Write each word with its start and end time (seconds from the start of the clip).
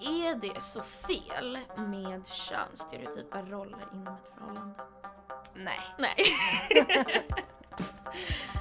Är 0.00 0.34
det 0.34 0.60
så 0.62 0.82
fel 0.82 1.58
med 1.76 2.26
könsstereotypa 2.26 3.42
roller 3.42 3.86
inom 3.92 4.14
ett 4.14 4.34
förhållande? 4.34 4.74
Nej. 5.54 5.80
Nej. 5.98 6.14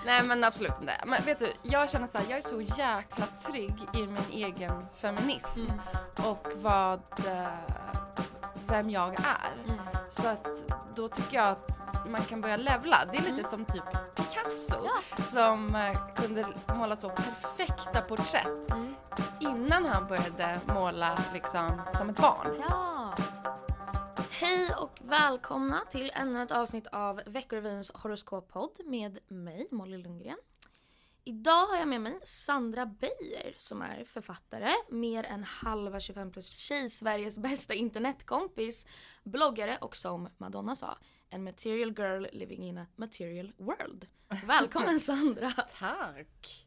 Nej 0.05 0.23
men 0.23 0.43
absolut 0.43 0.73
inte. 0.81 0.93
Men 1.05 1.23
vet 1.25 1.39
du, 1.39 1.53
jag 1.61 1.89
känner 1.89 2.07
så 2.07 2.17
här, 2.17 2.25
jag 2.29 2.37
är 2.37 2.41
så 2.41 2.61
jäkla 2.61 3.25
trygg 3.25 3.73
i 3.93 4.07
min 4.07 4.23
egen 4.31 4.85
feminism 5.01 5.61
Mm. 5.65 5.79
och 6.31 6.47
vad, 6.55 7.02
eh, 7.27 7.47
vem 8.67 8.89
jag 8.89 9.13
är. 9.13 9.54
Mm. 9.73 9.79
Så 10.09 10.27
att 10.27 10.47
då 10.95 11.07
tycker 11.07 11.38
jag 11.38 11.47
att 11.47 11.79
man 12.07 12.21
kan 12.21 12.41
börja 12.41 12.57
levla. 12.57 12.97
Det 13.11 13.17
är 13.17 13.21
lite 13.21 13.29
Mm. 13.33 13.43
som 13.43 13.65
typ 13.65 13.83
Picasso 14.48 14.75
Ja. 14.86 15.23
som 15.23 15.75
eh, 15.75 16.13
kunde 16.16 16.45
måla 16.75 16.95
så 16.95 17.09
perfekta 17.09 18.02
porträtt 18.02 18.71
Mm. 18.71 18.95
innan 19.39 19.86
han 19.86 20.07
började 20.07 20.59
måla 20.68 21.20
liksom 21.34 21.81
som 21.98 22.09
ett 22.09 22.18
barn. 22.18 22.63
Ja. 22.70 23.16
Hej 24.31 24.70
och 24.81 24.99
välkomna 25.02 25.85
till 25.90 26.12
ännu 26.16 26.41
ett 26.44 26.52
avsnitt 26.52 26.88
av 26.88 27.21
Veckorevyns 27.26 27.91
horoskoppodd 27.94 28.71
med 28.85 29.20
mig, 29.27 29.68
Molly 29.71 29.98
Lundgren. 29.98 30.38
Idag 31.23 31.68
har 31.68 31.77
jag 31.77 31.88
med 31.88 32.02
mig 32.02 32.20
Sandra 32.23 32.85
Beijer 32.85 33.55
som 33.57 33.82
är 33.82 34.05
författare, 34.05 34.71
mer 34.90 35.23
än 35.23 35.43
halva 35.43 35.99
25 35.99 36.32
plus 36.32 36.49
tjej, 36.57 36.90
Sveriges 36.90 37.38
bästa 37.38 37.73
internetkompis, 37.73 38.88
bloggare 39.23 39.77
och 39.82 39.95
som 39.95 40.29
Madonna 40.38 40.76
sa, 40.76 40.98
en 41.29 41.43
material 41.43 41.90
girl 41.98 42.26
living 42.34 42.63
in 42.63 42.77
a 42.77 42.85
material 42.95 43.54
world. 43.57 44.07
Välkommen 44.30 44.99
Sandra! 44.99 45.52
Tack! 45.80 46.66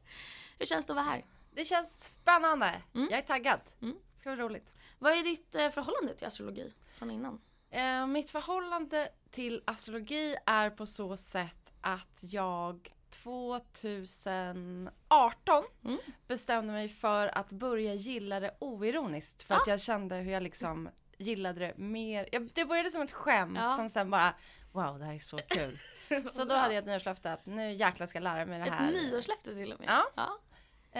Hur 0.59 0.66
känns 0.66 0.87
det 0.87 0.92
att 0.92 0.96
vara 0.96 1.06
här? 1.06 1.24
Det 1.55 1.64
känns 1.64 2.05
spännande. 2.05 2.82
Mm. 2.95 3.09
Jag 3.10 3.18
är 3.18 3.23
taggad. 3.23 3.60
Mm. 3.82 3.96
Det 4.14 4.20
ska 4.20 4.34
bli 4.34 4.42
roligt. 4.42 4.74
Vad 4.98 5.12
är 5.12 5.23
ditt 5.23 5.55
eh, 5.55 5.70
förhållande 5.70 6.15
till 6.15 6.27
astrologi 6.27 6.74
från 6.98 7.10
innan? 7.10 7.41
Eh, 7.70 8.07
mitt 8.07 8.30
förhållande 8.30 9.09
till 9.30 9.62
astrologi 9.65 10.37
är 10.46 10.71
på 10.71 10.87
så 10.87 11.16
sätt 11.16 11.73
att 11.80 12.18
jag 12.23 12.88
2018 13.10 15.65
Mm. 15.84 15.99
bestämde 16.27 16.73
mig 16.73 16.88
för 16.88 17.38
att 17.38 17.52
börja 17.52 17.95
gilla 17.95 18.40
det 18.40 18.56
oironiskt 18.59 19.43
för 19.43 19.54
att 19.54 19.66
jag 19.66 19.80
kände 19.80 20.16
hur 20.16 20.32
jag 20.32 20.43
liksom 20.43 20.88
gillade 21.21 21.60
det 21.60 21.79
mer. 21.79 22.29
Jag, 22.32 22.51
det 22.54 22.65
började 22.65 22.90
som 22.90 23.02
ett 23.02 23.13
skämt 23.13 23.59
Ja. 23.59 23.68
som 23.68 23.90
sen 23.90 24.10
bara 24.10 24.35
wow 24.73 24.99
det 24.99 25.04
här 25.04 25.15
är 25.15 25.18
så 25.18 25.38
kul. 25.49 25.79
så 26.32 26.45
då 26.45 26.54
hade 26.54 26.74
jag 26.74 26.80
ett 26.82 26.87
nyårslöfte 26.87 27.32
att 27.32 27.46
nu 27.46 27.73
jäklar 27.73 28.07
ska 28.07 28.16
jag 28.16 28.23
lära 28.24 28.46
mig 28.46 28.59
det 28.60 28.66
Ett 28.66 28.73
här. 28.73 28.93
nyårslöfte 28.93 29.54
till 29.54 29.73
och 29.73 29.80
med? 29.80 29.88
Ja. 29.88 30.07
ja. 30.15 30.38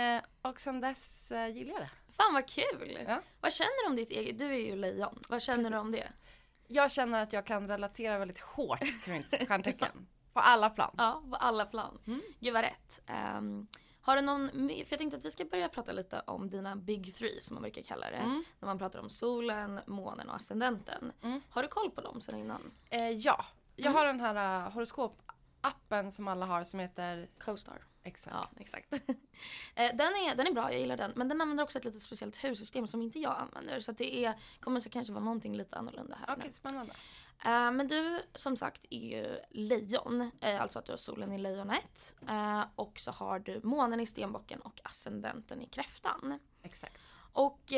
Eh, 0.01 0.23
och 0.43 0.61
sen 0.61 0.81
dess 0.81 1.33
eh, 1.33 1.47
gillar 1.49 1.73
jag 1.73 1.81
det. 1.83 1.91
Fan 2.17 2.35
vad 2.35 2.49
kul! 2.49 2.99
Ja. 3.09 3.23
Vad 3.41 3.53
känner 3.53 3.85
du 3.85 3.91
om 3.91 3.97
ditt 3.97 4.11
eget, 4.11 4.39
du 4.39 4.45
är 4.45 4.59
ju 4.59 4.77
lejon, 4.77 5.19
vad 5.29 5.43
känner 5.43 5.59
du 5.65 5.71
Precis. 5.71 5.81
om 5.81 5.93
det? 5.93 6.13
Jag 6.67 6.93
känner 6.93 7.23
att 7.23 7.33
jag 7.33 7.47
kan 7.47 7.69
relatera 7.69 8.19
väldigt 8.19 8.39
hårt 8.41 8.81
till 9.05 9.13
mitt 9.13 9.49
stjärntecken. 9.49 10.07
På 10.33 10.41
alla 10.41 10.71
plan. 10.71 10.95
Ja, 10.99 11.23
på 11.31 11.37
alla 11.37 11.67
plan. 11.67 11.99
Mm. 12.07 12.21
Gud 12.41 12.53
vad 12.55 12.63
rätt. 12.63 13.01
Ehm, 13.07 13.67
har 14.11 14.17
du 14.17 14.23
någon, 14.23 14.51
för 14.69 14.87
jag 14.91 14.99
tänkte 14.99 15.17
att 15.17 15.25
vi 15.25 15.31
ska 15.31 15.45
börja 15.45 15.69
prata 15.69 15.93
lite 15.93 16.21
om 16.27 16.51
dina 16.51 16.77
big 16.77 17.15
three 17.15 17.41
som 17.43 17.55
man 17.55 17.63
brukar 17.63 17.83
kalla 17.83 18.11
det. 18.11 18.17
Mm. 18.17 18.45
När 18.61 18.67
man 18.67 18.79
pratar 18.79 18.99
om 18.99 19.09
solen, 19.11 19.81
månen 19.87 20.29
och 20.29 20.37
ascendenten. 20.37 21.13
Mm. 21.23 21.41
Har 21.51 21.63
du 21.63 21.69
koll 21.69 21.91
på 21.91 22.01
dem 22.01 22.21
sen 22.21 22.39
innan? 22.39 22.71
Eh, 22.91 23.09
ja, 23.11 23.45
jag 23.77 23.87
Mm. 23.87 23.97
har 23.97 24.07
den 24.07 24.21
här 24.21 24.67
uh, 24.67 24.73
horoskopappen 24.73 26.11
som 26.11 26.29
alla 26.29 26.47
har 26.47 26.65
som 26.65 26.81
heter 26.81 27.29
Co-star. 27.45 27.85
Exakt. 28.03 28.37
Ja, 28.37 28.49
exakt. 28.61 28.93
Eh, 29.75 29.97
den, 29.97 30.07
är, 30.15 30.35
den 30.35 30.47
är 30.47 30.53
bra, 30.53 30.73
jag 30.73 30.81
gillar 30.81 30.97
den. 30.97 31.13
Men 31.17 31.29
den 31.29 31.41
använder 31.41 31.65
också 31.65 31.79
ett 31.79 31.85
lite 31.85 32.01
speciellt 32.01 32.37
hussystem 32.45 32.87
som 32.87 33.03
inte 33.03 33.19
jag 33.19 33.37
använder. 33.39 33.81
Så 33.81 33.93
det 33.93 34.25
är, 34.25 34.35
kommer 34.61 34.81
så 34.81 34.91
kanske 34.91 35.13
vara 35.13 35.25
någonting 35.25 35.57
lite 35.57 35.77
annorlunda 35.77 36.17
här 36.27 36.35
Okej, 36.35 36.45
nu. 36.47 36.53
spännande. 36.53 36.93
Eh, 37.45 37.71
men 37.71 37.89
du 37.89 38.23
som 38.35 38.57
sagt 38.57 38.87
är 38.91 39.19
ju 39.19 39.39
lejon, 39.51 40.31
eh, 40.41 40.63
alltså 40.63 40.79
att 40.79 40.85
du 40.85 40.93
har 40.93 40.97
solen 40.97 41.33
i 41.33 41.39
lejonet. 41.39 42.15
Eh, 42.29 42.63
och 42.75 42.99
så 42.99 43.11
har 43.11 43.39
du 43.39 43.61
månen 43.63 44.01
i 44.01 44.07
stenbocken 44.07 44.61
och 44.61 44.81
ascendenten 44.85 45.63
i 45.63 45.67
kräftan. 45.67 46.39
Exakt. 46.63 47.03
Och 47.33 47.73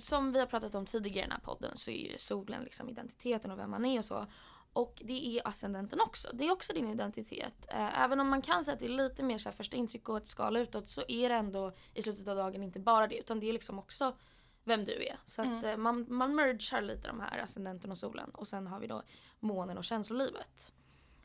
som 0.00 0.32
vi 0.32 0.38
har 0.38 0.46
pratat 0.46 0.74
om 0.74 0.86
tidigare 0.86 1.18
i 1.18 1.22
den 1.22 1.32
här 1.32 1.38
podden 1.38 1.76
så 1.76 1.90
är 1.90 2.10
ju 2.10 2.18
solen 2.18 2.62
liksom 2.62 2.88
identiteten 2.88 3.50
och 3.50 3.58
vem 3.58 3.70
man 3.70 3.84
är 3.84 3.98
och 3.98 4.04
så. 4.04 4.26
Och 4.72 5.02
det 5.04 5.38
är 5.38 5.48
ascendenten 5.48 6.00
också. 6.00 6.28
Det 6.34 6.48
är 6.48 6.52
också 6.52 6.72
din 6.72 6.88
identitet. 6.88 7.66
Även 7.68 8.20
om 8.20 8.28
man 8.28 8.42
kan 8.42 8.64
säga 8.64 8.74
att 8.74 8.80
det 8.80 8.86
är 8.86 8.90
lite 8.90 9.22
mer 9.22 9.38
så 9.38 9.48
här 9.48 9.56
första 9.56 9.76
intryck 9.76 10.08
och 10.08 10.16
ett 10.16 10.28
skal 10.28 10.56
utåt 10.56 10.88
så 10.88 11.02
är 11.08 11.28
det 11.28 11.34
ändå 11.34 11.72
i 11.94 12.02
slutet 12.02 12.28
av 12.28 12.36
dagen 12.36 12.62
inte 12.62 12.78
bara 12.78 13.06
det 13.06 13.18
utan 13.18 13.40
det 13.40 13.48
är 13.48 13.52
liksom 13.52 13.78
också 13.78 14.16
vem 14.64 14.84
du 14.84 14.92
är. 14.92 15.18
Så 15.24 15.42
att 15.42 15.64
eh, 15.64 15.76
man, 15.76 16.06
man 16.08 16.34
mergar 16.34 16.82
lite 16.82 17.08
de 17.08 17.20
här 17.20 17.38
ascendenten 17.38 17.90
och 17.90 17.98
solen 17.98 18.30
och 18.30 18.48
sen 18.48 18.66
har 18.66 18.80
vi 18.80 18.86
då 18.86 19.02
månen 19.40 19.78
och 19.78 19.84
känslolivet. 19.84 20.72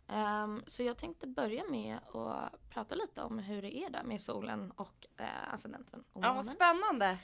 Ehm, 0.07 0.63
så 0.67 0.83
jag 0.83 0.97
tänkte 0.97 1.27
börja 1.27 1.63
med 1.69 1.97
att 1.97 2.69
prata 2.69 2.95
lite 2.95 3.21
om 3.21 3.39
hur 3.39 3.61
det 3.61 3.77
är 3.77 3.89
där 3.89 4.03
med 4.03 4.21
solen 4.21 4.71
och 4.71 5.07
uh, 5.19 5.53
ascendenten 5.53 6.03
och 6.13 6.23
Ja, 6.23 6.33
vad 6.33 6.45
spännande. 6.45 7.17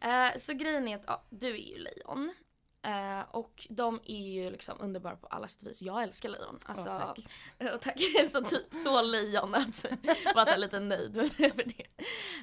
Eh, 0.00 0.36
så 0.36 0.52
grejen 0.52 0.88
är 0.88 0.96
att 0.96 1.04
ja, 1.06 1.24
du 1.30 1.48
är 1.48 1.68
ju 1.72 1.78
lejon. 1.78 2.34
Eh, 2.82 3.20
och 3.30 3.66
de 3.70 4.00
är 4.04 4.32
ju 4.32 4.50
liksom 4.50 4.80
underbara 4.80 5.16
på 5.16 5.26
alla 5.26 5.48
sätt 5.48 5.62
och 5.62 5.68
vis. 5.68 5.82
Jag 5.82 6.02
älskar 6.02 6.28
lejon. 6.28 6.58
Alltså, 6.64 6.88
Åh, 6.88 6.98
tack. 6.98 7.74
och 7.74 7.80
tack. 7.80 8.00
så, 8.26 8.44
så 8.70 9.02
lejon 9.02 9.54
att 9.54 9.84
vara 10.34 10.44
så 10.44 10.56
lite 10.56 10.80
nöjd 10.80 11.16
över 11.16 11.64
det. 11.64 11.82
Eh, 11.82 11.96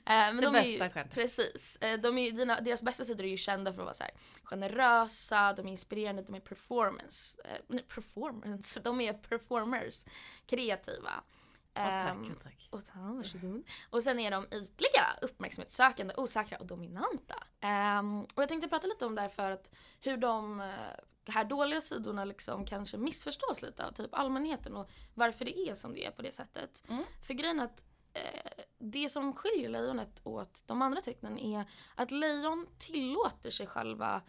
men 0.06 0.36
Det 0.38 0.42
de 0.42 0.54
bästa 0.54 1.00
ju. 1.02 1.08
Precis. 1.10 1.78
Eh, 1.82 2.00
de 2.00 2.18
är, 2.18 2.32
dina, 2.32 2.62
deras 2.62 2.82
bästa 2.82 3.06
sidor 3.06 3.26
är 3.26 3.30
ju 3.30 3.38
kända 3.38 3.74
för 3.74 3.82
att 3.82 3.86
vara 3.86 3.94
så 3.94 4.04
här 4.04 4.14
generösa, 4.44 5.54
de 5.54 5.68
är 5.68 5.72
inspirerande, 5.72 6.22
de 6.22 6.36
är 6.36 6.40
performance. 6.40 7.42
Eh, 7.46 7.62
nej, 7.68 7.84
performance. 7.84 8.80
De 8.80 9.02
är 9.02 9.14
performers. 9.14 10.06
Kreativa. 10.46 11.24
Tack, 11.76 12.08
Ehm, 12.12 12.22
åh, 12.30 12.44
tack. 12.44 12.68
och 12.72 12.86
ta, 12.86 13.00
varsågod. 13.00 13.64
Och 13.90 14.04
sen 14.04 14.20
är 14.20 14.32
de 14.32 14.46
ytliga, 14.52 15.06
uppmärksamhetssökande, 15.22 16.14
osäkra 16.18 16.58
och 16.58 16.66
dominanta. 16.66 17.44
Ehm, 17.60 18.22
och 18.22 18.42
jag 18.42 18.50
tänkte 18.50 18.70
prata 18.70 18.88
lite 18.88 19.06
om 19.06 19.16
det 19.16 19.22
här 19.22 19.30
för 19.30 19.52
att 19.52 19.72
hur 20.02 20.18
de 20.18 20.62
eh, 20.62 20.68
här 21.28 21.44
dåliga 21.46 21.82
sidorna 21.82 22.26
liksom 22.26 22.66
kanske 22.66 22.98
missförstås 22.98 23.62
lite 23.62 23.86
av 23.86 23.92
typ 23.92 24.14
allmänheten 24.14 24.76
och 24.76 24.90
varför 25.14 25.46
det 25.46 25.60
är 25.60 25.76
som 25.76 25.94
det 25.94 26.06
är 26.06 26.12
på 26.12 26.22
det 26.22 26.32
sättet. 26.32 26.84
Mm. 26.90 27.04
För 27.24 27.34
grejen 27.34 27.60
är 27.60 27.64
att 27.66 27.84
eh, 28.14 28.64
det 28.78 29.10
som 29.10 29.34
skiljer 29.34 29.70
lejonet 29.70 30.22
åt 30.24 30.64
de 30.66 30.82
andra 30.82 31.02
tecknen 31.02 31.40
är 31.40 31.66
att 31.96 32.12
lejon 32.12 32.68
tillåter 32.78 33.50
sig 33.50 33.68
själva 33.68 34.22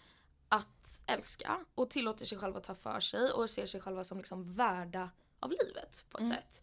att 0.49 1.03
älska 1.07 1.65
och 1.75 1.91
tillåter 1.91 2.25
sig 2.27 2.39
själva 2.39 2.59
att 2.59 2.65
ta 2.65 2.75
för 2.75 3.01
sig 3.01 3.31
och 3.31 3.51
ser 3.51 3.67
sig 3.67 3.81
själva 3.81 4.05
som 4.05 4.19
liksom 4.19 4.53
värda 4.53 5.11
av 5.41 5.51
livet 5.51 6.05
på 6.11 6.19
ett 6.19 6.25
Mm. 6.25 6.37
sätt. 6.37 6.63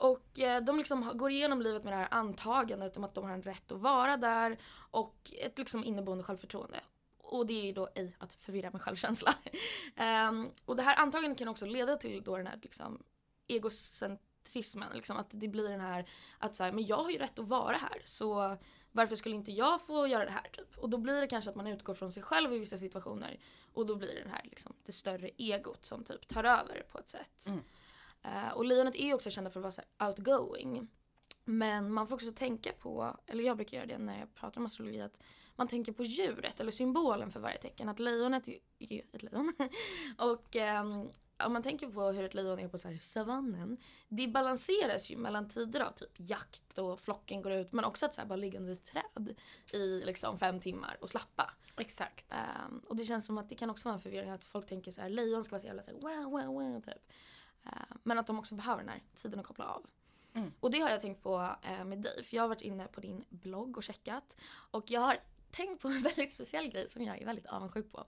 Och 0.00 0.38
eh, 0.38 0.62
de 0.62 0.78
liksom 0.78 1.12
går 1.14 1.30
igenom 1.30 1.62
livet 1.62 1.84
med 1.84 1.92
det 1.92 1.96
här 1.96 2.08
antagandet 2.10 2.96
om 2.96 3.04
att 3.04 3.14
de 3.14 3.24
har 3.24 3.30
en 3.30 3.42
rätt 3.42 3.72
att 3.72 3.80
vara 3.80 4.16
där 4.16 4.58
och 4.90 5.32
ett 5.40 5.58
liksom 5.58 5.84
inneboende 5.84 6.24
självförtroende. 6.24 6.80
Och 7.18 7.46
det 7.46 7.60
är 7.60 7.64
ju 7.64 7.72
då 7.72 7.88
ej 7.94 8.16
att 8.18 8.34
förvirra 8.34 8.70
med 8.70 8.82
självkänsla. 8.82 9.34
um, 10.28 10.50
och 10.64 10.76
det 10.76 10.82
här 10.82 10.96
antagandet 10.96 11.38
kan 11.38 11.48
också 11.48 11.66
leda 11.66 11.96
till 11.96 12.22
då 12.22 12.36
den 12.36 12.46
här 12.46 12.58
liksom 12.62 13.02
egocentrismen, 13.46 14.88
liksom 14.94 15.16
att 15.16 15.30
det 15.30 15.48
blir 15.48 15.68
den 15.68 15.80
här 15.80 16.08
att 16.38 16.54
så 16.54 16.64
här, 16.64 16.72
men 16.72 16.86
jag 16.86 16.96
har 16.96 17.10
ju 17.10 17.18
rätt 17.18 17.38
att 17.38 17.48
vara 17.48 17.76
här 17.76 18.02
så 18.04 18.56
varför 18.92 19.16
skulle 19.16 19.34
inte 19.34 19.52
jag 19.52 19.82
få 19.82 20.06
göra 20.06 20.24
det 20.24 20.30
här 20.30 20.48
typ? 20.52 20.78
Och 20.78 20.90
då 20.90 20.98
blir 20.98 21.20
det 21.20 21.26
kanske 21.26 21.50
att 21.50 21.56
man 21.56 21.66
utgår 21.66 21.94
från 21.94 22.12
sig 22.12 22.22
själv 22.22 22.52
i 22.52 22.58
vissa 22.58 22.78
situationer 22.78 23.38
och 23.72 23.86
då 23.86 23.96
blir 23.96 24.14
det 24.14 24.22
den 24.22 24.32
här 24.32 24.42
liksom 24.44 24.72
det 24.86 24.92
större 24.92 25.30
egot 25.36 25.84
som 25.84 26.04
typ 26.04 26.28
tar 26.28 26.44
över 26.44 26.82
på 26.92 26.98
ett 26.98 27.08
sätt. 27.08 27.46
Mm. 27.46 27.60
Eh, 28.22 28.52
och 28.52 28.64
lejonet 28.64 28.94
är 28.94 29.04
ju 29.04 29.14
också 29.14 29.30
kända 29.30 29.50
för 29.50 29.60
att 29.60 29.62
vara 29.62 29.72
så 29.72 30.06
outgoing. 30.06 30.88
Men 31.44 31.92
man 31.92 32.06
får 32.06 32.14
också 32.14 32.32
tänka 32.32 32.72
på, 32.72 33.16
eller 33.26 33.44
jag 33.44 33.56
brukar 33.56 33.76
göra 33.76 33.86
det 33.86 33.98
när 33.98 34.18
jag 34.18 34.34
pratar 34.34 34.60
om 34.60 34.66
astrologi, 34.66 35.00
att 35.00 35.20
man 35.56 35.68
tänker 35.68 35.92
på 35.92 36.04
djuret 36.04 36.60
eller 36.60 36.72
symbolen 36.72 37.30
för 37.30 37.40
varje 37.40 37.58
tecken. 37.58 37.88
Att 37.88 37.98
lejonet 37.98 38.48
är 38.48 38.92
ju 38.92 39.02
ett 39.12 39.22
lejon. 39.22 39.52
och 40.18 40.56
ehm, 40.56 41.08
om 41.46 41.52
man 41.52 41.62
tänker 41.62 41.88
på 41.88 42.02
hur 42.02 42.24
ett 42.24 42.34
lejon 42.34 42.58
är 42.58 42.68
på 42.68 42.78
så 42.78 42.96
savannen. 43.00 43.76
Det 44.08 44.28
balanseras 44.28 45.10
ju 45.10 45.16
mellan 45.16 45.48
tider 45.48 45.80
av 45.80 45.92
typ 45.92 46.12
jakt 46.16 46.78
och 46.78 47.00
flocken 47.00 47.42
går 47.42 47.52
ut 47.52 47.72
men 47.72 47.84
också 47.84 48.06
att 48.06 48.14
så 48.14 48.20
här 48.20 48.28
bara 48.28 48.36
ligga 48.36 48.58
under 48.58 48.72
ett 48.72 48.84
träd 48.84 49.34
i 49.72 50.02
liksom 50.04 50.38
fem 50.38 50.60
timmar 50.60 50.96
och 51.00 51.10
slappa. 51.10 51.50
Exakt. 51.76 52.32
Ehm, 52.32 52.82
och 52.88 52.96
det 52.96 53.04
känns 53.04 53.26
som 53.26 53.38
att 53.38 53.48
det 53.48 53.54
kan 53.54 53.70
också 53.70 53.84
vara 53.84 53.94
en 53.94 54.00
förvirring 54.00 54.30
att 54.30 54.44
folk 54.44 54.66
tänker 54.66 54.90
så 54.90 55.00
här 55.00 55.08
lejon 55.08 55.44
ska 55.44 55.52
vara 55.52 55.60
så 55.60 55.66
jävla 55.66 55.82
så 55.82 55.90
här, 55.90 55.98
wow, 56.00 56.30
wow, 56.30 56.54
wow 56.54 56.80
typ. 56.80 57.12
Ehm, 57.64 57.98
men 58.02 58.18
att 58.18 58.26
de 58.26 58.38
också 58.38 58.54
behöver 58.54 58.82
den 58.82 58.88
här 58.88 59.02
tiden 59.14 59.40
att 59.40 59.46
koppla 59.46 59.64
av. 59.64 59.86
Mm. 60.34 60.52
Och 60.60 60.70
det 60.70 60.80
har 60.80 60.90
jag 60.90 61.00
tänkt 61.00 61.22
på 61.22 61.56
eh, 61.62 61.84
med 61.84 61.98
dig 61.98 62.24
för 62.24 62.36
jag 62.36 62.42
har 62.42 62.48
varit 62.48 62.62
inne 62.62 62.86
på 62.86 63.00
din 63.00 63.24
blogg 63.28 63.76
och 63.76 63.82
checkat 63.82 64.36
och 64.70 64.90
jag 64.90 65.00
har 65.00 65.18
tänkt 65.50 65.82
på 65.82 65.88
en 65.88 66.02
väldigt 66.02 66.32
speciell 66.32 66.68
grej 66.68 66.88
som 66.88 67.04
jag 67.04 67.22
är 67.22 67.26
väldigt 67.26 67.46
avundsjuk 67.46 67.92
på. 67.92 68.04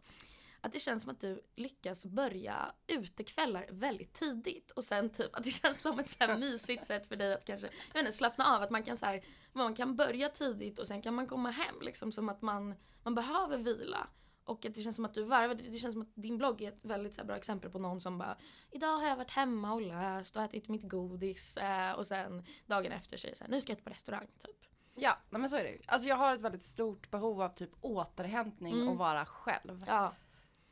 Att 0.64 0.72
det 0.72 0.78
känns 0.78 1.02
som 1.02 1.10
att 1.10 1.20
du 1.20 1.42
lyckas 1.56 2.06
börja 2.06 2.72
utekvällar 2.86 3.66
väldigt 3.70 4.12
tidigt 4.12 4.70
och 4.70 4.84
sen 4.84 5.10
typ 5.10 5.36
att 5.36 5.44
det 5.44 5.50
känns 5.62 5.78
som 5.78 5.98
ett 5.98 6.08
så 6.08 6.24
här 6.24 6.38
mysigt 6.38 6.86
sätt 6.86 7.06
för 7.06 7.16
dig 7.16 7.34
att 7.34 7.44
kanske 7.44 7.66
jag 7.66 7.94
vet 7.94 8.00
inte, 8.00 8.12
slappna 8.12 8.56
av. 8.56 8.62
Att 8.62 8.70
man 8.70 8.82
kan, 8.82 8.96
så 8.96 9.06
här, 9.06 9.24
man 9.52 9.74
kan 9.74 9.96
börja 9.96 10.28
tidigt 10.28 10.78
och 10.78 10.86
sen 10.86 11.02
kan 11.02 11.14
man 11.14 11.26
komma 11.26 11.50
hem 11.50 11.74
liksom 11.80 12.12
som 12.12 12.28
att 12.28 12.42
man, 12.42 12.74
man 13.02 13.14
behöver 13.14 13.58
vila 13.58 14.08
Och 14.44 14.66
att 14.66 14.74
det 14.74 14.82
känns 14.82 14.96
som 14.96 15.04
att 15.04 15.14
du 15.14 15.22
varvar, 15.22 15.54
det 15.54 15.78
känns 15.78 15.92
som 15.94 16.02
att 16.02 16.08
din 16.14 16.38
blogg 16.38 16.62
är 16.62 16.68
ett 16.68 16.78
väldigt 16.84 17.16
här, 17.16 17.24
bra 17.24 17.36
exempel 17.36 17.70
på 17.70 17.78
någon 17.78 18.00
som 18.00 18.18
bara 18.18 18.36
Idag 18.70 18.96
har 18.96 19.08
jag 19.08 19.16
varit 19.16 19.30
hemma 19.30 19.72
och 19.72 19.82
läst 19.82 20.36
och 20.36 20.42
ätit 20.42 20.68
mitt 20.68 20.88
godis 20.88 21.56
eh, 21.56 21.92
och 21.92 22.06
sen 22.06 22.44
dagen 22.66 22.92
efter 22.92 23.16
så 23.16 23.26
är 23.26 23.30
det 23.30 23.36
så 23.36 23.44
här, 23.44 23.50
nu 23.50 23.60
ska 23.60 23.72
jag 23.72 23.78
ut 23.78 23.84
på 23.84 23.90
restaurang 23.90 24.26
typ. 24.38 24.56
Ja, 24.94 25.18
men 25.30 25.48
så 25.48 25.56
är 25.56 25.62
det 25.64 25.70
ju. 25.70 25.78
Alltså 25.86 26.08
jag 26.08 26.16
har 26.16 26.34
ett 26.34 26.40
väldigt 26.40 26.62
stort 26.62 27.10
behov 27.10 27.42
av 27.42 27.48
typ 27.48 27.70
återhämtning 27.80 28.72
Mm. 28.74 28.88
och 28.88 28.96
vara 28.96 29.26
själv. 29.26 29.84
Ja, 29.86 30.14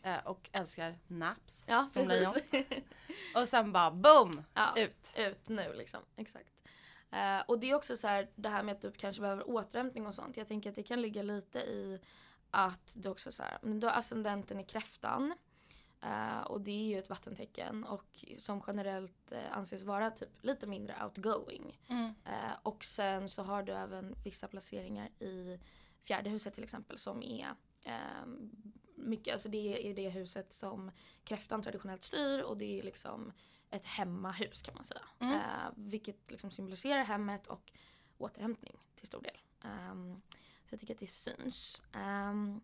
Eh, 0.03 0.27
och 0.27 0.51
älskar 0.53 0.99
naps 1.07 1.67
ja 1.69 1.89
som 1.89 2.03
lejon. 2.09 2.33
precis. 2.51 2.67
Och 3.37 3.49
sen 3.49 3.73
bara 3.73 3.91
boom! 3.91 4.43
ja, 4.55 4.75
Ut. 4.77 5.15
ut 5.19 5.49
nu 5.49 5.73
liksom, 5.75 6.01
exakt. 6.17 6.51
Eh, 7.11 7.41
och 7.49 7.59
det 7.61 7.71
är 7.71 7.75
också 7.75 7.97
så 7.97 8.07
här, 8.09 8.31
det 8.35 8.49
här 8.49 8.63
med 8.63 8.75
att 8.75 8.81
du 8.83 8.93
kanske 8.93 9.23
behöver 9.23 9.51
återhämtning 9.51 10.07
och 10.07 10.15
sånt. 10.15 10.37
Jag 10.37 10.49
tänker 10.49 10.71
att 10.71 10.77
det 10.77 10.83
kan 10.83 11.03
ligga 11.03 11.23
lite 11.23 11.59
i 11.59 12.01
att 12.51 12.93
du 12.97 13.09
också 13.09 13.33
så 13.33 13.43
här, 13.43 13.59
men 13.63 13.81
du 13.81 13.87
har 13.87 13.95
ascendenten 13.95 14.61
i 14.61 14.65
kräftan. 14.65 15.35
Eh, 16.03 16.41
och 16.41 16.61
det 16.61 16.71
är 16.71 16.85
ju 16.85 16.99
ett 16.99 17.11
vattentecken 17.11 17.85
och 17.85 18.25
som 18.39 18.63
generellt 18.67 19.33
eh, 19.33 19.57
anses 19.57 19.83
vara 19.83 20.11
typ 20.11 20.45
lite 20.45 20.67
mindre 20.67 21.05
outgoing. 21.05 21.81
Mm. 21.89 22.15
Eh, 22.25 22.53
och 22.63 22.85
sen 22.85 23.29
så 23.29 23.43
har 23.43 23.63
du 23.63 23.73
även 23.73 24.15
vissa 24.25 24.49
placeringar 24.49 25.07
i 25.07 25.59
fjärde 26.05 26.31
huset 26.31 26.55
till 26.55 26.65
exempel 26.65 26.99
som 26.99 27.23
är 27.23 27.55
mycket, 28.95 29.33
alltså 29.33 29.49
det 29.49 29.91
är 29.91 29.95
det 29.95 30.09
huset 30.09 30.53
som 30.53 30.91
kräftan 31.25 31.63
traditionellt 31.63 32.03
styr 32.03 32.41
och 32.41 32.57
det 32.57 32.79
är 32.79 32.83
liksom 32.83 33.33
ett 33.71 33.85
hemmahus 33.85 34.63
kan 34.63 34.75
man 34.75 34.85
säga. 34.85 35.03
Mm. 35.19 35.41
Vilket 35.77 36.31
liksom 36.31 36.51
symboliserar 36.51 37.05
hemmet 37.05 37.47
och 37.47 37.73
återhämtning 38.19 38.77
till 38.95 39.07
stor 39.07 39.23
del. 39.23 39.39
Ehm, 39.65 40.23
så 40.71 40.75
jag 40.75 40.81
tycker 40.81 40.95
att 40.95 41.01
det 41.01 41.07
syns. 41.07 41.83
Ehm, 41.93 42.61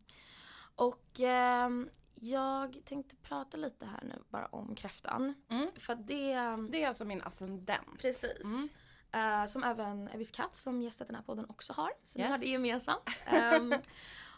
och 0.76 1.20
ehm, 1.20 1.88
jag 2.14 2.81
tänkte 2.85 3.17
prata 3.17 3.56
lite 3.56 3.87
här 3.87 4.05
nu 4.05 4.23
bara 4.29 4.47
om 4.47 4.75
kräftan. 4.75 5.35
Mm. 5.49 5.70
För 5.76 5.94
det 5.94 6.35
Det 6.73 6.82
är 6.82 6.88
alltså 6.88 7.05
min 7.05 7.23
ascendent. 7.23 7.99
Precis. 7.99 8.70
Eh, 9.12 9.47
som 9.47 9.64
även 9.64 10.08
Evis 10.08 10.31
Katt 10.31 10.56
som 10.56 10.82
gästat 10.82 11.06
den 11.06 11.17
här 11.17 11.23
podden 11.23 11.47
också 11.49 11.73
har. 11.73 11.91
Så 12.05 12.19
Yes. 12.19 12.26
ni 12.26 12.31
har 12.32 12.38
det 12.38 12.47
gemensamt. 12.47 13.03
Ehm, 13.26 13.75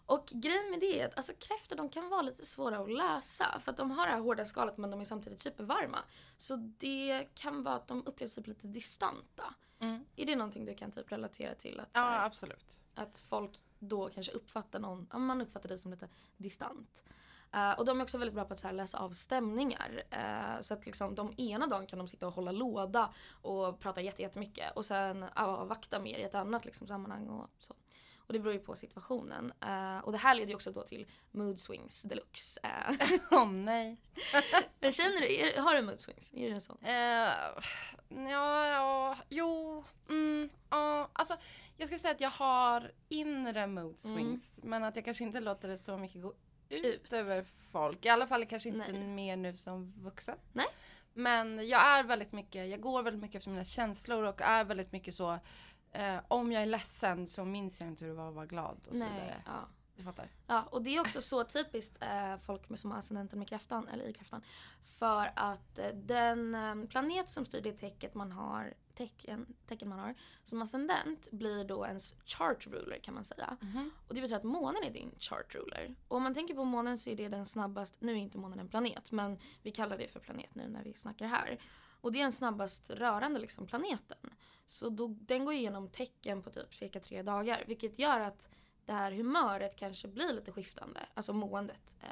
och 0.06 0.26
grejen 0.26 0.71
med 0.71 0.81
det 0.81 1.00
är 1.00 1.06
att 1.06 1.17
alltså, 1.17 1.32
kräftor 1.38 1.76
de 1.76 1.88
kan 1.88 2.09
vara 2.09 2.23
lite 2.23 2.47
svåra 2.47 2.79
att 2.79 2.91
lösa. 2.93 3.61
För 3.61 3.71
att 3.71 3.76
de 3.76 3.91
har 3.91 4.06
det 4.06 4.12
här 4.12 4.21
hårda 4.21 4.44
skalet 4.44 4.76
men 4.79 4.91
de 4.91 5.00
är 5.00 5.05
samtidigt 5.05 5.41
supervarma. 5.41 5.99
Så 6.37 6.56
det 6.56 7.29
kan 7.35 7.62
vara 7.62 7.75
att 7.75 7.88
de 7.88 8.06
upplevs 8.06 8.35
typ 8.35 8.47
lite 8.47 8.67
distanta. 8.67 9.55
Mm. 9.81 10.05
Är 10.17 10.27
det 10.27 10.37
någonting 10.37 10.65
du 10.65 10.75
kan 10.75 10.91
typ 10.91 11.13
relatera 11.13 11.55
till? 11.55 11.81
Att, 11.81 11.89
Ja, 11.93 12.01
här, 12.01 12.27
absolut. 12.27 12.81
att 12.95 13.25
folk 13.29 13.59
då 13.79 14.09
kanske 14.09 14.33
uppfattar 14.33 14.79
någon, 14.79 15.09
ja, 15.13 15.19
man 15.19 15.41
uppfattar 15.41 15.69
dig 15.69 15.79
som 15.79 15.91
lite 15.91 16.09
distant. 16.37 17.05
Eh, 17.53 17.73
och 17.73 17.85
de 17.85 18.01
är 18.01 18.03
också 18.05 18.19
väldigt 18.19 18.35
bra 18.35 18.45
på 18.45 18.55
att 18.55 18.63
här, 18.63 18.73
läsa 18.73 18.99
av 18.99 19.11
stämningar. 19.13 20.03
Eh, 20.11 20.61
så 20.61 20.75
att 20.75 20.87
liksom 20.87 21.15
de 21.15 21.35
ena 21.37 21.67
dagen 21.67 21.87
kan 21.87 21.99
de 21.99 22.09
sitta 22.09 22.27
och 22.27 22.35
hålla 22.35 22.53
låda 22.53 23.15
och 23.31 23.81
prata 23.81 24.01
jätte- 24.01 24.23
jättemycket 24.23 24.77
och 24.77 24.87
sen 24.87 25.25
avvakta 25.35 26.01
mer 26.01 26.19
i 26.19 26.23
ett 26.23 26.35
annat 26.35 26.65
liksom, 26.65 26.87
sammanhang 26.87 27.29
och 27.29 27.51
så. 27.59 27.75
Och 28.29 28.35
det 28.35 28.41
beror 28.41 28.55
ju 28.55 28.61
på 28.61 28.77
situationen. 28.77 29.53
Eh, 29.61 29.99
och 29.99 30.13
det 30.13 30.19
här 30.19 30.35
leder 30.35 30.49
ju 30.49 30.55
också 30.55 30.73
då 30.73 30.83
till 30.83 31.07
mood 31.31 31.61
swings 31.61 32.03
deluxe. 32.03 32.61
Eh, 32.63 33.19
Åh 33.31 33.51
nej. 33.51 33.97
men 34.81 34.93
känner 34.93 35.21
du, 35.21 35.35
är, 35.37 35.61
har 35.61 35.75
du 35.75 35.83
mood 35.83 36.01
swings? 36.01 36.33
Är 36.35 36.55
det 36.55 36.61
så? 36.61 36.79
Eh, 36.83 36.93
ja, 38.31 38.67
ja, 38.67 39.17
jo, 39.29 39.85
mm, 40.09 40.49
ja. 40.71 41.11
Alltså 41.13 41.37
jag 41.77 41.89
skulle 41.89 41.99
säga 41.99 42.15
att 42.15 42.21
jag 42.21 42.31
har 42.31 42.93
inre 43.09 43.67
mood 43.67 43.99
swings. 43.99 44.61
Men 44.63 44.85
att 44.85 44.97
jag 44.97 45.05
kanske 45.05 45.25
inte 45.25 45.41
låter 45.41 45.69
det 45.69 45.79
så 45.79 45.97
mycket 45.97 46.23
gå 46.23 46.35
ut, 46.69 46.85
Ut. 46.85 47.13
över 47.13 47.45
folk. 47.73 48.05
I 48.05 48.09
alla 48.09 48.27
fall 48.27 48.47
kanske 48.47 48.69
inte 48.69 48.93
Nej. 48.93 49.07
mer 49.07 49.37
nu 49.37 49.55
som 49.55 49.93
vuxen. 49.97 50.39
Nej. 50.53 50.67
Men 51.15 51.69
jag 51.69 51.81
är 51.83 52.03
väldigt 52.03 52.33
mycket, 52.33 52.69
jag 52.69 52.81
går 52.81 53.03
väldigt 53.03 53.23
mycket 53.23 53.39
efter 53.39 53.51
mina 53.51 53.65
känslor 53.65 54.23
och 54.23 54.43
är 54.43 54.65
väldigt 54.65 54.93
mycket 54.93 55.15
så 55.15 55.39
eh, 55.99 56.21
om 56.29 56.53
jag 56.53 56.62
är 56.62 56.67
ledsen 56.67 57.27
så 57.27 57.45
minns 57.45 57.81
jag 57.81 57.89
inte 57.89 58.05
hur 58.05 58.11
det 58.11 58.17
var 58.17 58.29
att 58.29 58.35
vara 58.35 58.47
glad 58.47 58.89
och 58.89 58.97
så 58.97 59.05
vidare. 59.05 59.43
Ja. 59.47 59.69
Du 59.97 60.05
fattar? 60.05 60.31
Ja, 60.47 60.62
och 60.62 60.83
det 60.83 60.97
är 60.97 61.00
också 61.00 61.21
så 61.21 61.45
typiskt 61.45 62.03
eh, 62.03 62.37
folk 62.37 62.69
med 62.69 62.79
som 62.79 62.91
har 62.91 62.99
ascendenten 62.99 63.39
med 63.39 63.49
kräftan, 63.49 63.89
eller 63.89 64.05
i 64.05 64.12
kräftan. 64.12 64.43
För 64.83 65.33
att 65.37 65.79
eh, 65.79 65.89
den 65.89 66.55
eh, 66.55 66.89
planet 66.89 67.29
som 67.29 67.45
styr 67.45 67.61
det 67.61 67.73
tecket 67.73 68.15
man 68.15 68.33
har, 68.33 68.75
tecken, 68.95 69.55
tecken 69.67 69.89
man 69.89 69.99
har 69.99 70.15
som 70.43 70.62
ascendent 70.62 71.31
blir 71.31 71.65
då 71.65 71.87
ens 71.87 72.15
chart 72.25 72.67
ruler 72.67 72.99
kan 72.99 73.15
man 73.15 73.25
säga. 73.25 73.56
Och 74.09 74.15
det 74.15 74.21
betyder 74.21 74.37
att 74.37 74.45
månen 74.45 74.83
är 74.85 74.91
din 74.91 75.15
chart 75.19 75.55
ruler. 75.55 75.95
Och 76.09 76.17
om 76.17 76.23
man 76.23 76.35
tänker 76.35 76.55
på 76.55 76.65
månen 76.65 76.99
så 76.99 77.11
är 77.11 77.17
det 77.17 77.29
den 77.29 77.47
snabbast, 77.47 78.00
nu 78.00 78.12
är 78.12 78.17
inte 78.17 78.39
månen 78.39 78.59
en 78.59 78.69
planet 78.69 79.12
men 79.12 79.39
vi 79.62 79.71
kallar 79.71 79.99
det 79.99 80.09
för 80.09 80.21
planet 80.21 80.55
nu 80.55 80.69
när 80.69 80.83
vi 80.83 80.95
snackar 80.95 81.27
här. 81.27 81.59
Och 82.00 82.12
det 82.12 82.19
är 82.19 82.23
den 82.23 82.33
snabbast 82.33 82.91
rörande 82.91 83.41
liksom 83.41 83.67
planeten. 83.67 84.19
Så 84.67 84.89
då, 84.89 85.06
den 85.21 85.45
går 85.45 85.55
igenom 85.55 85.89
tecken 85.89 86.43
på 86.43 86.50
typ 86.50 86.75
cirka 86.75 87.00
tre 87.00 87.23
dagar 87.23 87.65
vilket 87.67 87.99
gör 87.99 88.21
att 88.21 88.49
det 88.87 88.93
här 88.93 89.12
humöret 89.12 89.77
kanske 89.77 90.09
blir 90.09 90.33
lite 90.33 90.53
skiftande, 90.53 91.00
alltså 91.15 91.33
måendet. 91.33 91.95
Eh, 92.03 92.09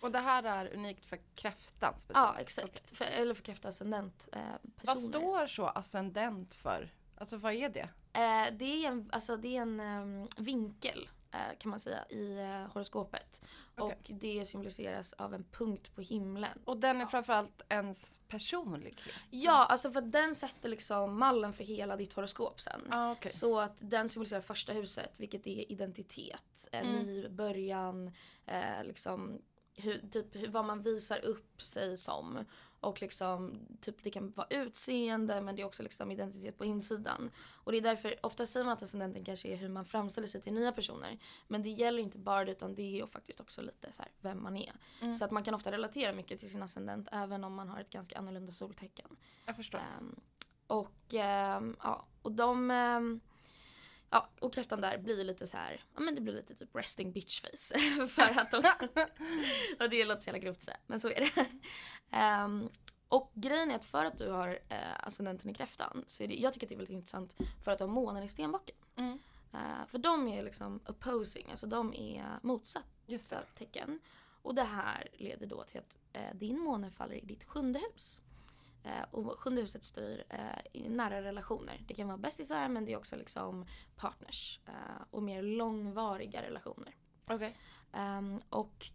Och 0.00 0.12
det 0.12 0.18
här 0.18 0.42
är 0.42 0.74
unikt 0.74 1.06
för 1.06 1.18
kräftan 1.34 1.92
specifikt? 1.94 2.16
ja, 2.16 2.36
exakt. 2.38 2.96
För, 2.96 3.04
eller 3.04 3.34
för 3.34 3.42
kräftaascendent 3.42 4.28
eh, 4.32 4.40
personer. 4.40 4.86
Vad 4.86 4.98
står 4.98 5.46
så 5.46 5.66
ascendent 5.66 6.54
för? 6.54 6.88
Alltså 7.18 7.36
vad 7.36 7.52
är 7.52 7.68
det? 7.68 7.88
Eh, 8.12 8.54
det 8.58 8.64
är 8.84 8.88
en, 8.88 9.08
alltså, 9.12 9.36
det 9.36 9.56
är 9.56 9.62
en 9.62 9.80
ehm, 9.80 10.28
vinkel 10.38 11.08
kan 11.58 11.70
man 11.70 11.80
säga 11.80 12.04
i 12.10 12.38
eh, 12.38 12.72
horoskopet. 12.74 13.42
Okej. 13.76 13.96
Och 13.98 14.10
det 14.14 14.46
symboliseras 14.46 15.12
av 15.12 15.34
en 15.34 15.44
punkt 15.44 15.94
på 15.94 16.00
himlen. 16.00 16.58
Och 16.64 16.76
den 16.76 17.00
är 17.00 17.06
framförallt 17.06 17.62
ens 17.68 18.18
personlighet? 18.28 19.14
Ja, 19.30 19.64
alltså 19.64 19.90
för 19.90 20.00
den 20.00 20.34
sätter 20.34 20.68
liksom 20.68 21.18
mallen 21.18 21.52
för 21.52 21.64
hela 21.64 21.96
ditt 21.96 22.12
horoskop 22.12 22.60
sen. 22.60 22.80
Ah, 22.90 23.12
okej. 23.12 23.30
Så 23.32 23.60
att 23.60 23.90
den 23.90 24.08
symboliserar 24.08 24.40
första 24.40 24.72
huset, 24.72 25.20
vilket 25.20 25.46
är 25.46 25.72
identitet, 25.72 26.68
en 26.72 26.86
Mm. 26.86 27.06
ny 27.06 27.28
början, 27.28 28.12
eh, 28.46 28.84
liksom 28.84 29.42
hur, 29.74 30.08
typ 30.10 30.48
vad 30.48 30.64
man 30.64 30.82
visar 30.82 31.24
upp 31.24 31.62
sig 31.62 31.96
som. 31.98 32.44
Och 32.80 33.02
liksom, 33.02 33.66
typ 33.80 34.02
det 34.02 34.10
kan 34.10 34.30
vara 34.30 34.46
utseende 34.50 35.40
men 35.40 35.56
det 35.56 35.62
är 35.62 35.66
också 35.66 35.82
liksom 35.82 36.10
identitet 36.10 36.58
på 36.58 36.64
insidan. 36.64 37.30
Och 37.48 37.72
det 37.72 37.78
är 37.78 37.82
därför, 37.82 38.14
ofta 38.22 38.46
säger 38.46 38.64
man 38.64 38.72
att 38.72 38.82
ascendenten 38.82 39.24
kanske 39.24 39.48
är 39.48 39.56
hur 39.56 39.68
man 39.68 39.84
framställer 39.84 40.28
sig 40.28 40.40
till 40.40 40.52
nya 40.52 40.72
personer. 40.72 41.18
Men 41.48 41.62
det 41.62 41.68
gäller 41.70 41.98
inte 41.98 42.18
bara 42.18 42.44
det 42.44 42.52
utan 42.52 42.74
det 42.74 42.82
är 42.82 43.00
ju 43.00 43.06
faktiskt 43.06 43.40
också 43.40 43.62
lite 43.62 43.92
så 43.92 44.02
här 44.02 44.12
vem 44.20 44.42
man 44.42 44.56
är. 44.56 44.72
Mm. 45.00 45.14
Så 45.14 45.24
att 45.24 45.30
man 45.30 45.44
kan 45.44 45.54
ofta 45.54 45.72
relatera 45.72 46.12
mycket 46.12 46.40
till 46.40 46.50
sin 46.50 46.62
ascendent 46.62 47.08
även 47.12 47.44
om 47.44 47.54
man 47.54 47.68
har 47.68 47.80
ett 47.80 47.90
ganska 47.90 48.18
annorlunda 48.18 48.52
soltecken. 48.52 49.16
Jag 49.46 49.56
förstår. 49.56 49.78
Ehm, 49.78 50.20
och 50.66 51.14
ehm, 51.14 51.76
ja, 51.82 52.06
och 52.22 52.32
de... 52.32 52.70
ehm, 52.70 53.20
ja, 54.10 54.28
och 54.40 54.54
kräftan 54.54 54.80
där 54.80 54.98
blir 54.98 55.24
lite 55.24 55.46
så 55.46 55.56
här, 55.56 55.84
ja 55.94 56.00
men 56.00 56.14
det 56.14 56.20
blir 56.20 56.34
lite 56.34 56.54
typ 56.54 56.76
resting 56.76 57.12
bitch 57.12 57.40
face. 57.40 57.78
för 58.08 58.40
att 58.40 58.50
de, 58.50 58.56
och 59.84 59.90
det 59.90 60.04
låter 60.04 60.20
så 60.20 60.28
jävla 60.28 60.38
grovt 60.38 60.56
att 60.56 60.62
säga, 60.62 60.76
men 60.86 61.00
så 61.00 61.08
är 61.08 61.20
det. 61.20 61.46
Ehm, 62.16 62.68
och 63.08 63.32
grejen 63.34 63.70
är 63.70 63.74
att 63.74 63.84
för 63.84 64.04
att 64.04 64.18
du 64.18 64.30
har 64.30 64.58
eh, 64.68 64.78
ascendenten 65.00 65.50
i 65.50 65.54
kräftan 65.54 66.04
så 66.06 66.22
är 66.22 66.28
det, 66.28 66.34
jag 66.34 66.52
tycker 66.52 66.66
att 66.66 66.68
det 66.68 66.74
är 66.74 66.76
väldigt 66.76 66.94
intressant 66.94 67.36
för 67.64 67.70
att 67.72 67.78
du 67.78 67.84
har 67.84 67.92
månen 67.92 68.22
i 68.22 68.28
stenbocken. 68.28 68.76
Mm. 68.96 69.18
Eh, 69.52 69.86
för 69.88 69.98
de 69.98 70.28
är 70.28 70.42
liksom 70.42 70.80
opposing, 70.86 71.46
alltså 71.50 71.66
de 71.66 71.94
är 71.94 72.38
motsatt 72.42 72.84
Just 73.06 73.30
det. 73.30 73.44
tecken. 73.54 74.00
Och 74.42 74.54
det 74.54 74.62
här 74.62 75.08
leder 75.12 75.46
då 75.46 75.64
till 75.64 75.80
att 75.80 75.98
eh, 76.12 76.34
din 76.34 76.58
måne 76.58 76.90
faller 76.90 77.14
i 77.14 77.20
ditt 77.20 77.44
sjunde 77.44 77.78
hus. 77.78 78.20
Eh, 78.84 79.02
och 79.10 79.38
sjunde 79.38 79.62
huset 79.62 79.84
styr 79.84 80.24
eh, 80.28 80.90
nära 80.90 81.22
relationer. 81.22 81.84
Det 81.88 81.94
kan 81.94 82.06
vara 82.06 82.18
bästisar 82.18 82.68
men 82.68 82.84
det 82.84 82.92
är 82.92 82.96
också 82.96 83.16
liksom 83.16 83.66
partners. 83.96 84.60
Eh, 84.66 85.02
och 85.10 85.22
mer 85.22 85.42
långvariga 85.42 86.42
relationer. 86.42 86.94
Okej. 87.26 87.56
Ehm, 87.92 88.40
och 88.48 88.86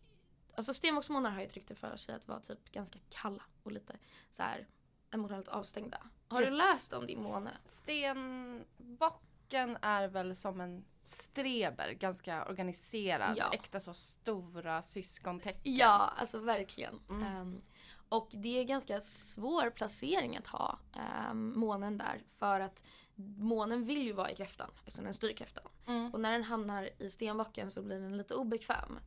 alltså 0.56 0.74
stenbocksmånar 0.74 1.30
har 1.30 1.40
ju 1.40 1.46
ett 1.48 1.54
rykte 1.54 1.76
för 1.76 1.96
sig 1.96 2.16
att 2.16 2.28
vara 2.28 2.40
typ 2.40 2.72
ganska 2.72 3.00
kalla 3.10 3.44
och 3.64 3.72
lite 3.72 3.98
så 4.32 4.44
här 4.44 4.68
emotionellt 5.12 5.48
avstängda. 5.48 5.98
Har 6.28 6.40
Just 6.42 6.54
du 6.54 6.58
läst 6.58 6.94
om 6.94 7.08
din 7.08 7.24
måne? 7.24 7.52
Stenbocken 7.66 9.78
är 9.82 10.08
väl 10.08 10.36
som 10.36 10.62
en 10.62 10.86
streber, 11.02 11.92
ganska 11.92 12.46
organiserad, 12.46 13.38
Ja. 13.38 13.50
äkta 13.54 13.80
så 13.80 13.94
stora 13.94 14.82
syskontecken. 14.82 15.76
Ja, 15.76 16.14
alltså 16.18 16.40
verkligen. 16.40 17.00
Mm. 17.10 17.24
Ehm, 17.24 17.62
och 18.10 18.30
det 18.32 18.60
är 18.60 18.64
ganska 18.64 19.02
svår 19.02 19.70
placering 19.70 20.38
att 20.38 20.48
ha 20.48 20.80
um, 21.32 21.60
månen 21.60 21.98
där 21.98 22.24
för 22.28 22.60
att 22.60 22.84
månen 23.38 23.86
vill 23.86 24.02
ju 24.02 24.14
vara 24.14 24.32
i 24.32 24.36
kräftan 24.36 24.72
eftersom 24.78 25.06
den 25.06 25.14
styr 25.14 25.34
kräftan. 25.34 25.68
Mm. 25.88 26.14
Och 26.14 26.20
när 26.20 26.32
den 26.32 26.44
hamnar 26.44 26.90
i 26.98 27.10
stenbocken 27.10 27.72
så 27.72 27.82
blir 27.82 28.02
den 28.02 28.18
lite 28.18 28.34
obekväm. 28.34 29.00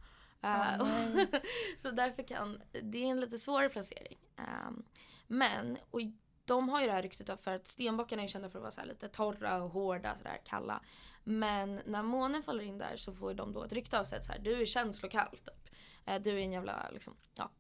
Eh, 0.42 0.86
nej. 1.14 1.28
så 1.76 1.90
därför 1.90 2.22
kan, 2.22 2.62
det 2.82 2.98
är 2.98 3.06
en 3.06 3.20
lite 3.20 3.38
svårare 3.38 3.68
placering. 3.68 4.18
Ehm, 4.36 4.82
men, 5.26 5.78
och 5.90 6.00
de 6.44 6.68
har 6.68 6.80
ju 6.80 6.86
det 6.86 6.92
här 6.92 7.02
ryktet 7.02 7.42
för 7.42 7.54
att 7.54 7.66
stenbockarna 7.66 8.22
är 8.22 8.28
kända 8.28 8.50
för 8.50 8.58
att 8.58 8.62
vara 8.62 8.72
så 8.72 8.84
lite 8.84 9.08
torra 9.08 9.62
och 9.62 9.70
hårda, 9.70 10.16
så 10.16 10.24
där 10.24 10.40
kalla. 10.44 10.80
Men 11.24 11.80
när 11.86 12.02
månen 12.02 12.42
faller 12.42 12.64
in 12.64 12.78
där 12.78 12.96
så 12.96 13.14
får 13.14 13.34
de 13.34 13.52
då 13.52 13.62
ett 13.62 13.72
rykte 13.72 14.00
av 14.00 14.04
sig 14.04 14.18
att 14.18 14.24
så 14.24 14.32
här, 14.32 14.38
du 14.38 14.60
är 14.60 14.66
känslokall 14.66 15.30
typ. 15.30 15.74
Eh, 16.04 16.22
du 16.22 16.30
är 16.30 16.42
en 16.42 16.52
jävla 16.52 16.90
liksom, 16.92 17.16
ja, 17.36 17.50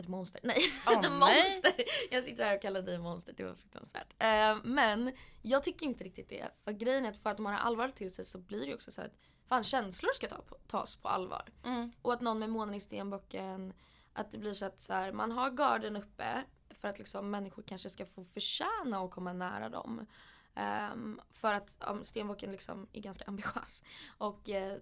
ett 0.00 0.08
monster. 0.08 0.40
Nej, 0.44 0.58
Åh, 0.86 0.92
ett 0.92 1.02
nej. 1.02 1.10
monster! 1.10 1.84
Jag 2.10 2.24
sitter 2.24 2.44
här 2.44 2.56
och 2.56 2.62
kallar 2.62 2.82
dig 2.82 2.98
monster, 2.98 3.32
det 3.36 3.44
var 3.44 3.54
fruktansvärt. 3.54 4.14
Eh, 4.18 4.56
men 4.64 5.12
jag 5.42 5.64
tycker 5.64 5.86
inte 5.86 6.04
riktigt 6.04 6.28
det. 6.28 6.48
För 6.64 6.72
grejen 6.72 7.04
är 7.04 7.10
att 7.10 7.18
för 7.18 7.30
att 7.30 7.36
de 7.36 7.46
har 7.46 7.52
allvar 7.52 7.88
till 7.88 8.14
sig 8.14 8.24
så 8.24 8.38
blir 8.38 8.66
det 8.66 8.74
också 8.74 8.90
så 8.90 9.02
att 9.02 9.12
fan 9.48 9.64
känslor 9.64 10.12
ska 10.12 10.28
ta 10.28 10.42
på, 10.42 10.56
tas 10.66 10.96
på 10.96 11.08
allvar. 11.08 11.52
Mm. 11.64 11.92
Och 12.02 12.12
att 12.12 12.20
någon 12.20 12.38
med 12.38 12.50
månen 12.50 12.74
i 12.74 12.80
stenbocken, 12.80 13.72
att 14.12 14.30
det 14.30 14.38
blir 14.38 14.54
så 14.54 14.64
att 14.64 14.80
så 14.80 14.92
här, 14.92 15.12
man 15.12 15.32
har 15.32 15.50
garden 15.50 15.96
uppe 15.96 16.44
för 16.70 16.88
att 16.88 16.98
liksom 16.98 17.30
människor 17.30 17.62
kanske 17.62 17.90
ska 17.90 18.06
få 18.06 18.24
förtjäna 18.24 18.98
att 18.98 19.10
komma 19.10 19.32
nära 19.32 19.68
dem. 19.68 20.06
Ehm, 20.54 21.20
för 21.30 21.52
att 21.52 21.78
um, 21.90 22.04
stenbocken 22.04 22.52
liksom 22.52 22.88
är 22.92 23.00
ganska 23.00 23.24
ambitiös. 23.28 23.84
Och, 24.18 24.48
eh, 24.48 24.78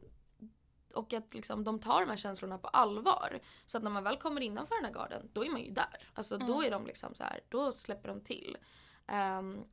och 0.99 1.13
att 1.13 1.35
liksom, 1.35 1.65
de 1.65 1.79
tar 1.79 2.01
de 2.01 2.11
här 2.11 2.17
känslorna 2.17 2.59
på 2.59 2.69
allvar. 2.69 3.41
Så 3.67 3.77
att 3.79 3.85
när 3.85 3.91
man 3.91 4.05
väl 4.05 4.17
kommer 4.17 4.41
innanför 4.41 4.75
den 4.75 4.85
här 4.85 4.93
garden, 4.93 5.31
då 5.33 5.45
är 5.45 5.51
man 5.51 5.61
ju 5.63 5.71
där. 5.71 6.09
Alltså 6.15 6.39
då 6.39 6.45
Mm. 6.55 6.67
är 6.67 6.71
de 6.71 6.87
liksom 6.87 7.15
så 7.15 7.23
här, 7.25 7.41
då 7.49 7.73
släpper 7.73 8.09
de 8.09 8.21
till. 8.21 8.57
Ehm, 9.07 9.65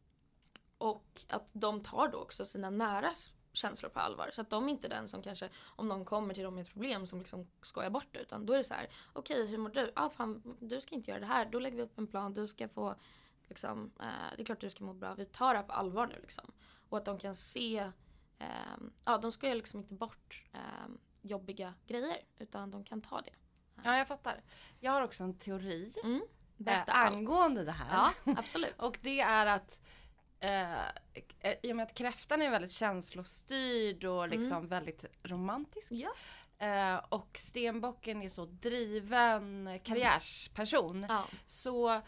och 0.77 1.22
att 1.29 1.50
de 1.53 1.84
tar 1.84 2.08
då 2.08 2.17
också 2.17 2.46
sina 2.46 2.70
näras 2.70 3.32
känslor 3.53 3.89
på 3.89 4.00
allvar. 4.00 4.29
Så 4.34 4.41
att 4.41 4.50
de 4.50 4.65
är 4.65 4.70
inte 4.70 4.88
den 4.88 5.08
som 5.08 5.22
kanske, 5.22 5.50
om 5.63 5.88
någon 5.88 6.05
kommer 6.05 6.34
till 6.34 6.44
dem 6.44 6.55
med 6.55 6.62
ett 6.62 6.74
problem 6.74 7.08
som 7.08 7.20
liksom 7.20 7.48
skojar 7.62 7.89
bort 7.89 8.08
det. 8.12 8.20
Utan 8.20 8.46
då 8.46 8.53
är 8.53 8.58
det 8.58 8.63
så 8.63 8.74
här, 8.74 8.88
okej 9.13 9.48
hur 9.48 9.58
mår 9.58 9.70
du? 9.70 9.91
Ah, 9.96 10.10
fan, 10.10 10.58
du 10.60 10.82
ska 10.82 10.96
inte 10.96 11.12
göra 11.12 11.20
det 11.20 11.25
här. 11.25 11.46
Då 11.46 11.60
lägger 11.60 11.77
vi 11.77 11.84
upp 11.84 11.98
en 11.98 12.08
plan, 12.08 12.34
du 12.34 12.48
ska 12.48 12.67
få, 12.70 12.96
liksom, 13.48 13.91
eh, 14.00 14.05
det 14.36 14.41
är 14.41 14.46
klart 14.46 14.62
du 14.62 14.70
ska 14.70 14.84
må 14.84 14.94
bra. 14.94 15.13
Vi 15.13 15.25
tar 15.25 15.53
det 15.53 15.60
här 15.60 15.65
på 15.67 15.74
allvar 15.74 16.08
nu 16.08 16.20
liksom. 16.22 16.51
Och 16.89 16.98
att 16.98 17.05
de 17.05 17.17
kan 17.20 17.36
se, 17.36 17.91
ehm, 18.39 18.94
ja 19.05 19.17
de 19.17 19.32
ska 19.32 19.48
ju 19.48 19.53
liksom 19.55 19.79
inte 19.79 19.94
bort 19.94 20.44
ehm, 20.53 20.98
jobbiga 21.25 21.74
grejer. 21.88 22.17
Utan 22.39 22.72
de 22.72 22.84
kan 22.84 23.01
ta 23.01 23.22
det. 23.22 23.34
Ja, 23.84 23.98
jag 23.98 24.08
fattar. 24.08 24.41
Jag 24.79 24.91
har 24.91 25.01
också 25.01 25.24
en 25.24 25.38
teori 25.38 25.91
Mm. 26.03 26.15
eh, 26.15 26.22
Berätta 26.58 26.91
allt. 26.91 27.15
angående 27.15 27.63
det 27.65 27.72
här. 27.72 28.12
Ja, 28.25 28.34
absolut. 28.38 28.75
Och 28.82 28.98
det 29.01 29.20
är 29.22 29.46
att 29.46 29.79
eh, 30.39 31.58
i 31.63 31.72
och 31.72 31.75
med 31.75 31.84
att 31.84 31.94
kräftan 31.94 32.41
är 32.41 32.50
väldigt 32.50 32.72
känslostyrd 32.72 34.03
och 34.03 34.27
liksom 34.29 34.67
väldigt 34.67 35.05
romantisk. 35.24 35.91
ja. 35.91 36.12
Eh, 36.58 36.96
och 37.10 37.38
stenbocken 37.39 38.22
är 38.22 38.29
så 38.29 38.46
driven 38.46 39.79
karriärsperson. 39.84 41.05
Ja. 41.10 41.24
Så 41.46 42.01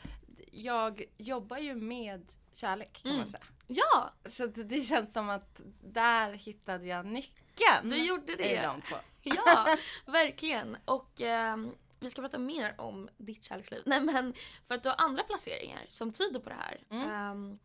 jag 0.52 1.04
jobbar 1.18 1.58
ju 1.58 1.76
med 1.76 2.32
kärlek 2.54 2.94
kan 2.94 3.06
Mm. 3.12 3.18
man 3.18 3.28
säga. 3.28 3.44
Ja, 3.68 4.14
Så 4.26 4.46
det, 4.46 4.82
känns 4.82 5.14
som 5.14 5.30
att 5.30 5.62
där 5.84 6.34
hittade 6.34 6.86
jag 6.86 7.06
nyckeln. 7.06 7.90
du 7.90 8.06
gjorde 8.06 8.36
det. 8.36 8.72
Ja, 9.24 9.78
verkligen. 10.06 10.78
Och 10.86 11.22
ehm, 11.22 11.72
vi 12.00 12.10
ska 12.10 12.22
prata 12.22 12.38
mer 12.38 12.76
om 12.78 13.10
ditt 13.18 13.44
kärleksliv. 13.44 13.82
Nej 13.86 14.02
men 14.02 14.34
för 14.66 14.76
att 14.76 14.84
du 14.84 14.90
har 14.90 14.96
andra 14.98 15.24
placeringar 15.24 15.86
som 15.88 16.12
tyder 16.12 16.40
på 16.40 16.50
det 16.50 16.56
här. 16.56 16.84
Mm. 16.90 17.10
Ehm, 17.10 17.60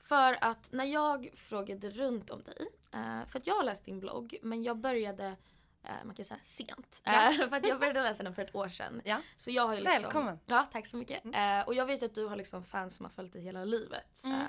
för 0.00 0.38
att 0.40 0.72
när 0.72 0.84
jag 0.84 1.30
frågade 1.36 1.90
runt 1.90 2.30
om 2.30 2.42
dig, 2.42 2.66
eh, 2.92 3.26
för 3.26 3.38
att 3.38 3.46
jag 3.46 3.54
har 3.54 3.64
läst 3.64 3.84
din 3.84 4.00
blogg 4.00 4.36
men 4.42 4.62
jag 4.62 4.76
började 4.76 5.36
eh, 5.84 6.04
man 6.04 6.14
kan 6.14 6.24
säga 6.24 6.40
sent. 6.42 7.02
Ja. 7.04 7.28
Eh, 7.30 7.32
för 7.48 7.56
att 7.56 7.68
jag 7.68 7.78
började 7.80 8.02
läsa 8.02 8.22
den 8.22 8.34
för 8.34 8.42
ett 8.42 8.54
år 8.54 8.68
sedan. 8.68 9.02
Ja. 9.04 9.20
Så 9.36 9.50
jag 9.50 9.66
har 9.66 9.76
liksom, 9.76 10.02
Välkommen. 10.02 10.38
Ja, 10.46 10.68
tack 10.72 10.86
så 10.86 10.96
mycket. 10.96 11.24
Eh, 11.24 11.60
och 11.60 11.74
jag 11.74 11.86
vet 11.86 12.02
att 12.02 12.14
du 12.14 12.26
har 12.26 12.36
liksom 12.36 12.64
fans 12.64 12.96
som 12.96 13.04
har 13.04 13.10
följt 13.10 13.32
dig 13.32 13.42
hela 13.42 13.64
livet. 13.64 14.22
Mm. 14.24 14.46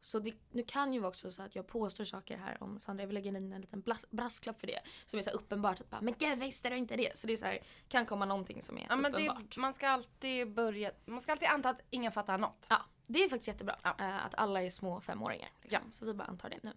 Så 0.00 0.18
det, 0.18 0.34
nu 0.50 0.62
kan 0.62 0.92
ju 0.94 1.00
vara 1.00 1.08
också 1.08 1.30
så 1.30 1.42
att 1.42 1.54
jag 1.56 1.66
påstår 1.66 2.04
saker 2.04 2.36
här 2.36 2.62
om 2.62 2.78
Sandra. 2.80 3.02
Jag 3.02 3.06
vill 3.06 3.14
lägga 3.14 3.28
in 3.28 3.36
en 3.52 3.60
liten 3.60 3.82
blas- 3.82 4.06
brasklapp 4.10 4.60
för 4.60 4.66
det. 4.66 4.80
Som 5.06 5.18
är 5.18 5.22
så 5.22 5.30
uppenbart 5.30 5.80
att 5.80 5.90
bara, 5.90 6.00
men 6.00 6.14
gud 6.18 6.38
visste 6.38 6.68
du 6.68 6.76
inte 6.76 6.96
det? 6.96 7.18
Så 7.18 7.26
det 7.26 7.32
är 7.32 7.36
så 7.36 7.46
här, 7.46 7.58
kan 7.88 8.06
komma 8.06 8.24
någonting 8.24 8.62
som 8.62 8.78
är 8.78 8.86
Ja, 8.90 8.96
uppenbart. 8.96 9.54
det, 9.54 9.60
man 9.60 9.74
ska 9.74 9.88
alltid 9.88 10.52
börja, 10.54 10.90
man 11.06 11.20
ska 11.20 11.32
alltid 11.32 11.48
anta 11.48 11.68
att 11.70 11.80
ingen 11.90 12.12
fattar 12.12 12.38
något. 12.38 12.66
Ja, 12.70 12.82
det 13.06 13.24
är 13.24 13.28
faktiskt 13.28 13.48
jättebra. 13.48 13.76
Ja. 13.82 13.94
eh, 13.98 14.26
att 14.26 14.34
alla 14.34 14.62
är 14.62 14.70
små 14.70 15.00
femåringar. 15.00 15.50
Liksom. 15.62 15.92
Så 15.92 16.04
vi 16.04 16.14
bara 16.14 16.28
antar 16.28 16.50
det 16.50 16.58
nu. 16.62 16.72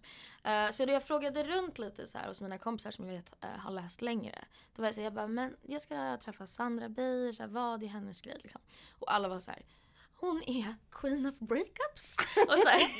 Eh, 0.50 0.70
så 0.70 0.84
då 0.86 0.92
jag 0.92 1.02
frågade 1.04 1.44
runt 1.44 1.78
lite 1.78 2.06
så 2.06 2.18
här 2.18 2.28
hos 2.28 2.40
mina 2.40 2.58
kompisar 2.58 2.90
som 2.90 3.06
jag 3.06 3.14
vet 3.14 3.44
eh, 3.44 3.50
har 3.50 3.70
läst 3.70 4.02
längre. 4.02 4.44
Då 4.76 4.82
var 4.82 4.86
jag 4.88 4.94
så 4.94 5.00
här, 5.00 5.06
jag 5.06 5.14
bara, 5.14 5.26
men 5.26 5.56
jag 5.62 5.80
ska 5.80 6.16
träffa 6.16 6.46
Sandra 6.46 6.88
Beijer, 6.88 7.46
vad 7.46 7.82
är 7.82 7.86
hennes 7.86 8.20
grej 8.20 8.38
liksom? 8.42 8.60
Och 8.98 9.14
alla 9.14 9.28
var 9.28 9.40
så 9.40 9.50
här, 9.50 9.62
hon 10.26 10.42
är 10.46 10.74
queen 10.90 11.26
of 11.26 11.38
breakups. 11.38 12.16
och 12.48 12.58
så 12.58 12.68
här, 12.68 12.90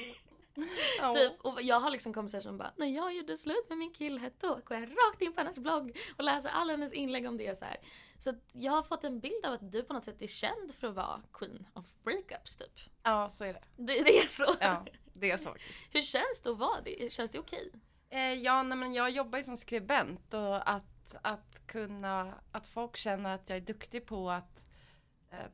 Ja. 1.00 1.14
Typ, 1.14 1.40
och 1.40 1.62
jag 1.62 1.80
har 1.80 1.90
liksom 1.90 2.12
kompisar 2.14 2.40
som 2.40 2.58
bara, 2.58 2.72
när 2.76 2.86
jag 2.86 3.14
gjorde 3.14 3.36
slut 3.36 3.68
med 3.68 3.78
min 3.78 3.92
kille 3.92 4.30
då 4.40 4.48
går 4.48 4.76
jag 4.76 4.82
rakt 4.82 5.22
in 5.22 5.32
på 5.32 5.40
hennes 5.40 5.58
blogg 5.58 5.98
och 6.16 6.24
läser 6.24 6.50
alla 6.50 6.72
hennes 6.72 6.92
inlägg 6.92 7.26
om 7.26 7.36
det. 7.36 7.58
Så, 7.58 7.64
här. 7.64 7.76
så 8.18 8.34
jag 8.52 8.72
har 8.72 8.82
fått 8.82 9.04
en 9.04 9.20
bild 9.20 9.46
av 9.46 9.52
att 9.52 9.72
du 9.72 9.82
på 9.82 9.92
något 9.92 10.04
sätt 10.04 10.22
är 10.22 10.26
känd 10.26 10.74
för 10.74 10.86
att 10.88 10.94
vara 10.94 11.22
queen 11.32 11.66
of 11.72 11.94
breakups 12.04 12.56
typ. 12.56 12.80
ja, 13.02 13.28
så 13.28 13.44
är 13.44 13.52
det. 13.52 13.62
Det, 13.76 14.02
det 14.02 14.18
är 14.18 14.28
så. 14.28 14.54
Ja, 14.60 14.84
det 15.12 15.30
är 15.30 15.36
så. 15.36 15.56
Hur 15.90 16.02
känns 16.02 16.40
det 16.42 16.50
att 16.50 16.58
vara 16.58 16.80
det? 16.80 17.12
Känns 17.12 17.30
det 17.30 17.38
okej? 17.38 17.72
Eh, 18.10 18.20
ja, 18.20 18.62
nej, 18.62 18.78
men 18.78 18.92
jag 18.92 19.10
jobbar 19.10 19.38
ju 19.38 19.44
som 19.44 19.56
skribent 19.56 20.34
och 20.34 20.70
att, 20.70 21.14
att 21.22 21.66
kunna, 21.66 22.34
att 22.52 22.66
folk 22.66 22.96
känner 22.96 23.34
att 23.34 23.48
jag 23.48 23.56
är 23.56 23.60
duktig 23.60 24.06
på 24.06 24.30
att 24.30 24.64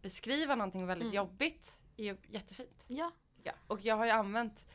beskriva 0.03 0.55
någonting 0.55 0.87
väldigt 0.87 1.07
Mm. 1.07 1.17
jobbigt 1.17 1.79
är 1.97 2.05
ju 2.05 2.17
jättefint. 2.29 2.85
Ja. 2.89 3.11
Ja. 3.43 3.53
Och 3.67 3.81
jag 3.85 3.97
har 3.97 4.05
ju 4.05 4.11
använt 4.11 4.67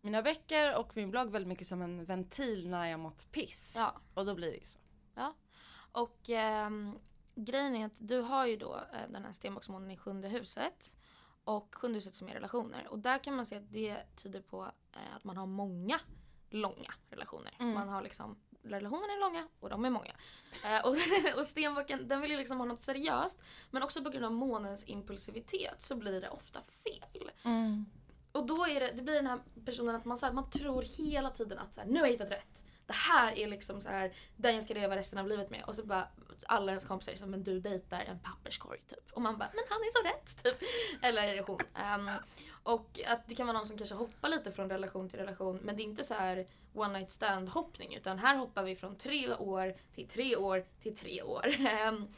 mina 0.00 0.22
böcker 0.22 0.76
och 0.78 0.96
min 0.96 1.10
blogg 1.10 1.30
väldigt 1.30 1.48
mycket 1.48 1.66
som 1.66 1.82
en 1.82 2.04
ventil 2.04 2.68
när 2.68 2.86
jag 2.86 3.00
mått 3.00 3.32
piss. 3.32 3.74
ja. 3.76 4.00
Och 4.14 4.26
då 4.26 4.34
blir 4.34 4.50
det 4.50 4.56
ju 4.56 4.64
så. 4.64 4.78
Och 5.92 6.28
ehm, 6.30 6.98
grejen 7.34 7.76
är 7.76 7.86
att 7.86 8.08
du 8.08 8.20
har 8.20 8.46
ju 8.46 8.56
då 8.56 8.76
eh, 8.76 9.10
den 9.10 9.24
här 9.24 9.32
stenbocksmånen 9.32 9.90
i 9.90 9.96
sjunde 9.96 10.28
huset. 10.28 10.96
Och 11.44 11.74
sjunde 11.74 11.96
huset 11.96 12.14
som 12.14 12.28
är 12.28 12.32
relationer. 12.32 12.86
Och 12.88 12.98
där 12.98 13.18
kan 13.24 13.36
man 13.36 13.46
se 13.46 13.56
att 13.56 13.72
det 13.72 14.16
tyder 14.16 14.40
på 14.42 14.64
eh, 14.92 15.16
att 15.16 15.24
man 15.24 15.36
har 15.36 15.46
många 15.46 16.00
långa 16.50 16.94
relationer. 17.10 17.54
Mm. 17.60 17.74
Man 17.74 17.88
har 17.88 18.02
liksom 18.02 18.38
relationerna 18.62 19.12
är 19.12 19.20
långa 19.20 19.48
och 19.60 19.68
de 19.70 19.84
är 19.84 19.90
många. 19.90 20.12
Eh, 20.64 20.86
och, 20.86 20.96
och 21.38 21.46
stenbocken 21.46 22.08
den 22.08 22.20
vill 22.20 22.30
ju 22.30 22.36
liksom 22.36 22.58
ha 22.58 22.64
något 22.64 22.82
seriöst. 22.82 23.42
Men 23.70 23.82
också 23.82 24.02
på 24.02 24.10
grund 24.10 24.24
av 24.24 24.32
månens 24.32 24.88
impulsivitet 24.88 25.82
så 25.82 25.96
blir 25.96 26.20
det 26.20 26.28
ofta 26.28 26.60
fel. 26.84 27.30
Och 28.32 28.46
då 28.46 28.66
är 28.66 28.80
det, 28.80 28.92
det 28.96 29.02
blir 29.02 29.14
den 29.14 29.26
här 29.26 29.40
personen 29.64 29.94
att 29.94 30.04
man, 30.04 30.18
så 30.18 30.26
här, 30.26 30.32
man 30.32 30.50
tror 30.50 30.82
hela 30.82 31.30
tiden 31.30 31.58
att 31.58 31.74
så 31.74 31.80
här, 31.80 31.88
nu 31.88 31.98
har 32.00 32.06
jag 32.06 32.12
hittat 32.12 32.30
rätt. 32.30 32.64
Det 32.86 32.92
här 32.92 33.38
är 33.38 33.46
liksom 33.46 33.80
så 33.80 33.88
här, 33.88 34.12
den 34.36 34.54
jag 34.54 34.64
ska 34.64 34.74
leva 34.74 34.96
resten 34.96 35.18
av 35.18 35.28
livet 35.28 35.50
med. 35.50 35.64
Och 35.64 35.74
så 35.74 35.86
bara 35.86 36.08
alla 36.46 36.72
ens 36.72 36.84
kompisar 36.84 37.12
säger 37.12 37.26
men 37.26 37.44
du 37.44 37.60
dejtar 37.60 38.00
en 38.00 38.18
papperskorg 38.18 38.80
typ. 38.80 39.12
Och 39.12 39.22
man 39.22 39.38
bara, 39.38 39.50
men 39.54 39.64
han 39.68 39.80
är 39.80 39.90
så 39.90 40.08
rätt 40.08 40.44
typ. 40.44 40.68
Eller 41.02 41.42
hon? 41.42 41.58
Ehm, 41.74 42.10
och 42.62 43.00
att 43.06 43.28
det 43.28 43.34
kan 43.34 43.46
vara 43.46 43.58
någon 43.58 43.66
som 43.66 43.78
kanske 43.78 43.94
hoppar 43.94 44.28
lite 44.28 44.52
från 44.52 44.70
relation 44.70 45.08
till 45.08 45.18
relation. 45.18 45.58
Men 45.62 45.76
det 45.76 45.82
är 45.82 45.84
inte 45.84 46.04
så 46.04 46.14
här 46.14 46.46
one 46.74 46.98
night 46.98 47.10
stand 47.10 47.48
hoppning. 47.48 47.94
Utan 47.94 48.18
här 48.18 48.36
hoppar 48.36 48.62
vi 48.62 48.76
från 48.76 48.96
tre 48.96 49.34
år 49.34 49.74
till 49.92 50.08
tre 50.08 50.36
år 50.36 50.64
till 50.80 50.96
tre 50.96 51.22
år. 51.22 51.46
Ehm, 51.66 52.08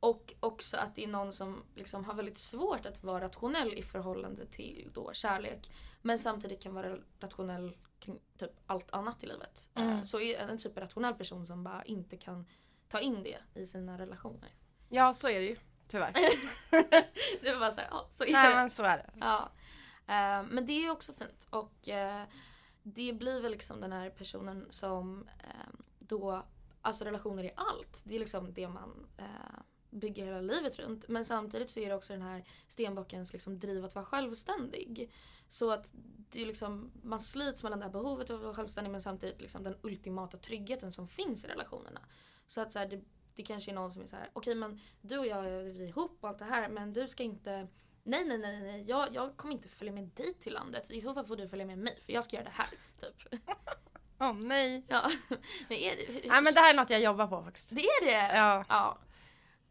och 0.00 0.34
också 0.40 0.76
att 0.76 0.94
det 0.94 1.04
är 1.04 1.08
någon 1.08 1.32
som 1.32 1.62
liksom 1.74 2.04
har 2.04 2.14
väldigt 2.14 2.38
svårt 2.38 2.86
att 2.86 3.02
vara 3.04 3.24
rationell 3.24 3.74
i 3.74 3.82
förhållande 3.82 4.46
till 4.46 4.90
då 4.94 5.12
kärlek. 5.12 5.70
Men 6.02 6.18
samtidigt 6.18 6.62
kan 6.62 6.74
vara 6.74 6.96
rationell 7.20 7.76
kring 8.00 8.20
typ 8.38 8.50
allt 8.66 8.90
annat 8.90 9.24
i 9.24 9.26
livet. 9.26 9.70
Mm. 9.74 9.90
Eh, 9.98 10.02
Så 10.02 10.20
är 10.20 10.38
en 10.38 10.58
superrationell 10.58 11.14
person 11.14 11.46
som 11.46 11.64
bara 11.64 11.84
inte 11.84 12.16
kan 12.16 12.46
ta 12.88 13.00
in 13.00 13.22
det 13.22 13.38
i 13.60 13.66
sina 13.66 13.98
relationer. 13.98 14.48
Ja, 14.88 15.14
så 15.14 15.28
är 15.28 15.40
det 15.40 15.46
ju. 15.46 15.56
Tyvärr. 15.88 16.12
det 17.42 17.52
var 17.52 17.60
bara 17.60 17.70
såhär, 17.70 17.88
ja 17.90 18.06
så 18.10 18.24
är 18.24 18.32
Nej 18.32 18.48
det. 18.48 18.54
men 18.54 18.70
så 18.70 18.82
är 18.82 18.96
det. 18.96 19.10
Ja. 19.20 19.50
Eh, 20.06 20.42
men 20.50 20.66
det 20.66 20.72
är 20.72 20.80
ju 20.80 20.90
också 20.90 21.12
fint. 21.12 21.46
Och 21.50 21.88
eh, 21.88 22.22
det 22.94 23.12
blir 23.12 23.40
väl 23.40 23.52
liksom 23.52 23.80
den 23.80 23.92
här 23.92 24.10
personen 24.10 24.66
som 24.70 25.28
eh, 25.38 25.80
då, 25.98 26.42
alltså 26.82 27.04
relationer 27.04 27.44
är 27.44 27.52
allt. 27.56 28.02
Det 28.04 28.14
är 28.14 28.18
liksom 28.18 28.54
det 28.54 28.68
man 28.68 29.06
eh, 29.16 29.60
bygger 29.90 30.24
hela 30.24 30.40
livet 30.40 30.78
runt. 30.78 31.08
Men 31.08 31.24
samtidigt 31.24 31.70
så 31.70 31.80
är 31.80 31.88
det 31.88 31.94
också 31.94 32.12
den 32.12 32.22
här 32.22 32.44
stenbockens 32.68 33.32
liksom 33.32 33.58
driv 33.58 33.84
att 33.84 33.94
vara 33.94 34.04
självständig. 34.04 35.12
Så 35.48 35.70
att 35.70 35.90
det 36.30 36.42
är 36.42 36.46
liksom, 36.46 36.90
man 37.02 37.20
slits 37.20 37.62
mellan 37.62 37.78
det 37.78 37.84
här 37.84 37.92
behovet 37.92 38.30
av 38.30 38.36
att 38.36 38.42
vara 38.42 38.54
självständig 38.54 38.90
men 38.90 39.02
samtidigt 39.02 39.40
liksom 39.40 39.62
den 39.62 39.74
ultimata 39.82 40.38
tryggheten 40.38 40.92
som 40.92 41.08
finns 41.08 41.44
i 41.44 41.48
relationerna. 41.48 42.00
Så 42.46 42.60
att 42.60 42.72
så 42.72 42.78
här, 42.78 42.88
det, 42.88 43.00
det 43.34 43.42
kanske 43.42 43.70
är 43.70 43.74
någon 43.74 43.92
som 43.92 44.02
är 44.02 44.06
så 44.06 44.16
här: 44.16 44.30
okej 44.32 44.54
men 44.54 44.80
du 45.00 45.18
och 45.18 45.26
jag 45.26 45.42
vi 45.42 45.82
är 45.84 45.88
ihop 45.88 46.18
och 46.20 46.28
allt 46.28 46.38
det 46.38 46.44
här 46.44 46.68
men 46.68 46.92
du 46.92 47.08
ska 47.08 47.22
inte 47.22 47.68
Nej 48.08 48.24
nej 48.24 48.38
nej, 48.38 48.60
nej. 48.60 48.84
Jag, 48.88 49.14
jag 49.14 49.36
kommer 49.36 49.54
inte 49.54 49.68
följa 49.68 49.92
med 49.92 50.04
dig 50.04 50.34
till 50.34 50.52
landet. 50.52 50.90
I 50.90 51.00
så 51.00 51.14
fall 51.14 51.26
får 51.26 51.36
du 51.36 51.48
följa 51.48 51.66
med 51.66 51.78
mig 51.78 51.98
för 52.06 52.12
jag 52.12 52.24
ska 52.24 52.36
göra 52.36 52.44
det 52.44 52.54
här. 52.54 52.68
Typ. 53.00 53.42
Åh 54.20 54.32
nej. 54.32 54.84
Ja. 54.88 55.10
Men 55.68 55.78
är 55.78 55.96
det, 55.96 56.28
Nej 56.28 56.42
men 56.42 56.54
det 56.54 56.60
här 56.60 56.70
är 56.70 56.76
något 56.76 56.90
jag 56.90 57.00
jobbar 57.00 57.26
på 57.26 57.42
faktiskt. 57.42 57.70
det 57.70 57.80
är 57.80 58.04
det? 58.04 58.36
Ja. 58.38 58.64
Ja. 58.68 58.98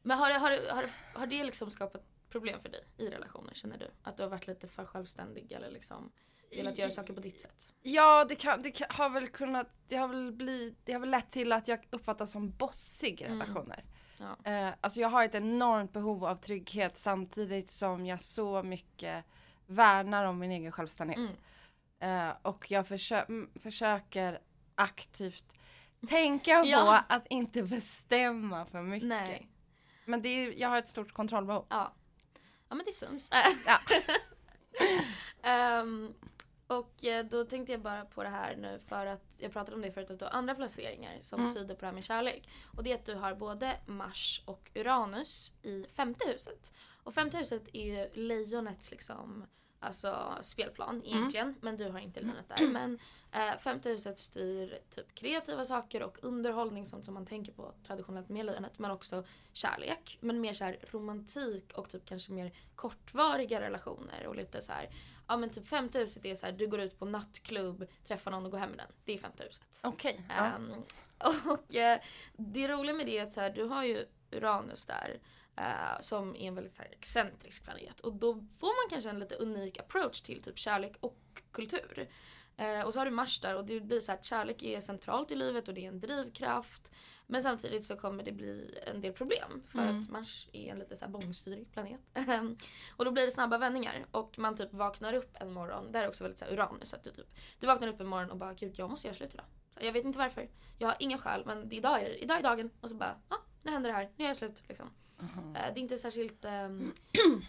Men 0.02 0.18
har 0.18 0.30
det, 0.30 0.36
har, 0.38 0.50
det, 0.50 0.72
har, 0.72 0.84
det, 0.84 0.92
har 1.14 1.28
det 1.28 1.44
liksom 1.44 1.72
skapat 1.72 2.04
problem 2.30 2.60
för 2.62 2.70
dig 2.70 2.86
i 2.98 3.10
relationer 3.10 3.54
känner 3.54 3.78
du? 3.78 3.92
Att 4.04 4.18
du 4.18 4.24
har 4.24 4.30
varit 4.30 4.48
lite 4.48 4.68
för 4.68 4.86
självständig 4.86 5.52
eller 5.52 5.72
liksom 5.72 6.12
velat 6.52 6.78
göra 6.78 6.90
saker 6.90 7.14
på 7.14 7.20
ditt 7.20 7.40
sätt? 7.40 7.74
Ja 7.82 8.26
det, 8.26 8.36
kan, 8.36 8.62
det 8.62 8.72
kan, 8.72 8.88
har 8.90 9.10
väl 9.10 9.28
kunnat, 9.28 9.80
det 9.88 9.96
har 9.96 10.08
väl 10.08 10.32
blivit, 10.32 10.86
det 10.86 10.94
har 10.94 11.00
väl 11.00 11.10
lett 11.10 11.30
till 11.30 11.52
att 11.52 11.68
jag 11.68 11.88
uppfattas 11.90 12.32
som 12.32 12.52
bossig 12.52 13.22
i 13.22 13.26
Mm. 13.26 13.48
Ja. 14.20 14.52
Eh, 14.52 14.74
alltså 14.82 15.00
jag 15.00 15.10
har 15.10 15.24
ett 15.24 15.36
enormt 15.36 15.94
behov 15.94 16.26
av 16.26 16.36
trygghet 16.36 16.98
samtidigt 16.98 17.72
som 17.72 18.06
jag 18.06 18.22
så 18.22 18.64
mycket 18.64 19.26
värnar 19.66 20.26
om 20.26 20.40
min 20.40 20.52
egen 20.52 20.72
självständighet. 20.72 21.30
Mm. 22.00 22.28
Eh, 22.28 22.34
och 22.42 22.72
jag 22.72 22.86
försö- 22.88 23.60
försöker 23.60 24.40
aktivt 24.76 25.46
tänka 26.10 26.62
på 26.62 26.68
Ja. 26.68 27.04
att 27.10 27.28
inte 27.30 27.64
bestämma 27.64 28.66
för 28.66 28.82
mycket. 28.82 29.10
Nej. 29.10 29.50
Men 30.06 30.22
det 30.22 30.30
är, 30.30 30.54
jag 30.60 30.70
har 30.70 30.78
ett 30.78 30.88
stort 30.88 31.12
kontrollbehov. 31.14 31.66
Ja. 31.70 31.94
Ja 32.70 32.76
men 32.76 32.86
det 32.86 32.92
syns. 32.92 33.30
Ja. 33.66 33.80
Ehm, 35.50 36.14
och 36.68 37.06
eh, 37.06 37.26
då 37.26 37.46
tänkte 37.46 37.72
jag 37.72 37.82
bara 37.82 38.06
på 38.06 38.24
det 38.24 38.30
här 38.30 38.56
nu 38.56 38.80
för 38.80 39.06
att 39.06 39.36
jag 39.40 39.52
pratade 39.52 39.76
om 39.76 39.82
det 39.82 39.92
förut 39.92 40.10
att 40.12 40.20
du 40.20 40.26
har 40.26 40.32
andra 40.32 40.56
placeringar 40.56 41.18
som 41.22 41.40
Mm. 41.42 41.54
tyder 41.54 41.76
på 41.76 41.82
det 41.82 41.86
här 41.86 41.94
med 41.94 42.04
kärlek. 42.04 42.50
Och 42.78 42.84
det 42.84 42.92
är 42.92 42.96
att 42.96 43.06
du 43.06 43.16
har 43.16 43.36
både 43.36 43.78
Mars 43.86 44.42
och 44.46 44.72
Uranus 44.76 45.54
i 45.64 45.86
femte 45.96 46.26
huset. 46.28 46.74
Och 47.04 47.14
femte 47.14 47.38
huset 47.38 47.64
är 47.74 47.86
ju 47.86 48.10
lejonets 48.14 48.92
liksom 48.92 49.46
Alltså 49.80 50.38
spelplan 50.42 51.02
egentligen, 51.06 51.56
men 51.62 51.78
du 51.78 51.90
har 51.90 52.00
inte 52.00 52.20
lejonet 52.20 52.50
där. 52.50 52.68
Men 52.68 53.00
eh, 53.32 53.58
femte 53.58 53.90
huset 53.90 54.20
styr 54.20 54.80
typ 54.90 55.16
kreativa 55.16 55.66
saker 55.66 56.04
och 56.04 56.18
underhållning, 56.22 56.86
sånt 56.86 57.06
som 57.06 57.14
man 57.14 57.26
tänker 57.26 57.52
på 57.52 57.74
traditionellt 57.88 58.30
med 58.30 58.46
lejonet. 58.46 58.80
Men 58.80 58.92
också 58.92 59.24
kärlek, 59.54 60.18
men 60.22 60.42
mer 60.42 60.54
så 60.54 60.64
här 60.64 60.80
romantik 60.92 61.74
och 61.74 61.90
typ 61.90 62.06
kanske 62.06 62.32
mer 62.32 62.52
kortvariga 62.76 63.62
relationer 63.62 64.28
och 64.28 64.36
lite 64.36 64.62
så 64.62 64.72
här. 64.72 64.90
Ja 65.28 65.38
men 65.38 65.50
typ 65.50 65.66
femte 65.66 66.00
huset 66.00 66.26
är 66.26 66.36
så 66.36 66.46
här, 66.46 66.54
du 66.54 66.68
går 66.68 66.80
ut 66.80 67.00
på 67.00 67.06
nattklubb, 67.06 67.88
träffar 68.08 68.32
någon 68.32 68.46
och 68.46 68.52
går 68.52 68.58
hem 68.58 68.70
med 68.70 68.80
den. 68.80 68.92
Det 69.06 69.14
är 69.14 69.18
femte 69.18 69.44
huset. 69.44 69.82
Okej. 69.84 70.22
ja. 70.30 70.46
Ehm, 70.46 70.72
och 71.52 71.76
eh, 71.76 72.00
det 72.38 72.68
roliga 72.68 72.96
med 72.96 73.06
det 73.06 73.18
är 73.18 73.24
att 73.24 73.34
så 73.34 73.42
här, 73.42 73.50
du 73.50 73.64
har 73.64 73.84
ju 73.84 74.06
Uranus 74.32 74.86
där. 74.86 75.20
Eh, 75.58 76.00
som 76.00 76.36
är 76.36 76.48
en 76.48 76.56
väldigt 76.56 76.78
här, 76.78 76.88
excentrisk 76.92 77.64
planet. 77.64 78.00
Och 78.00 78.14
då 78.14 78.34
får 78.34 78.68
man 78.68 78.90
kanske 78.90 79.10
en 79.10 79.20
lite 79.20 79.36
unik 79.36 79.80
approach 79.80 80.22
till 80.22 80.42
typ 80.44 80.58
kärlek 80.58 80.94
och 81.00 81.20
kultur. 81.52 82.10
Eh, 82.58 82.82
och 82.82 82.94
så 82.94 83.00
har 83.00 83.06
du 83.06 83.12
Mars 83.12 83.40
där 83.40 83.56
och 83.56 83.66
det 83.66 83.80
blir 83.80 84.00
så 84.00 84.12
här 84.12 84.20
att 84.20 84.26
kärlek 84.26 84.64
är 84.64 84.82
centralt 84.82 85.32
i 85.32 85.36
livet 85.36 85.68
och 85.68 85.74
det 85.74 85.84
är 85.86 85.88
en 85.88 86.00
drivkraft. 86.00 86.92
Men 87.28 87.42
samtidigt 87.42 87.86
så 87.86 87.96
kommer 87.96 88.24
det 88.24 88.32
bli 88.32 88.80
en 88.88 89.02
del 89.02 89.14
problem 89.14 89.64
för 89.68 89.80
Mm. 89.80 90.02
att 90.02 90.10
Mars 90.10 90.48
är 90.54 90.72
en 90.72 90.80
lite 90.80 90.96
så 90.96 91.06
här 91.06 91.12
bångstyrig 91.12 91.72
planet. 91.72 92.02
och 92.98 93.06
då 93.06 93.12
blir 93.12 93.26
det 93.26 93.32
snabba 93.32 93.58
vändningar 93.58 94.06
och 94.12 94.40
man 94.40 94.56
typ 94.56 94.74
vaknar 94.74 95.14
upp 95.14 95.38
en 95.40 95.54
morgon, 95.54 95.92
det 95.92 95.98
här 95.98 96.06
är 96.06 96.10
också 96.10 96.24
väldigt 96.24 96.40
så 96.40 96.46
här 96.46 96.54
Uranus, 96.54 96.94
att 96.94 97.04
du 97.04 97.12
typ 97.12 97.28
du 97.60 97.68
vaknar 97.68 97.88
upp 97.88 98.00
en 98.02 98.08
morgon 98.08 98.32
och 98.32 98.38
bara 98.38 98.54
gud 98.54 98.74
jag 98.80 98.90
måste 98.90 99.08
göra 99.08 99.16
slut 99.18 99.34
idag. 99.34 99.46
Så 99.80 99.86
Jag 99.86 99.94
vet 99.94 100.06
inte 100.06 100.20
varför. 100.20 100.50
Jag 100.78 100.88
har 100.88 100.96
ingen 101.00 101.20
skäl 101.20 101.44
men 101.46 101.72
idag 101.72 102.02
är, 102.02 102.24
idag 102.24 102.38
är 102.38 102.44
dagen. 102.44 102.70
Och 102.82 102.90
så 102.90 102.96
bara, 102.96 103.22
ja 103.30 103.38
nu 103.64 103.72
händer 103.72 103.90
det 103.90 103.96
här. 103.96 104.12
Nu 104.16 104.24
är 104.24 104.30
jag 104.30 104.38
slut. 104.38 104.64
Liksom. 104.68 104.90
Eh, 105.20 105.54
Det 105.54 105.60
är 105.60 105.78
inte 105.80 105.98
särskilt 105.98 106.46
ehm, 106.46 106.94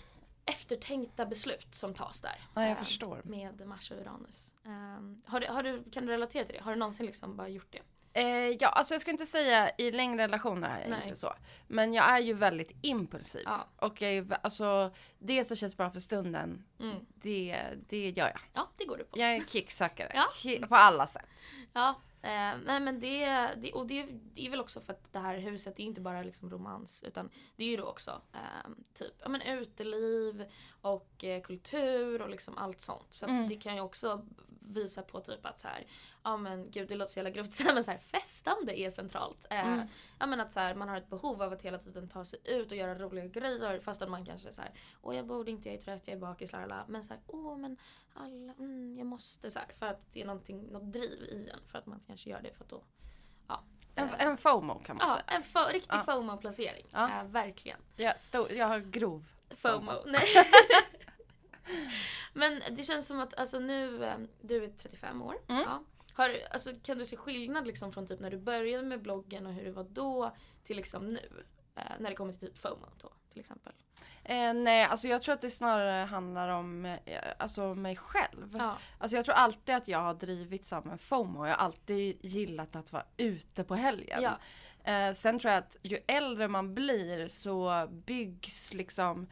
eftertänkta 0.46 1.26
beslut 1.26 1.74
som 1.74 1.94
tas 1.94 2.20
där. 2.20 2.40
Nej, 2.54 2.68
jag 2.68 2.78
eh, 2.78 2.84
förstår. 2.84 3.20
Med 3.24 3.66
Mars 3.66 3.90
och 3.90 3.96
Uranus. 4.00 4.54
Ehm, 4.66 5.22
har 5.26 5.40
du, 5.40 5.46
har 5.46 5.62
du, 5.62 5.82
kan 5.92 6.06
du 6.06 6.12
relatera 6.12 6.44
till 6.44 6.54
det? 6.56 6.62
Har 6.62 6.72
du 6.72 6.78
någonsin 6.78 7.06
liksom 7.06 7.36
bara 7.36 7.48
gjort 7.48 7.72
det? 7.72 7.80
Eh, 8.12 8.26
ja, 8.60 8.68
alltså 8.68 8.94
jag 8.94 9.00
skulle 9.00 9.12
inte 9.12 9.26
säga 9.26 9.70
i 9.78 9.90
längre 9.90 10.22
relationer 10.24 10.68
är 10.68 10.80
jag 10.80 10.90
Nej. 10.90 11.00
inte 11.04 11.16
så. 11.16 11.34
Men 11.66 11.94
jag 11.94 12.04
är 12.10 12.18
ju 12.18 12.32
väldigt 12.32 12.76
impulsiv. 12.82 13.42
Ja. 13.44 13.68
Och 13.76 14.02
jag 14.02 14.12
är 14.12 14.38
alltså 14.42 14.94
det 15.18 15.44
som 15.44 15.56
känns 15.56 15.76
bra 15.76 15.90
för 15.90 16.00
stunden, 16.00 16.64
Mm. 16.80 16.96
det, 17.14 17.62
det 17.88 18.10
gör 18.10 18.26
jag. 18.26 18.40
Ja, 18.52 18.68
det 18.76 18.84
går 18.84 18.96
du 18.98 19.04
på. 19.04 19.18
Jag 19.18 19.36
är 19.36 19.40
kicksökare. 19.40 20.12
Ja. 20.14 20.66
På 20.68 20.74
alla 20.76 21.06
sätt. 21.06 21.26
Ja, 21.72 22.00
eh, 22.22 22.54
nej 22.64 22.80
men 22.80 23.00
det, 23.00 23.26
det 23.56 23.72
och 23.72 23.86
det, 23.86 24.06
det 24.34 24.46
är 24.46 24.50
väl 24.50 24.60
också 24.60 24.80
för 24.80 24.92
att 24.92 25.12
det 25.12 25.18
här 25.18 25.38
huset 25.38 25.76
det 25.76 25.82
är 25.82 25.84
inte 25.84 26.00
bara 26.00 26.22
liksom 26.22 26.50
romans 26.50 27.02
utan 27.06 27.30
det 27.56 27.64
är 27.64 27.68
ju 27.68 27.76
då 27.76 27.84
också 27.84 28.22
eh, 28.32 28.70
typ 28.94 29.14
ja, 29.22 29.28
men 29.28 29.42
uteliv 29.42 30.44
och 30.80 31.24
eh, 31.24 31.42
kultur 31.42 32.22
och 32.22 32.30
liksom 32.30 32.58
allt 32.58 32.80
sånt. 32.80 33.06
Så 33.14 33.26
Mm. 33.26 33.48
det 33.48 33.56
kan 33.56 33.74
ju 33.74 33.80
också 33.80 34.26
visa 34.68 35.02
på 35.02 35.20
typ 35.20 35.46
att 35.46 35.60
så 35.60 35.68
här, 35.68 35.86
ja 36.22 36.36
men 36.36 36.70
gud 36.70 36.88
det 36.88 36.94
låter 36.94 37.12
så 37.12 37.18
jävla 37.18 37.30
grovt 37.30 37.60
men 37.64 37.84
så 37.84 37.90
här 37.90 37.98
festande 37.98 38.80
är 38.80 38.90
centralt. 38.90 39.46
Eh, 39.50 39.66
Mm. 39.68 39.86
Ja 40.18 40.26
men 40.26 40.40
att 40.40 40.52
så 40.52 40.60
här, 40.60 40.74
man 40.74 40.88
har 40.88 40.96
ett 40.96 41.10
behov 41.10 41.42
av 41.42 41.52
att 41.52 41.62
hela 41.62 41.78
tiden 41.78 42.08
ta 42.08 42.24
sig 42.24 42.38
ut 42.44 42.70
och 42.70 42.76
göra 42.76 42.94
roliga 42.98 43.26
grejer 43.26 43.80
fast 43.80 44.02
att 44.02 44.10
man 44.10 44.24
kanske 44.26 44.52
så 44.52 44.62
här, 44.62 44.72
åh 45.02 45.16
jag 45.16 45.26
borde 45.26 45.50
inte, 45.50 45.68
jag 45.68 45.76
är 45.78 45.82
trött, 45.82 46.02
jag 46.08 46.14
är 46.16 46.20
bakis, 46.20 46.52
lalala. 46.52 46.84
Men 46.88 47.04
så 47.04 47.14
här, 47.14 47.22
åh 47.26 47.56
men 47.56 47.76
alla, 48.14 48.52
mm, 48.52 48.96
jag 48.98 49.06
måste 49.06 49.50
så 49.50 49.58
här, 49.58 49.68
för 49.78 49.86
att 49.86 50.12
det 50.12 50.20
är 50.22 50.26
någonting, 50.26 50.62
något 50.72 50.92
driv 50.92 51.22
i 51.22 51.50
en 51.52 51.60
för 51.68 51.78
att 51.78 51.86
man 51.86 52.00
kanske 52.06 52.30
gör 52.30 52.40
det 52.42 52.52
för 52.54 52.64
att 52.64 52.70
då 52.70 52.82
ja. 53.48 53.62
En, 53.94 54.08
eh, 54.08 54.26
en 54.26 54.36
FOMO 54.36 54.78
kan 54.78 54.96
man 54.96 55.08
Ja, 55.08 55.14
säga. 55.14 55.24
en 55.38 55.42
fo- 55.42 55.72
riktig 55.72 55.94
Ja. 55.94 56.02
FOMO-placering. 56.06 56.86
Ja. 56.92 57.20
Eh, 57.20 57.24
verkligen. 57.24 57.78
Jag, 57.96 58.20
stod, 58.20 58.52
jag 58.52 58.66
har 58.66 58.78
grov. 58.80 59.24
FOMO. 59.50 59.92
Nej. 60.06 60.20
Men 62.32 62.62
det 62.70 62.82
känns 62.82 63.06
som 63.06 63.20
att 63.20 63.34
alltså 63.34 63.58
nu, 63.58 64.04
eh, 64.04 64.18
du 64.40 64.64
är 64.64 64.68
35 64.68 65.22
år. 65.22 65.34
Mm. 65.48 65.62
Ja. 65.62 65.82
Har, 66.12 66.36
alltså, 66.50 66.70
kan 66.82 66.98
du 66.98 67.06
se 67.06 67.16
skillnad 67.16 67.66
liksom 67.66 67.92
från 67.92 68.06
typ 68.06 68.20
när 68.20 68.30
du 68.30 68.38
började 68.38 68.84
med 68.84 69.02
bloggen 69.02 69.46
och 69.46 69.52
hur 69.52 69.64
det 69.64 69.70
var 69.70 69.84
då 69.84 70.36
till 70.64 70.76
liksom 70.76 71.12
nu? 71.12 71.44
Eh, 71.76 71.82
när 71.98 72.10
det 72.10 72.16
kommer 72.16 72.32
till 72.32 72.48
typ 72.48 72.58
FOMO 72.58 72.86
då 73.02 73.12
till 73.30 73.40
exempel. 73.40 73.72
Eh, 74.24 74.54
nej, 74.54 74.84
alltså 74.84 75.08
jag 75.08 75.22
tror 75.22 75.34
att 75.34 75.40
det 75.40 75.50
snarare 75.50 76.04
handlar 76.04 76.48
om 76.48 76.84
eh, 76.84 76.98
alltså 77.38 77.74
mig 77.74 77.96
själv. 77.96 78.56
Ja. 78.58 78.78
Alltså 78.98 79.16
jag 79.16 79.24
tror 79.24 79.34
alltid 79.34 79.74
att 79.74 79.88
jag 79.88 79.98
har 79.98 80.14
drivits 80.14 80.72
av 80.72 80.86
en 80.86 80.98
FOMO. 80.98 81.46
Jag 81.46 81.54
har 81.54 81.64
alltid 81.64 82.24
gillat 82.24 82.76
att 82.76 82.92
vara 82.92 83.04
ute 83.16 83.64
på 83.64 83.74
helgen. 83.74 84.22
Ja. 84.22 84.38
Eh, 84.92 85.12
sen 85.12 85.38
tror 85.38 85.52
jag 85.52 85.58
att 85.58 85.76
ju 85.82 85.98
äldre 86.06 86.48
man 86.48 86.74
blir 86.74 87.28
så 87.28 87.88
byggs 87.90 88.74
liksom 88.74 89.26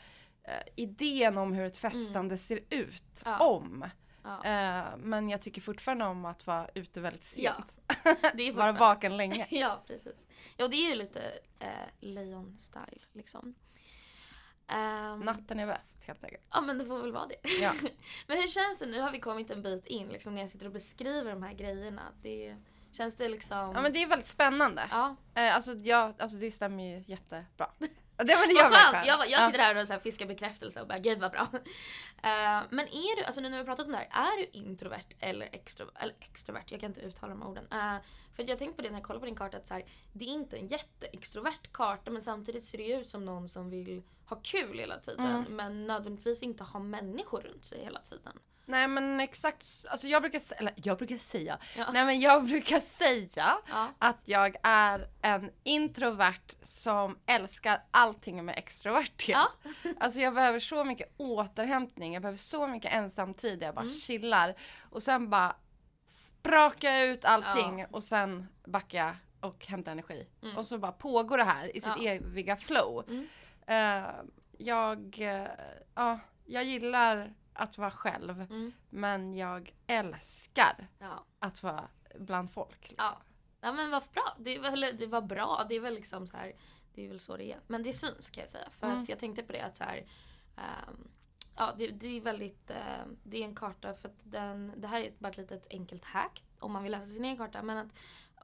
idén 0.77 1.39
om 1.39 1.53
hur 1.53 1.65
ett 1.67 1.77
festande 1.77 2.39
ser 2.39 2.61
ut 2.71 3.23
Ja. 3.25 3.39
om. 3.39 3.85
Ja. 4.23 4.45
Eh, 4.45 4.97
men 4.99 5.29
jag 5.29 5.43
tycker 5.43 5.61
fortfarande 5.61 6.05
om 6.05 6.25
att 6.25 6.47
vara 6.47 6.69
ute 6.75 7.01
väldigt 7.01 7.25
sent. 7.25 7.57
Ja. 8.05 8.15
Det 8.35 8.43
är 8.49 8.53
Vara 8.57 8.73
vaken 8.73 9.17
länge. 9.17 9.47
Ja, 9.51 9.83
precis. 9.87 10.29
Ja, 10.57 10.69
det 10.69 10.77
är 10.77 10.91
ju 10.91 10.95
lite 10.95 11.21
eh, 11.59 11.69
lejon-style 12.01 13.03
liksom. 13.13 13.55
Ehm, 14.69 15.21
Natten 15.21 15.61
är 15.61 15.67
bäst 15.67 16.05
helt 16.05 16.25
enkelt. 16.25 16.45
Ja 16.51 16.61
men 16.61 16.79
det 16.79 16.87
får 16.87 16.99
väl 17.03 17.13
vara 17.13 17.27
det. 17.27 17.37
Ja. 17.63 17.73
men 18.27 18.37
hur 18.37 18.49
känns 18.49 18.79
det 18.79 18.87
nu? 18.87 19.01
har 19.01 19.11
vi 19.11 19.21
kommit 19.21 19.51
en 19.51 19.63
bit 19.63 19.87
in 19.87 20.09
liksom 20.09 20.35
när 20.35 20.43
jag 20.43 20.51
sitter 20.51 20.67
och 20.67 20.73
beskriver 20.73 21.31
de 21.31 21.43
här 21.43 21.53
grejerna. 21.53 22.03
Det, 22.23 22.57
känns 22.93 23.17
det 23.17 23.29
liksom... 23.29 23.73
ja 23.75 23.83
men 23.83 23.93
det 23.93 24.03
är 24.03 24.07
väldigt 24.07 24.27
spännande. 24.27 24.89
Ja. 24.91 25.17
Eh, 25.35 25.55
alltså, 25.55 25.75
ja, 25.75 26.15
alltså 26.19 26.37
det 26.37 26.51
stämmer 26.51 26.85
ju 26.97 27.05
jättebra. 27.07 27.71
Det, 28.17 28.25
men 28.25 28.49
det 28.49 28.55
mig 28.55 28.63
skönt! 28.63 29.07
Jag, 29.07 29.19
jag 29.19 29.29
Ja. 29.31 29.47
sitter 29.47 29.59
här 29.59 29.77
och 29.81 29.87
så 29.87 29.93
här 29.93 30.01
fiskar 30.01 30.27
bekräftelse 30.27 30.81
och 30.81 30.87
bara 30.89 30.99
gud 30.99 31.19
vad 31.19 31.31
bra. 31.31 31.41
Eh, 32.23 32.63
men 32.71 32.89
är 32.89 33.17
du, 33.17 33.25
alltså 33.25 33.41
nu 33.41 33.49
när 33.49 33.59
vi 33.59 33.65
pratat 33.65 33.87
om 33.87 33.93
det 33.93 33.99
här, 34.11 34.33
är 34.33 34.37
du 34.39 34.59
introvert 34.59 35.05
eller 35.21 35.49
extrovert? 35.53 35.93
Eller 36.01 36.15
extrovert, 36.21 36.65
jag 36.71 36.81
kan 36.81 36.91
inte 36.91 37.01
uttala 37.01 37.35
de 37.35 37.43
orden. 37.43 37.67
Eh, 37.73 37.97
för 38.37 38.43
jag 38.49 38.59
tänkte 38.59 38.77
på 38.77 38.83
det 38.83 38.91
när 38.91 38.99
jag 38.99 39.07
kollade 39.07 39.21
på 39.21 39.27
din 39.27 39.37
karta 39.37 39.57
att 39.57 39.67
så 39.67 39.75
här, 39.75 39.85
det 40.13 40.25
är 40.25 40.29
inte 40.29 40.57
en 40.57 40.69
jätteextrovert 40.69 41.73
karta 41.73 42.11
men 42.11 42.23
samtidigt 42.23 42.65
ser 42.65 42.79
det 42.79 42.89
ut 42.93 43.09
som 43.09 43.25
någon 43.25 43.49
som 43.49 43.71
vill 43.71 44.03
ha 44.27 44.37
kul 44.43 44.79
hela 44.79 44.99
tiden 44.99 45.27
Mm. 45.27 45.57
men 45.57 45.87
nödvändigtvis 45.87 46.43
inte 46.43 46.65
ha 46.65 46.81
människor 46.81 47.41
runt 47.41 47.65
sig 47.65 47.85
hela 47.85 48.01
tiden. 48.01 48.39
Nej 48.69 48.89
men 48.89 49.21
exakt, 49.21 49.65
alltså 49.91 50.09
jag 50.09 50.23
brukar, 50.23 50.41
eller 50.59 50.73
jag 50.77 50.99
brukar 50.99 51.17
säga, 51.17 51.59
Ja. 51.77 51.85
nej 51.93 52.05
men 52.05 52.21
jag 52.21 52.45
brukar 52.45 52.81
säga 52.81 53.59
Ja. 53.71 53.89
att 53.99 54.19
jag 54.25 54.57
är 54.63 55.09
en 55.23 55.51
introvert 55.63 56.55
som 56.63 57.19
älskar 57.27 57.83
allting 57.91 58.45
med 58.45 58.59
extroverthet. 58.59 59.37
Ja. 59.37 59.49
Alltså 60.01 60.21
jag 60.21 60.35
behöver 60.35 60.59
så 60.61 60.85
mycket 60.85 61.15
återhämtning, 61.17 62.13
jag 62.15 62.23
behöver 62.23 62.39
så 62.39 62.67
mycket 62.67 62.93
ensamtid 62.93 63.63
jag 63.63 63.75
bara 63.75 63.81
Mm. 63.81 63.93
chillar 63.95 64.55
och 64.91 65.03
sen 65.03 65.31
bara 65.31 65.57
spraka 66.05 67.01
ut 67.01 67.25
allting 67.25 67.87
och 67.91 68.03
sen 68.03 68.47
backar 68.67 68.99
jag 69.07 69.17
och 69.41 69.67
hämtar 69.67 69.93
energi. 69.93 70.27
Mm. 70.43 70.57
Och 70.57 70.67
så 70.67 70.79
bara 70.79 70.93
pågår 70.93 71.39
det 71.39 71.45
här 71.45 71.77
i 71.77 71.81
sitt 71.81 71.93
Ja. 72.03 72.11
eviga 72.13 72.57
flow. 72.57 73.05
Mm. 73.09 73.27
Eh, 73.67 74.11
jag, 74.59 75.17
eh, 75.21 75.47
ja, 75.95 76.19
jag 76.47 76.65
gillar 76.65 77.35
att 77.57 77.79
vara 77.79 77.91
själv 77.91 78.41
Mm. 78.41 78.73
men 78.91 79.35
jag 79.35 79.75
älskar 79.87 80.89
Ja. 80.99 81.25
att 81.39 81.63
vara 81.63 81.89
bland 82.19 82.51
folk. 82.51 82.81
Liksom. 82.89 82.97
Ja. 83.13 83.19
ja 83.61 83.73
men 83.73 83.91
vad 83.91 84.03
bra. 84.15 84.37
Det 84.39 84.59
var, 84.59 84.93
det 84.93 85.07
var 85.07 85.21
bra. 85.21 85.67
Det 85.69 85.75
är 85.75 85.81
väl 85.81 85.95
liksom 85.95 86.27
så 86.27 86.37
här. 86.37 86.53
Det 86.95 87.05
är 87.05 87.09
väl 87.09 87.21
så 87.21 87.37
det 87.37 87.53
är. 87.53 87.61
Men 87.67 87.83
det 87.83 87.93
syns 87.93 88.31
kan 88.31 88.41
jag 88.41 88.51
säga. 88.51 88.71
För 88.71 88.87
Mm. 88.87 89.03
att 89.03 89.09
jag 89.09 89.19
tänkte 89.19 89.43
på 89.43 89.53
det 89.53 89.61
att 89.61 89.77
så 89.77 89.85
här. 89.85 90.07
ehm, 90.57 91.09
ja 91.57 91.75
det, 91.79 91.89
det 91.89 92.17
är 92.17 92.21
väldigt. 92.21 92.71
ehm, 92.71 93.17
det 93.23 93.39
är 93.39 93.45
en 93.45 93.55
karta 93.55 93.95
för 93.95 94.09
att 94.09 94.21
den. 94.25 94.73
Det 94.77 94.87
här 94.89 95.01
är 95.01 95.13
bara 95.19 95.29
ett 95.29 95.37
litet 95.37 95.67
enkelt 95.71 96.05
hack 96.05 96.45
om 96.61 96.73
man 96.73 96.83
vill 96.83 96.93
läsa 96.93 97.07
sin 97.07 97.25
egen 97.25 97.37
karta. 97.37 97.63
Men 97.63 97.79
att 97.79 97.95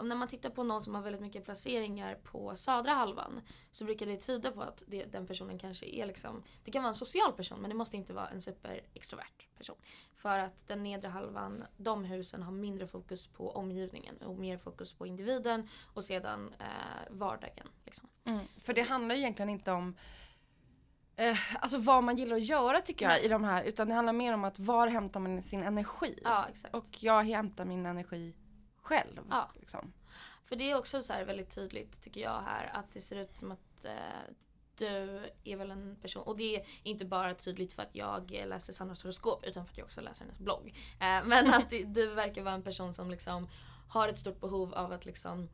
när 0.01 0.17
man 0.17 0.29
tittar 0.29 0.51
på 0.51 0.63
någon 0.63 0.83
som 0.83 0.95
har 0.95 1.03
väldigt 1.03 1.23
mycket 1.23 1.45
placeringar 1.45 2.15
på 2.15 2.57
södra 2.57 2.93
halvan 2.93 3.41
så 3.71 3.85
brukar 3.85 4.07
det 4.07 4.17
tyda 4.17 4.53
på 4.53 4.63
att 4.63 4.83
det, 4.87 5.05
den 5.05 5.27
personen 5.27 5.59
kanske 5.59 5.87
är 5.87 6.07
liksom, 6.07 6.43
det 6.65 6.71
kan 6.71 6.83
vara 6.83 6.89
en 6.89 6.95
social 6.95 7.33
person 7.33 7.61
men 7.61 7.71
det 7.71 7.77
måste 7.77 7.97
inte 7.97 8.13
vara 8.13 8.29
en 8.29 8.41
superextrovert 8.41 9.47
person. 9.59 9.77
För 10.17 10.39
att 10.39 10.69
den 10.69 10.83
nedre 10.83 11.09
halvan, 11.09 11.65
de 11.77 12.05
husen 12.05 12.43
har 12.43 12.53
mindre 12.53 12.87
fokus 12.87 13.27
på 13.27 13.51
omgivningen 13.51 14.17
och 14.17 14.39
mer 14.39 14.59
fokus 14.59 14.93
på 14.93 15.07
individen 15.07 15.69
och 15.95 16.05
sedan 16.05 16.55
eh, 16.59 16.67
vardagen. 17.11 17.69
Liksom. 17.85 18.09
Mm. 18.25 18.47
För 18.57 18.75
det 18.75 18.83
handlar 18.83 19.15
ju 19.15 19.21
egentligen 19.21 19.49
inte 19.49 19.73
om 19.73 19.97
eh, 21.17 21.39
alltså 21.61 21.79
vad 21.79 22.05
man 22.05 22.17
gillar 22.17 22.37
att 22.37 22.43
göra 22.43 22.81
tycker 22.81 23.09
jag 23.09 23.25
i 23.25 23.29
de 23.29 23.45
här 23.45 23.65
utan 23.65 23.89
det 23.89 23.95
handlar 23.95 24.13
mer 24.13 24.35
om 24.35 24.45
att 24.45 24.59
var 24.59 24.87
hämtar 24.87 25.21
man 25.21 25.43
sin 25.43 25.63
energi. 25.63 26.19
Ja 26.25 26.47
exakt. 26.51 26.75
Och 26.75 27.03
jag 27.03 27.23
hämtar 27.23 27.65
min 27.65 27.87
energi 27.87 28.35
själv. 28.83 29.21
Ja. 29.31 29.51
Liksom. 29.55 29.93
För 30.45 30.57
det 30.57 30.71
är 30.71 30.79
också 30.79 31.03
så 31.03 31.13
här 31.13 31.25
väldigt 31.25 31.55
tydligt 31.55 32.03
tycker 32.03 32.21
jag 32.21 32.43
här 32.43 32.71
att 32.75 32.91
det 32.93 33.01
ser 33.01 33.17
ut 33.17 33.37
som 33.37 33.53
att 33.53 33.85
eh, 33.85 33.93
du 34.79 35.31
är 35.45 35.57
väl 35.57 35.71
en 35.71 35.97
person, 36.03 36.23
och 36.23 36.37
det 36.37 36.57
är 36.57 36.67
inte 36.83 37.05
bara 37.05 37.35
tydligt 37.35 37.73
för 37.73 37.83
att 37.83 37.95
jag 37.95 38.31
läser 38.31 38.73
Sandras 38.73 39.03
horoskop 39.03 39.45
utan 39.47 39.67
för 39.67 39.73
att 39.73 39.79
jag 39.79 39.85
också 39.85 40.01
läser 40.01 40.25
hennes 40.25 40.39
blogg. 40.39 40.75
Eh, 41.01 41.25
men 41.25 41.55
att 41.55 41.71
du, 41.71 41.85
du 41.85 42.15
verkar 42.15 42.43
vara 42.43 42.55
en 42.55 42.63
person 42.63 42.95
som 42.95 43.11
liksom 43.11 43.49
har 43.89 44.09
ett 44.09 44.19
stort 44.19 44.41
behov 44.41 44.75
av 44.75 44.93
att 44.93 45.05
liksom 45.05 45.49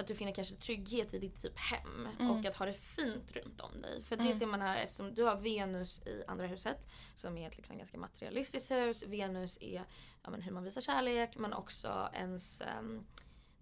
att 0.00 0.06
du 0.06 0.14
finner 0.14 0.32
kanske 0.32 0.54
trygghet 0.56 1.14
i 1.14 1.18
ditt 1.18 1.42
typ 1.42 1.58
hem 1.58 2.08
Mm. 2.18 2.30
och 2.30 2.44
att 2.46 2.54
ha 2.54 2.66
det 2.66 2.72
fint 2.72 3.32
runt 3.32 3.60
om 3.60 3.80
dig. 3.82 4.02
För 4.02 4.16
det 4.16 4.22
Mm. 4.22 4.34
ser 4.34 4.46
man 4.46 4.60
här 4.60 4.76
eftersom 4.82 5.14
du 5.14 5.22
har 5.22 5.36
Venus 5.36 6.06
i 6.06 6.24
andra 6.26 6.46
huset 6.46 6.88
som 7.14 7.36
är 7.38 7.48
ett 7.48 7.56
liksom 7.56 7.78
ganska 7.78 7.98
materialistiskt 7.98 8.70
hus. 8.70 9.04
Venus 9.06 9.58
är 9.60 9.84
ja, 10.22 10.30
men 10.30 10.42
hur 10.42 10.52
man 10.52 10.64
visar 10.64 10.80
kärlek 10.80 11.36
men 11.36 11.52
också 11.52 12.08
ens 12.14 12.60
ehm, 12.60 13.06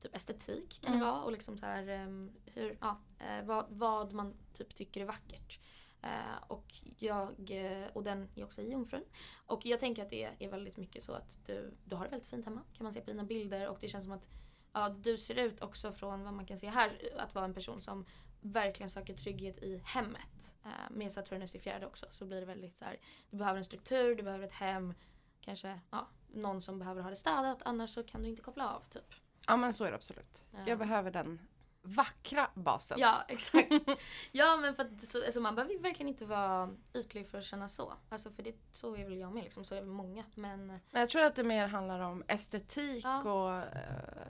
typ 0.01 0.17
estetik 0.17 0.81
kan 0.83 0.93
Mm. 0.93 1.01
det 1.07 1.11
vara 1.13 1.23
och 1.23 1.33
liksom 1.33 1.59
så 1.59 1.67
här, 1.67 1.89
ehm, 1.89 2.33
hur, 2.47 2.79
ja, 2.81 3.01
eh, 3.19 3.45
vad, 3.45 3.67
vad 3.71 4.13
man 4.13 4.35
typ 4.53 4.75
tycker 4.75 5.01
är 5.01 5.05
vackert. 5.05 5.59
Eh, 6.03 6.43
och 6.47 6.75
jag, 6.99 7.51
eh, 7.51 7.89
och 7.93 8.03
den 8.03 8.29
är 8.35 8.45
också 8.45 8.63
i 8.63 8.71
Jungfrun. 8.71 9.05
Och 9.47 9.67
jag 9.67 9.81
tänker 9.81 10.03
att 10.03 10.11
det 10.11 10.31
är 10.39 10.49
väldigt 10.51 10.77
mycket 10.77 11.03
så 11.05 11.13
att 11.13 11.39
du, 11.47 11.75
du 11.85 11.97
har 11.97 12.05
det 12.05 12.11
väldigt 12.11 12.31
fint 12.31 12.45
hemma 12.45 12.61
kan 12.77 12.85
man 12.85 12.93
se 12.93 13.01
på 13.01 13.11
dina 13.11 13.25
bilder 13.25 13.69
och 13.69 13.79
det 13.81 13.89
känns 13.89 14.05
som 14.05 14.13
att 14.13 14.29
ja, 14.75 14.89
du 14.89 15.19
ser 15.19 15.35
ut 15.39 15.63
också 15.63 15.93
från 15.93 16.25
vad 16.25 16.33
man 16.33 16.47
kan 16.47 16.59
se 16.59 16.69
här 16.69 16.99
att 17.19 17.35
vara 17.35 17.45
en 17.45 17.55
person 17.55 17.81
som 17.81 18.07
verkligen 18.41 18.91
söker 18.91 19.15
trygghet 19.15 19.63
i 19.63 19.83
hemmet. 19.85 20.55
Eh, 20.65 20.71
med 20.91 21.13
Saturnus 21.13 21.55
i 21.55 21.61
fjärde 21.61 21.87
också 21.87 22.07
så 22.11 22.27
blir 22.27 22.41
det 22.41 22.47
väldigt 22.47 22.79
så 22.79 22.85
här, 22.85 22.97
du 23.31 23.37
behöver 23.37 23.59
en 23.59 23.65
struktur, 23.65 24.15
du 24.15 24.23
behöver 24.23 24.47
ett 24.47 24.53
hem, 24.53 24.95
kanske 25.41 25.81
ja, 25.91 26.09
någon 26.29 26.63
som 26.63 26.79
behöver 26.79 27.03
ha 27.03 27.11
det 27.11 27.17
städat 27.17 27.63
annars 27.65 27.91
så 27.91 28.03
kan 28.03 28.23
du 28.23 28.29
inte 28.29 28.43
koppla 28.43 28.69
av 28.75 28.81
typ. 28.91 29.15
Ja 29.47 29.57
men 29.57 29.73
så 29.73 29.85
är 29.85 29.91
det 29.91 29.97
absolut. 29.97 30.47
Ja. 30.51 30.59
Jag 30.67 30.79
behöver 30.79 31.11
den 31.11 31.41
vackra 31.83 32.51
basen. 32.55 32.99
Ja, 33.01 33.23
exakt. 33.29 33.73
ja, 34.33 34.57
men 34.57 34.75
för 34.75 34.85
att 34.85 35.03
så, 35.03 35.25
alltså, 35.25 35.41
man 35.41 35.55
behöver 35.55 35.75
ju 35.75 35.81
verkligen 35.81 36.09
inte 36.09 36.27
vara 36.27 36.71
ytlig 36.95 37.29
för 37.29 37.39
att 37.39 37.45
känna 37.45 37.69
så. 37.69 37.95
Alltså 38.09 38.31
för 38.31 38.43
det, 38.43 38.55
så 38.71 38.97
är 38.97 39.05
väl 39.05 39.19
jag 39.19 39.33
med 39.33 39.45
liksom, 39.45 39.65
så 39.65 39.75
är 39.75 39.81
väl 39.81 39.91
många. 39.91 40.25
Men 40.35 40.81
jag 40.91 41.11
tror 41.11 41.23
att 41.25 41.37
det 41.37 41.45
mer 41.45 41.67
handlar 41.67 42.01
om 42.01 42.25
estetik 42.29 43.05
Ja. 43.05 43.23
och 43.33 43.77
eh, 43.77 44.27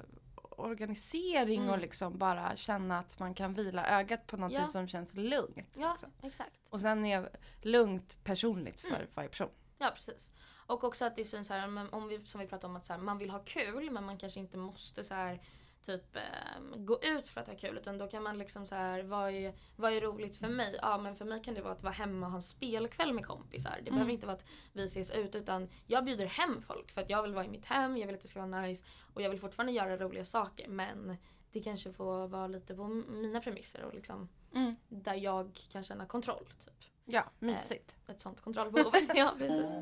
organisering 0.61 1.59
Mm. 1.61 1.71
och 1.71 1.79
liksom 1.79 2.19
bara 2.19 2.57
känna 2.57 2.99
att 2.99 3.19
man 3.19 3.35
kan 3.35 3.55
vila 3.55 3.87
ögat 3.87 4.27
på 4.27 4.37
något 4.37 4.53
Ja. 4.53 4.67
som 4.67 4.89
känns 4.89 5.15
lugnt. 5.15 5.77
ja, 5.79 5.91
liksom. 5.93 6.11
exakt. 6.23 6.69
Och 6.71 6.81
sen 6.81 7.07
är 7.07 7.31
lugnt 7.63 8.25
personligt 8.25 8.81
för 8.81 8.89
Mm. 8.89 9.01
varje 9.15 9.29
person. 9.29 9.51
Ja, 9.79 9.91
precis. 9.95 10.33
Och 10.67 10.85
också 10.85 11.05
att 11.05 11.17
det 11.17 11.25
syns 11.25 11.47
så 11.49 11.55
här, 11.55 11.95
om 11.95 12.09
vi, 12.09 12.21
som 12.27 12.41
vi 12.41 12.47
pratade 12.47 12.67
om 12.71 12.77
att 12.77 12.87
så 12.87 12.93
här, 12.93 13.01
man 13.01 13.19
vill 13.19 13.31
ha 13.31 13.39
kul 13.39 13.91
men 13.91 14.05
man 14.05 14.19
kanske 14.19 14.41
inte 14.41 14.59
måste 14.59 15.05
så 15.05 15.15
här 15.15 15.41
typ 15.87 16.17
ehm, 16.17 16.87
gå 16.87 16.99
ut 17.03 17.29
för 17.29 17.41
att 17.41 17.47
ha 17.47 17.55
kul 17.57 17.79
utan 17.79 17.99
då 17.99 18.07
kan 18.09 18.23
man 18.23 18.39
liksom 18.39 18.67
så 18.67 18.75
här 18.75 19.03
vad 19.03 19.31
är, 19.31 19.55
vad 19.77 19.93
är 19.93 20.01
roligt 20.01 20.37
för 20.37 20.49
mig? 20.49 20.79
Ja 20.83 20.99
men 20.99 21.17
för 21.17 21.25
mig 21.25 21.43
kan 21.43 21.55
det 21.55 21.61
vara 21.63 21.73
att 21.73 21.83
vara 21.83 21.93
hemma 21.93 22.27
och 22.27 22.33
ha 22.33 22.39
en 22.39 22.43
spelkväll 22.43 23.13
med 23.13 23.27
kompisar. 23.27 23.81
Det 23.85 23.91
behöver 23.91 24.13
inte 24.13 24.27
vara 24.27 24.37
att 24.37 24.47
vi 24.73 24.85
ses 24.85 25.11
ut 25.11 25.35
utan 25.35 25.69
jag 25.87 26.05
bjuder 26.05 26.27
hem 26.27 26.63
folk 26.63 26.91
för 26.93 27.01
att 27.01 27.11
jag 27.11 27.23
vill 27.23 27.35
vara 27.35 27.45
i 27.45 27.49
mitt 27.49 27.65
hem, 27.65 27.97
jag 27.97 28.07
vill 28.07 28.15
att 28.17 28.23
det 28.23 28.29
ska 28.29 28.47
vara 28.47 28.61
nice 28.63 28.85
och 29.15 29.23
jag 29.23 29.31
vill 29.31 29.41
fortfarande 29.41 29.73
göra 29.73 29.97
roliga 29.97 30.25
saker 30.25 30.69
men 30.69 31.17
det 31.53 31.61
kanske 31.63 31.93
får 31.93 32.29
vara 32.29 32.47
lite 32.47 32.75
på 32.75 32.87
mina 32.89 33.41
premisser 33.41 33.85
och 33.85 33.95
liksom 33.95 34.29
Mm. 34.55 34.75
där 34.89 35.15
jag 35.15 35.61
kan 35.73 35.85
känna 35.85 36.07
kontroll 36.07 36.47
typ 36.59 36.75
Ja, 37.05 37.25
mysigt. 37.39 37.97
ett 38.09 38.21
sånt 38.21 38.41
kontrollbehov. 38.41 38.93
ja, 39.15 39.35
precis. 39.39 39.77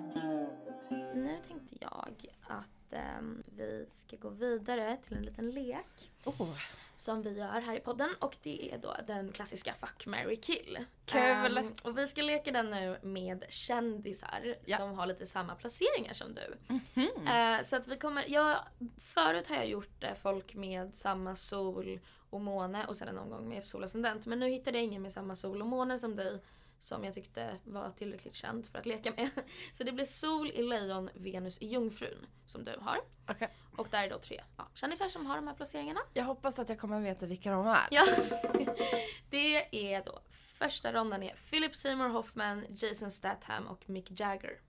Nu 1.14 1.38
tänkte 1.48 1.76
jag 1.80 2.08
att 2.42 2.62
ehm, 2.94 3.42
vi 3.56 3.86
ska 3.88 4.16
gå 4.16 4.28
vidare 4.28 4.96
till 5.06 5.16
en 5.16 5.22
liten 5.22 5.50
lek 5.50 6.10
Oh. 6.24 6.48
som 6.96 7.22
vi 7.22 7.38
gör 7.38 7.60
här 7.60 7.76
i 7.76 7.80
podden 7.80 8.10
och 8.18 8.36
det 8.42 8.72
är 8.74 8.78
då 8.78 8.96
den 9.06 9.32
klassiska 9.32 9.74
Fuck, 9.74 10.06
marry, 10.06 10.36
kill. 10.36 10.78
Kul. 11.06 11.58
Ehm, 11.58 11.72
och 11.84 11.98
vi 11.98 12.06
ska 12.06 12.22
leka 12.22 12.50
den 12.52 12.70
nu 12.70 12.98
med 13.02 13.44
kändisar 13.48 14.56
Ja. 14.64 14.76
som 14.76 14.94
har 14.98 15.06
lite 15.06 15.26
samma 15.26 15.54
placeringar 15.54 16.14
som 16.14 16.34
du. 16.34 16.56
Mhm. 16.66 17.26
Eh, 17.26 17.62
så 17.62 17.76
att 17.76 17.86
vi 17.88 17.96
kommer, 17.96 18.24
jag, 18.28 18.56
förut 18.98 19.46
har 19.48 19.56
jag 19.56 19.68
gjort 19.68 20.04
eh, 20.04 20.14
folk 20.14 20.54
med 20.54 20.94
samma 20.94 21.36
sol 21.36 22.00
och 22.30 22.40
måne 22.40 22.86
och 22.86 22.96
sen 22.96 23.08
en 23.08 23.18
omgång 23.18 23.48
med 23.48 23.64
solascendent. 23.64 24.26
Men 24.26 24.40
nu 24.40 24.48
hittade 24.48 24.78
jag 24.78 24.84
ingen 24.84 25.02
med 25.02 25.12
samma 25.12 25.36
sol 25.36 25.60
och 25.62 25.66
måne 25.68 25.98
som 25.98 26.16
dig 26.16 26.38
som 26.82 27.04
jag 27.04 27.14
tyckte 27.14 27.58
var 27.64 27.90
tillräckligt 27.90 28.34
känd 28.34 28.66
för 28.66 28.78
att 28.78 28.86
leka 28.86 29.12
med. 29.16 29.30
Så 29.72 29.84
det 29.84 29.92
blir 29.92 30.04
sol 30.04 30.50
i 30.50 30.62
lejon, 30.62 31.10
Venus 31.14 31.58
i 31.58 31.66
jungfrun 31.66 32.26
som 32.46 32.64
du 32.64 32.78
har. 32.80 32.98
Okej. 33.28 33.48
Och 33.76 33.88
där 33.90 34.02
är 34.02 34.10
då 34.10 34.18
tre 34.18 34.42
ja, 34.56 34.68
kändisar 34.74 35.08
som 35.08 35.26
har 35.26 35.36
de 35.36 35.48
här 35.48 35.54
placeringarna. 35.54 36.00
Jag 36.14 36.24
hoppas 36.24 36.58
att 36.58 36.68
jag 36.68 36.78
kommer 36.78 37.00
veta 37.00 37.26
vilka 37.26 37.50
de 37.50 37.66
är. 37.66 37.88
Ja. 37.90 38.04
Det 39.30 39.94
är 39.94 40.04
då 40.04 40.20
första 40.30 40.92
ronden 40.92 41.22
är 41.22 41.34
Philip 41.50 41.76
Seymour 41.76 42.08
Hoffman, 42.08 42.64
Jason 42.68 43.10
Statham 43.10 43.66
och 43.66 43.90
Mick 43.90 44.20
Jagger. 44.20 44.60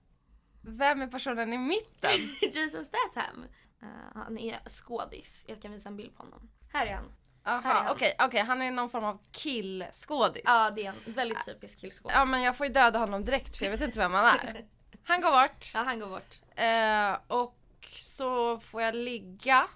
Vem 0.62 1.02
är 1.02 1.06
personen 1.06 1.52
i 1.52 1.58
mitten? 1.58 2.10
Jason 2.52 2.84
Statham. 2.84 3.44
Eh, 3.82 3.88
han 4.14 4.38
är 4.38 4.68
skådis. 4.68 5.44
Jag 5.48 5.62
kan 5.62 5.72
visa 5.72 5.88
en 5.88 5.96
bild 5.96 6.16
på 6.16 6.22
honom. 6.22 6.50
Här 6.72 6.86
är 6.86 6.94
han. 6.94 7.12
Aha, 7.46 7.60
han. 7.72 7.92
okej, 7.92 8.14
okej, 8.18 8.40
han 8.40 8.62
är 8.62 8.70
någon 8.70 8.90
form 8.90 9.04
av 9.04 9.20
killskådis. 9.32 10.42
Ja, 10.46 10.70
det 10.70 10.86
är 10.86 10.92
en 11.06 11.12
väldigt 11.12 11.44
typisk 11.46 11.80
killskådis. 11.80 12.14
Ja 12.16 12.24
men 12.24 12.42
jag 12.42 12.56
får 12.56 12.66
ju 12.66 12.72
döda 12.72 12.98
honom 12.98 13.24
direkt 13.24 13.56
för 13.56 13.64
jag 13.64 13.72
vet 13.72 13.80
inte 13.80 13.98
vem 13.98 14.12
han 14.12 14.24
är. 14.24 14.64
Han 15.06 15.20
går 15.20 15.30
bort. 15.30 15.70
Ja, 15.74 15.80
han 15.80 16.00
går 16.00 16.08
bort. 16.08 16.40
Eh, 16.56 17.36
och 17.38 17.56
så 17.98 18.58
får 18.58 18.82
jag 18.82 18.94
ligga 18.94 19.66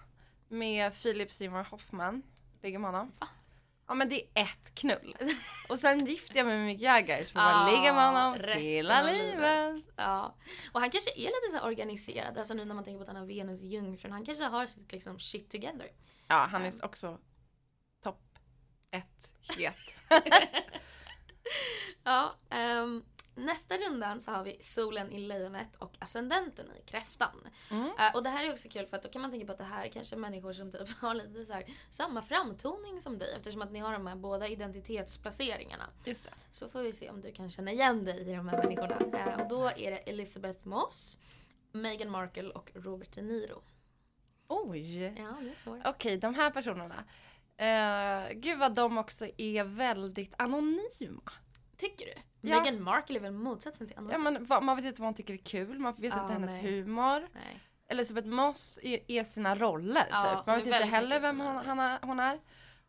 med 0.48 1.02
Philip 1.02 1.32
Seymour 1.32 1.64
Hoffman. 1.64 2.22
Ligger 2.62 2.78
med 2.78 2.90
honom. 2.90 3.12
Ja 3.88 3.94
men 3.94 4.08
det 4.08 4.22
är 4.34 4.42
ett 4.42 4.74
knull. 4.74 5.16
Och 5.68 5.78
sen 5.78 6.06
gifter 6.06 6.36
jag 6.36 6.46
mig 6.46 6.56
med 6.56 6.66
Mick 6.66 6.80
Jagger 6.80 7.24
så 7.24 7.32
får 7.32 7.40
bara 7.40 7.70
Ja, 7.70 7.76
ligga 7.76 7.92
med 7.94 8.04
honom 8.04 8.34
hela 8.56 9.00
av 9.00 9.06
livet. 9.06 9.84
Ja. 9.96 10.34
Och 10.72 10.80
han 10.80 10.90
kanske 10.90 11.10
är 11.10 11.26
lite 11.26 11.58
så 11.58 11.66
organiserad, 11.66 12.38
alltså 12.38 12.54
nu 12.54 12.64
när 12.64 12.74
man 12.74 12.84
tänker 12.84 12.98
på 12.98 13.02
att 13.02 13.08
han 13.08 13.16
har 13.16 13.26
Venus 13.26 13.60
jungfrun. 13.62 14.12
Han 14.12 14.24
kanske 14.24 14.44
har 14.44 14.66
sitt 14.66 14.92
liksom 14.92 15.18
shit 15.18 15.50
together. 15.50 15.86
Ja 16.28 16.48
han 16.50 16.64
är 16.64 16.84
också 16.84 17.06
topp 17.12 17.20
ett 18.90 19.30
het. 19.56 19.76
Ja, 22.04 22.34
ehm, 22.50 23.02
nästa 23.34 23.76
rundan 23.76 24.20
så 24.20 24.30
har 24.30 24.44
vi 24.44 24.56
solen 24.60 25.12
i 25.12 25.18
lejonet 25.18 25.76
och 25.76 25.96
ascendenten 25.98 26.66
i 26.76 26.90
kräftan. 26.90 27.48
Mm. 27.70 27.90
Eh, 27.98 28.14
och 28.14 28.22
det 28.22 28.30
här 28.30 28.44
är 28.44 28.52
också 28.52 28.68
kul 28.68 28.86
för 28.86 28.96
att 28.96 29.02
då 29.02 29.08
kan 29.08 29.22
man 29.22 29.30
tänka 29.30 29.46
på 29.46 29.52
att 29.52 29.58
det 29.58 29.64
här 29.64 29.84
är 29.84 29.88
kanske 29.88 30.16
människor 30.16 30.52
som 30.52 30.72
typ 30.72 30.88
har 31.00 31.14
lite 31.14 31.44
så 31.44 31.52
här, 31.52 31.64
samma 31.90 32.22
framtoning 32.22 33.00
som 33.00 33.18
dig 33.18 33.34
eftersom 33.36 33.62
att 33.62 33.72
ni 33.72 33.78
har 33.78 33.92
de 33.92 34.06
här 34.06 34.16
båda 34.16 34.48
identitetsplaceringarna. 34.48 35.84
Just 36.04 36.24
det. 36.24 36.34
Så 36.52 36.68
får 36.68 36.82
vi 36.82 36.92
se 36.92 37.10
om 37.10 37.20
du 37.20 37.32
kan 37.32 37.50
känna 37.50 37.72
igen 37.72 38.04
dig 38.04 38.20
i 38.20 38.24
de 38.24 38.48
här 38.48 38.62
människorna. 38.62 39.18
Eh, 39.18 39.40
och 39.40 39.48
då 39.48 39.66
är 39.66 39.90
det 39.90 39.98
Elizabeth 39.98 40.66
Moss, 40.66 41.18
Meghan 41.72 42.10
Markle 42.10 42.50
och 42.50 42.70
Robert 42.74 43.14
De 43.14 43.22
Niro. 43.22 43.62
Oj. 44.48 45.02
Ja, 45.02 45.36
det 45.40 45.50
är 45.50 45.54
svårt. 45.54 45.80
Okej, 45.84 46.16
de 46.16 46.34
här 46.34 46.50
personerna. 46.50 47.04
Uh, 47.60 48.32
gud 48.34 48.58
vad 48.58 48.74
de 48.74 48.98
också 48.98 49.26
är 49.36 49.64
väldigt 49.64 50.34
anonyma. 50.38 51.32
Tycker 51.76 52.06
du? 52.06 52.12
Ja. 52.40 52.60
Meghan 52.60 52.82
Markle 52.82 53.18
är 53.18 53.20
väl 53.20 53.32
motsatsen 53.32 53.86
till 53.86 53.96
andra? 53.98 54.12
Ja, 54.12 54.18
men, 54.18 54.44
va, 54.44 54.60
man 54.60 54.76
vet 54.76 54.84
inte 54.84 55.00
vad 55.00 55.06
hon 55.06 55.14
tycker 55.14 55.34
är 55.34 55.38
kul, 55.38 55.78
man 55.78 55.94
vet 55.94 56.12
Ja, 56.16 56.22
inte 56.22 56.32
hennes 56.32 56.50
nej. 56.50 56.62
humor. 56.62 57.28
Nej. 57.34 57.60
Elisabeth 57.90 58.28
Moss 58.28 58.78
är, 58.82 59.00
är 59.08 59.24
sina 59.24 59.54
roller 59.56 60.06
Ja, 60.10 60.36
typ. 60.36 60.46
Man 60.46 60.56
vet 60.56 60.66
inte 60.66 60.78
heller 60.78 61.20
vem 61.20 61.40
hon, 61.40 61.56
han 61.56 61.78
är, 61.80 61.98
hon 62.02 62.20
är. 62.20 62.40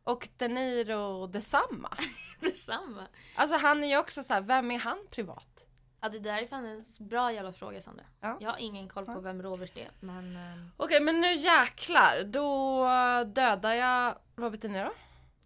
Och 0.04 0.30
De 0.38 0.48
Niro 0.48 1.28
detsamma. 1.32 1.98
Detsamma. 2.40 3.08
Alltså 3.36 3.58
han 3.58 3.84
är 3.84 3.88
ju 3.88 3.98
också 3.98 4.24
så 4.24 4.34
här, 4.34 4.42
vem 4.42 4.72
är 4.72 4.80
han 4.80 4.98
privat? 5.12 5.59
Ja, 6.02 6.10
det 6.10 6.20
där 6.20 6.38
är 6.42 6.48
fan 6.48 6.66
en 6.66 6.84
bra 7.00 7.34
jävla 7.34 7.54
fråga 7.54 7.82
Sandra. 7.82 8.04
Ja. 8.22 8.38
Jag 8.42 8.50
har 8.50 8.58
ingen 8.58 8.90
koll 8.90 9.06
på 9.06 9.12
Ja. 9.12 9.20
vem 9.20 9.42
Robert 9.44 9.78
är, 9.78 9.92
men... 10.00 10.36
ehm, 10.38 10.72
Okej 10.78 11.02
men 11.02 11.22
nu 11.22 11.36
jäklar, 11.36 12.24
då 12.24 12.86
dödar 13.34 13.74
jag 13.74 14.16
Robert 14.36 14.62
De 14.62 14.68
Niro. 14.68 14.92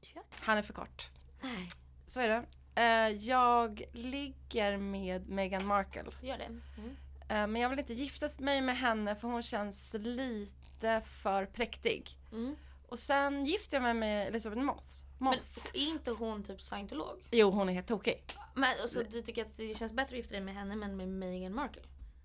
Gör 0.02 0.24
Han 0.42 0.58
är 0.58 0.62
för 0.62 0.74
kort. 0.74 1.10
Nej. 1.42 1.70
Så 2.06 2.20
är 2.22 2.28
det. 2.28 2.46
Eh, 2.76 3.10
jag 3.10 3.84
ligger 3.94 4.78
med 4.78 5.30
Meghan 5.30 5.66
Markle. 5.66 6.04
Gör 6.22 6.38
det? 6.38 6.46
Mm. 6.46 6.96
Eh, 7.30 7.48
men 7.48 7.56
jag 7.62 7.70
vill 7.70 7.80
inte 7.80 7.94
gifta 7.94 8.30
mig 8.40 8.62
med 8.62 8.78
henne 8.78 9.16
för 9.16 9.28
hon 9.28 9.44
känns 9.44 9.96
lite 10.00 11.02
för 11.02 11.46
präktig. 11.46 12.18
Mm. 12.32 12.56
Och 12.90 13.00
sen 13.00 13.46
gifte 13.46 13.76
jag 13.76 13.84
mig 13.84 13.94
med 13.94 14.28
Elisabeth 14.28 14.62
Moss. 14.62 15.06
Men 15.24 15.34
Moss. 15.34 15.72
är 15.74 15.88
inte 15.88 16.12
hon 16.12 16.44
typ 16.44 16.62
scientolog? 16.62 17.28
Jo, 17.32 17.50
hon 17.50 17.70
är 17.70 17.74
helt 17.74 17.88
tokig. 17.88 18.24
Men 18.54 18.70
alltså, 18.82 19.04
du 19.12 19.22
tycker 19.22 19.42
att 19.42 19.58
det 19.58 19.78
känns 19.78 19.94
bättre 19.94 20.16
att 20.16 20.18
gifta 20.18 20.32
dig 20.32 20.42
med 20.42 20.54
henne 20.54 20.76
men 20.76 20.98
med 20.98 21.08
Meghan 21.08 21.56
Markle? 21.56 21.82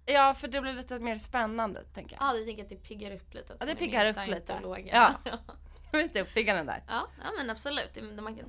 Ja, 0.06 0.34
för 0.34 0.48
det 0.48 0.61
blir 0.61 0.72
lite 0.72 0.98
mer 0.98 1.18
spännande, 1.18 1.84
tänker 1.94 2.16
jag. 2.16 2.28
Ja, 2.28 2.38
du 2.38 2.44
tänker 2.44 2.62
att 2.62 2.68
det 2.68 2.76
piggar 2.76 3.11
upp 3.16 3.34
lite? 3.34 3.52
att 3.52 3.61
Ja, 3.61 3.66
det 3.66 3.74
piggar 3.74 4.06
upp 4.11 4.34
lite. 4.34 4.61
Ja. 4.92 5.14
Lite 5.92 6.22
uppiggande 6.22 6.62
där. 6.62 6.84
ja. 6.88 7.08
Ja, 7.22 7.30
men 7.37 7.50
absolut. 7.50 7.94
Det, 7.94 8.00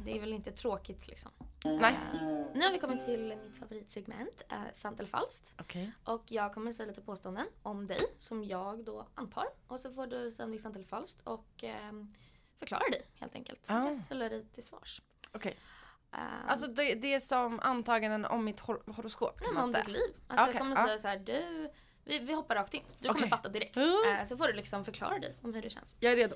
det 0.03 0.15
är 0.15 0.19
väl 0.19 0.33
inte 0.33 0.51
tråkigt 0.51 1.07
liksom. 1.07 1.31
Nej. 1.65 1.93
Eh, 2.13 2.21
nu 2.53 2.61
har 2.61 2.71
vi 2.71 2.79
kommit 2.79 3.05
till 3.05 3.27
mitt 3.43 3.59
favoritsegment, 3.59 4.41
uh, 4.51 4.57
sant 4.73 4.99
eller 4.99 5.09
falskt. 5.09 5.55
Okej. 5.59 5.91
Och 6.03 6.23
jag 6.25 6.53
kommer 6.53 6.73
säga 6.73 6.87
lite 6.87 7.01
påståenden 7.01 7.45
om 7.63 7.87
dig 7.87 8.01
som 8.17 8.43
jag 8.43 8.85
då 8.85 9.07
antar. 9.15 9.45
Och 9.67 9.79
så 9.79 9.91
får 9.91 10.07
du 10.07 10.31
säga 10.31 10.45
om 10.45 10.51
det 10.51 10.57
är 10.57 10.59
sant 10.59 10.75
eller 10.75 10.85
falskt 10.85 11.21
och 11.23 11.63
ehm, 11.63 12.11
förklara 12.59 12.89
dig 12.91 13.05
helt 13.19 13.35
enkelt. 13.35 13.65
Ah. 13.69 13.85
Jag 13.85 13.93
ställer 13.93 14.29
dig 14.29 14.45
till 14.45 14.63
svars. 14.63 15.01
Okej. 15.31 15.57
Ehm, 16.11 16.19
Alltså 16.47 16.67
det, 16.67 16.95
det 16.95 17.13
är 17.13 17.19
som 17.19 17.59
antaganden 17.59 18.25
om 18.25 18.45
mitt 18.45 18.59
hor- 18.59 18.93
horoskop 18.93 19.37
nej, 19.41 19.45
men 19.47 19.55
man 19.55 19.63
om 19.63 19.71
ditt 19.73 19.87
liv. 19.87 20.15
Alltså 20.27 20.43
Okej, 20.45 20.53
jag 20.55 20.61
kommer 20.61 20.75
ja. 20.75 20.85
säga 20.85 20.99
så 20.99 21.07
här, 21.07 21.17
du, 21.17 21.69
vi, 22.03 22.19
vi 22.19 22.33
hoppar 22.33 22.55
rakt 22.55 22.73
in. 22.73 22.83
Du 22.99 23.07
kommer 23.07 23.19
Okej. 23.19 23.29
fatta 23.29 23.49
direkt. 23.49 23.77
Eh, 23.77 24.23
så 24.25 24.37
får 24.37 24.47
du 24.47 24.53
liksom 24.53 24.85
förklara 24.85 25.19
dig 25.19 25.35
om 25.41 25.53
hur 25.53 25.61
det 25.61 25.69
känns. 25.69 25.95
Jag 25.99 26.11
är 26.11 26.15
redo. 26.15 26.35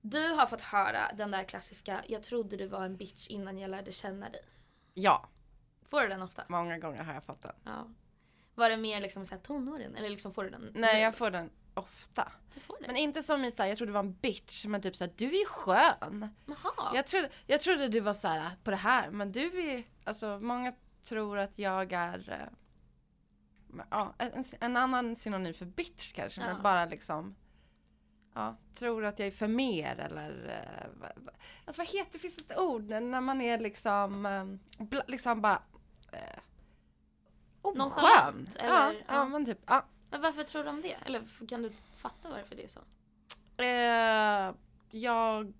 Du 0.00 0.28
har 0.32 0.46
fått 0.46 0.60
höra 0.60 1.12
den 1.14 1.30
där 1.30 1.44
klassiska, 1.44 2.04
jag 2.08 2.22
trodde 2.22 2.56
du 2.56 2.66
var 2.66 2.84
en 2.84 2.96
bitch 2.96 3.28
innan 3.28 3.58
jag 3.58 3.70
lärde 3.70 3.92
känna 3.92 4.28
dig. 4.28 4.40
Ja, 4.94 5.28
Får 5.84 6.00
du 6.00 6.08
den 6.08 6.22
ofta? 6.22 6.44
många 6.48 6.78
gånger 6.78 7.02
har 7.02 7.14
jag 7.14 7.24
fått 7.24 7.42
den. 7.42 7.52
Ja. 7.64 7.88
Var 8.54 8.70
det 8.70 8.76
mer 8.76 9.00
liksom 9.00 9.24
så 9.24 9.34
här 9.34 9.42
tonåren? 9.42 9.96
Eller 9.96 10.08
liksom 10.10 10.32
får 10.32 10.44
du 10.44 10.50
den 10.50 10.72
Nej, 10.74 11.02
jag 11.02 11.14
får 11.16 11.30
den 11.30 11.50
ofta. 11.78 12.32
Men 12.86 12.96
inte 12.96 13.22
som 13.22 13.44
i 13.44 13.50
såhär, 13.50 13.68
jag 13.68 13.78
trodde 13.78 13.90
du 13.90 13.94
var 13.94 14.00
en 14.00 14.12
bitch, 14.14 14.64
men 14.64 14.82
typ 14.82 14.96
såhär, 14.96 15.12
du 15.16 15.26
är 15.40 15.46
skön. 15.46 16.28
Jaha. 16.46 16.90
Jag 16.94 17.06
trodde, 17.06 17.30
jag 17.46 17.60
trodde 17.60 17.88
du 17.88 18.00
var 18.00 18.14
såhär 18.14 18.50
på 18.64 18.70
det 18.70 18.76
här, 18.76 19.10
men 19.10 19.32
du 19.32 19.68
är 19.70 19.84
alltså 20.04 20.38
många 20.38 20.72
tror 21.02 21.38
att 21.38 21.58
jag 21.58 21.92
är 21.92 22.30
eh, 22.30 23.82
ja, 23.90 24.14
en, 24.18 24.44
en 24.60 24.76
annan 24.76 25.16
synonym 25.16 25.54
för 25.54 25.64
bitch 25.64 26.12
kanske, 26.12 26.40
Ja. 26.40 26.46
men 26.52 26.62
bara 26.62 26.84
liksom 26.84 27.36
Ja, 28.34 28.56
tror 28.74 29.04
att 29.04 29.18
jag 29.18 29.28
är 29.28 29.32
för 29.32 29.48
mer 29.48 29.98
eller 29.98 30.60
eh, 31.02 31.08
alltså 31.64 31.80
vad 31.80 31.88
heter, 31.88 32.18
finns 32.18 32.36
det 32.36 32.54
ett 32.54 32.60
ord 32.60 32.82
när 32.90 33.20
man 33.20 33.40
är 33.40 33.58
liksom, 33.58 34.26
eh, 34.26 35.00
liksom 35.06 35.40
bara 35.40 35.62
eh, 36.12 36.38
oskön? 37.62 37.78
Nonchalant, 37.78 38.56
eller? 38.56 38.70
Ja, 38.76 38.92
ja, 38.92 39.02
Ja. 39.08 39.24
men 39.24 39.44
typ, 39.46 39.58
ja. 39.66 39.84
Men 40.10 40.20
varför 40.20 40.44
tror 40.44 40.64
de 40.64 40.82
det? 40.82 40.96
Eller 41.06 41.46
kan 41.48 41.62
du 41.62 41.72
fatta 41.96 42.30
varför 42.30 42.56
det 42.56 42.64
är 42.64 42.68
så? 42.68 42.80
Eh, 43.62 44.54
jag 44.90 45.52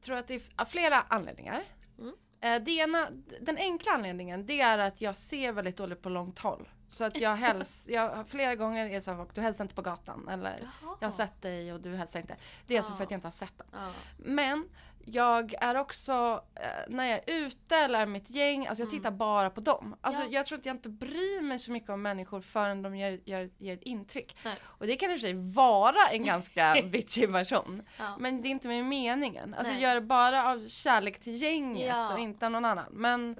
tror 0.00 0.16
att 0.16 0.26
det 0.26 0.34
är 0.34 0.64
flera 0.64 1.00
anledningar. 1.08 1.62
Mm. 1.98 2.14
Eh, 2.40 2.62
det 2.62 2.70
ena, 2.70 3.08
den 3.40 3.56
enkla 3.56 3.92
anledningen 3.92 4.46
det 4.46 4.60
är 4.60 4.78
att 4.78 5.00
jag 5.00 5.16
ser 5.16 5.52
väldigt 5.52 5.76
dåligt 5.76 6.02
på 6.02 6.08
långt 6.08 6.38
håll. 6.38 6.68
Så 6.88 7.04
att 7.04 7.20
jag 7.20 7.36
häls, 7.36 7.88
jag 7.90 8.28
flera 8.28 8.54
gånger 8.54 8.86
är 8.86 9.00
så 9.00 9.12
här, 9.12 9.26
du 9.34 9.40
hälsar 9.40 9.64
inte 9.64 9.74
på 9.74 9.82
gatan 9.82 10.28
eller 10.28 10.56
Jaha. 10.60 10.96
jag 11.00 11.06
har 11.06 11.12
sett 11.12 11.42
dig 11.42 11.72
och 11.72 11.80
du 11.80 11.94
hälsar 11.94 12.20
inte. 12.20 12.36
Det 12.66 12.74
är 12.74 12.78
alltså 12.78 12.94
för 12.94 13.04
att 13.04 13.10
jag 13.10 13.18
inte 13.18 13.26
har 13.26 13.32
sett 13.32 13.58
dem. 13.58 13.66
Ja. 13.72 13.92
Men 14.16 14.68
jag 15.04 15.54
är 15.60 15.74
också, 15.74 16.44
eh, 16.54 16.68
när 16.88 17.04
jag 17.04 17.18
är 17.28 17.34
ute 17.34 17.76
eller 17.76 18.00
är 18.00 18.06
mitt 18.06 18.30
gäng, 18.30 18.66
alltså 18.66 18.82
jag 18.82 18.88
Mm. 18.88 19.00
tittar 19.00 19.10
bara 19.10 19.50
på 19.50 19.60
dem. 19.60 19.96
Alltså 20.00 20.22
Ja. 20.22 20.28
jag 20.30 20.46
tror 20.46 20.58
att 20.58 20.66
jag 20.66 20.76
inte 20.76 20.88
bryr 20.88 21.40
mig 21.42 21.58
så 21.58 21.72
mycket 21.72 21.90
om 21.90 22.02
människor 22.02 22.40
förrän 22.40 22.82
de 22.82 22.96
gör, 22.96 23.20
gör, 23.24 23.50
ger 23.58 23.74
ett 23.74 23.82
intryck. 23.82 24.36
Nej. 24.44 24.56
Och 24.64 24.86
det 24.86 24.96
kan 24.96 25.10
i 25.10 25.14
och 25.14 25.20
för 25.20 25.26
sig 25.26 25.34
vara 25.34 26.08
en 26.12 26.22
ganska 26.24 26.74
bitchig 26.92 27.30
version. 27.30 27.82
Ja. 27.98 28.16
Men 28.18 28.42
det 28.42 28.48
är 28.48 28.50
inte 28.50 28.68
med 28.68 28.84
meningen. 28.84 29.54
Alltså 29.54 29.72
Nej. 29.72 29.82
jag 29.82 29.88
gör 29.90 29.94
det 30.00 30.06
bara 30.06 30.48
av 30.50 30.68
kärlek 30.68 31.20
till 31.20 31.42
gänget 31.42 31.88
Ja. 31.88 32.12
och 32.12 32.18
inte 32.18 32.46
av 32.46 32.52
någon 32.52 32.64
annan. 32.64 32.92
Men 32.92 33.36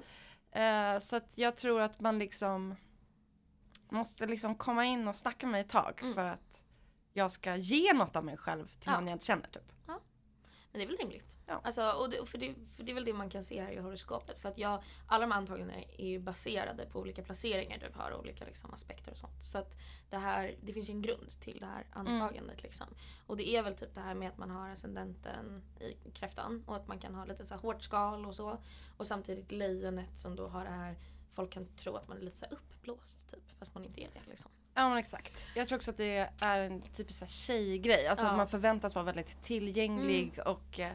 eh, 0.51 0.99
så 0.99 1.15
att 1.15 1.37
jag 1.37 1.57
tror 1.57 1.81
att 1.81 1.99
man 1.99 2.19
liksom 2.19 2.75
måste 3.89 4.25
liksom 4.25 4.55
komma 4.55 4.85
in 4.85 5.07
och 5.07 5.15
snacka 5.15 5.45
med 5.45 5.51
mig 5.51 5.61
ett 5.61 5.69
tag 5.69 5.99
Mm. 6.01 6.13
för 6.13 6.25
att 6.25 6.61
jag 7.13 7.31
ska 7.31 7.55
ge 7.55 7.93
något 7.93 8.15
av 8.15 8.25
mig 8.25 8.37
själv 8.37 8.67
till 8.79 8.91
någon 8.91 9.07
jag 9.07 9.15
inte 9.15 9.25
känner 9.25 9.47
typ. 9.47 9.71
Men 10.71 10.79
det 10.79 10.85
är 10.85 10.87
väl 10.87 10.97
rimligt? 10.97 11.37
Ja. 11.45 11.61
Alltså, 11.63 11.91
och 11.91 12.09
det, 12.09 12.25
för, 12.25 12.37
det, 12.37 12.55
för 12.75 12.83
det 12.83 12.91
är 12.91 12.93
väl 12.93 13.05
det 13.05 13.13
man 13.13 13.29
kan 13.29 13.43
se 13.43 13.61
här 13.61 13.71
i 13.71 13.79
horoskopet. 13.79 14.39
För 14.39 14.49
att 14.49 14.57
jag, 14.57 14.83
alla 15.07 15.21
de 15.27 15.31
antagandena 15.31 15.83
är 15.97 16.05
ju 16.05 16.19
baserade 16.19 16.85
på 16.85 16.99
olika 16.99 17.23
placeringar 17.23 17.77
du 17.77 17.99
har, 17.99 18.13
olika 18.13 18.45
liksom, 18.45 18.73
aspekter 18.73 19.11
och 19.11 19.17
sånt. 19.17 19.43
Så 19.43 19.57
att 19.57 19.75
det 20.09 20.17
här, 20.17 20.55
det 20.61 20.73
finns 20.73 20.89
ju 20.89 20.93
en 20.93 21.01
grund 21.01 21.29
till 21.39 21.57
det 21.59 21.65
här 21.65 21.85
antagandet 21.91 22.63
liksom. 22.63 22.87
Och 23.27 23.37
det 23.37 23.49
är 23.49 23.63
väl 23.63 23.75
typ 23.75 23.95
det 23.95 24.01
här 24.01 24.13
med 24.13 24.29
att 24.29 24.37
man 24.37 24.49
har 24.49 24.69
ascendenten 24.69 25.61
i 25.79 26.11
kräftan 26.11 26.63
och 26.67 26.75
att 26.75 26.87
man 26.87 26.99
kan 26.99 27.15
ha 27.15 27.25
lite 27.25 27.45
så 27.45 27.53
här 27.53 27.61
hårt 27.61 27.81
skal 27.81 28.25
och 28.25 28.35
så. 28.35 28.57
Och 28.97 29.07
samtidigt 29.07 29.51
lejonet 29.51 30.17
som 30.17 30.35
då 30.35 30.47
har 30.47 30.63
det 30.63 30.71
här, 30.71 30.95
folk 31.33 31.51
kan 31.51 31.67
tro 31.67 31.95
att 31.95 32.07
man 32.07 32.17
är 32.17 32.21
lite 32.21 32.37
så 32.37 32.45
här 32.45 32.53
uppblåst 32.53 33.31
typ, 33.31 33.51
fast 33.59 33.73
man 33.73 33.85
inte 33.85 34.01
är 34.01 34.09
det 34.13 34.29
liksom. 34.29 34.51
Ja 34.73 34.89
men 34.89 34.97
exakt. 34.97 35.43
Jag 35.55 35.67
tror 35.67 35.77
också 35.77 35.91
att 35.91 35.97
det 35.97 36.29
är 36.41 36.59
en 36.59 36.81
typisk 36.81 37.29
tjejgrej. 37.29 38.07
Alltså 38.07 38.25
Ja. 38.25 38.29
Mm. 38.29 38.39
att 38.39 38.45
man 38.45 38.47
förväntas 38.49 38.95
vara 38.95 39.05
väldigt 39.05 39.41
tillgänglig 39.41 40.39
och 40.45 40.79
eh, 40.79 40.93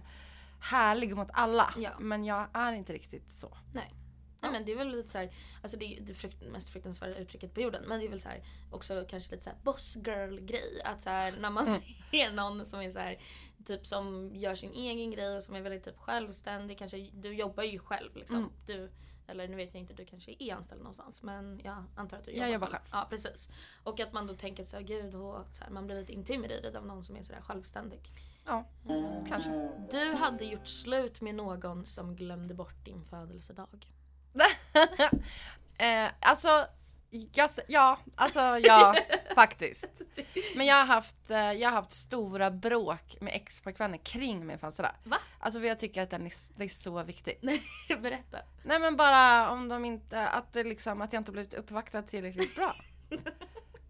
härlig 0.61 1.17
mot 1.17 1.29
alla. 1.33 1.75
Ja. 1.77 1.91
Men 2.01 2.25
jag 2.25 2.49
är 2.53 2.73
inte 2.73 2.93
riktigt 2.93 3.31
så. 3.31 3.57
Nej. 3.75 3.89
Ja. 3.89 3.97
Nej 4.41 4.51
men 4.53 4.65
det 4.65 4.73
är 4.73 4.77
väl 4.77 4.89
lite 4.89 5.09
så 5.09 5.19
här, 5.19 5.31
alltså 5.63 5.79
det 5.79 5.85
är 5.85 6.01
det 6.01 6.15
frukt, 6.15 6.43
mest 6.53 6.71
fruktansvärda 6.71 7.17
uttrycket 7.17 7.55
på 7.55 7.61
jorden. 7.61 7.83
Men 7.87 8.01
det 8.01 8.07
är 8.07 8.11
väl 8.11 8.21
så 8.21 8.29
här, 8.29 8.43
också 8.71 9.05
kanske 9.09 9.31
lite 9.31 9.45
så 9.45 9.51
här 9.51 9.59
boss 9.63 9.97
girl 9.97 10.41
grej. 10.41 10.83
Att 10.85 11.03
så 11.03 11.11
här, 11.11 11.35
när 11.41 11.51
man 11.51 11.67
Mm. 11.67 11.81
ser 12.11 12.33
någon 12.33 12.67
som 12.67 12.81
är 12.81 12.91
så 12.91 12.99
här, 12.99 13.19
typ 13.67 13.87
som 13.87 14.31
gör 14.35 14.55
sin 14.55 14.73
egen 14.73 15.11
grej 15.11 15.37
och 15.37 15.43
som 15.43 15.55
är 15.55 15.61
väldigt 15.61 15.85
typ 15.85 15.99
självständig. 15.99 16.79
Kanske, 16.79 16.97
du 17.13 17.35
jobbar 17.35 17.63
ju 17.63 17.79
själv 17.79 18.17
liksom. 18.17 18.37
Mm. 18.39 18.51
Du, 18.67 18.91
eller 19.29 19.49
nu 19.49 19.57
vet 19.57 19.75
jag 19.75 19.81
inte, 19.81 19.95
du 19.95 20.05
kanske 20.05 20.35
är 20.39 20.55
anställd 20.55 20.81
någonstans. 20.81 21.23
Men 21.23 21.61
jag 21.65 21.85
antar 21.95 22.17
att 22.17 22.25
du 22.25 22.31
Jag 22.31 22.39
jobbar, 22.39 22.53
jobbar 22.53 22.67
själv. 22.67 22.83
Ja 22.93 23.07
precis. 23.11 23.51
Och 23.85 24.01
att 24.01 24.13
man 24.13 24.27
då 24.27 24.35
tänker 24.35 24.65
så 24.65 24.77
här, 24.77 24.85
gud, 24.85 25.15
och, 25.15 25.47
så 25.53 25.65
här, 25.65 25.71
man 25.71 25.87
blir 25.87 26.01
lite 26.01 26.13
intimidated 26.13 26.77
av 26.77 26.87
någon 26.87 27.05
som 27.05 27.17
är 27.17 27.23
så 27.23 27.33
där 27.33 27.41
självständig. 27.41 28.01
Ja, 28.47 28.65
kanske. 29.29 29.71
Du 29.91 30.15
hade 30.15 30.45
gjort 30.45 30.67
slut 30.67 31.21
med 31.21 31.35
någon 31.35 31.87
som 31.87 32.17
glömde 32.17 32.55
bort 32.55 32.85
din 32.85 33.05
födelsedag. 33.05 33.87
eh, 35.79 36.11
alltså, 36.21 36.67
jag, 37.33 37.51
ja, 37.69 37.99
alltså 38.15 38.41
ja, 38.41 38.97
faktiskt. 39.35 39.89
Men 40.57 40.67
jag 40.67 40.77
har, 40.77 40.85
haft, 40.85 41.31
eh, 41.31 41.53
jag 41.53 41.71
har 41.71 41.77
haft 41.77 41.91
stora 41.91 42.51
bråk 42.51 43.17
med 43.21 43.35
ex-pojkvänner 43.35 43.99
kring 43.99 44.47
min 44.47 44.59
födelsedag. 44.59 44.93
Va? 45.05 45.17
Alltså 45.39 45.61
för 45.61 45.67
jag 45.67 45.79
tycker 45.79 46.03
att 46.03 46.11
den 46.11 46.27
är, 46.27 46.33
det 46.57 46.65
är 46.65 46.69
så 46.69 47.03
viktigt. 47.03 47.39
Nej, 47.43 47.63
berätta. 47.99 48.39
Nej 48.63 48.79
men 48.79 48.97
bara 48.97 49.51
om 49.51 49.69
de 49.69 49.85
inte, 49.85 50.29
att 50.29 50.53
det 50.53 50.65
liksom, 50.65 51.03
att 51.03 51.13
jag 51.13 51.21
inte 51.21 51.33
blivit 51.33 51.55
uppvaktad 51.55 52.03
tillräckligt 52.03 52.57
bra. 52.57 52.77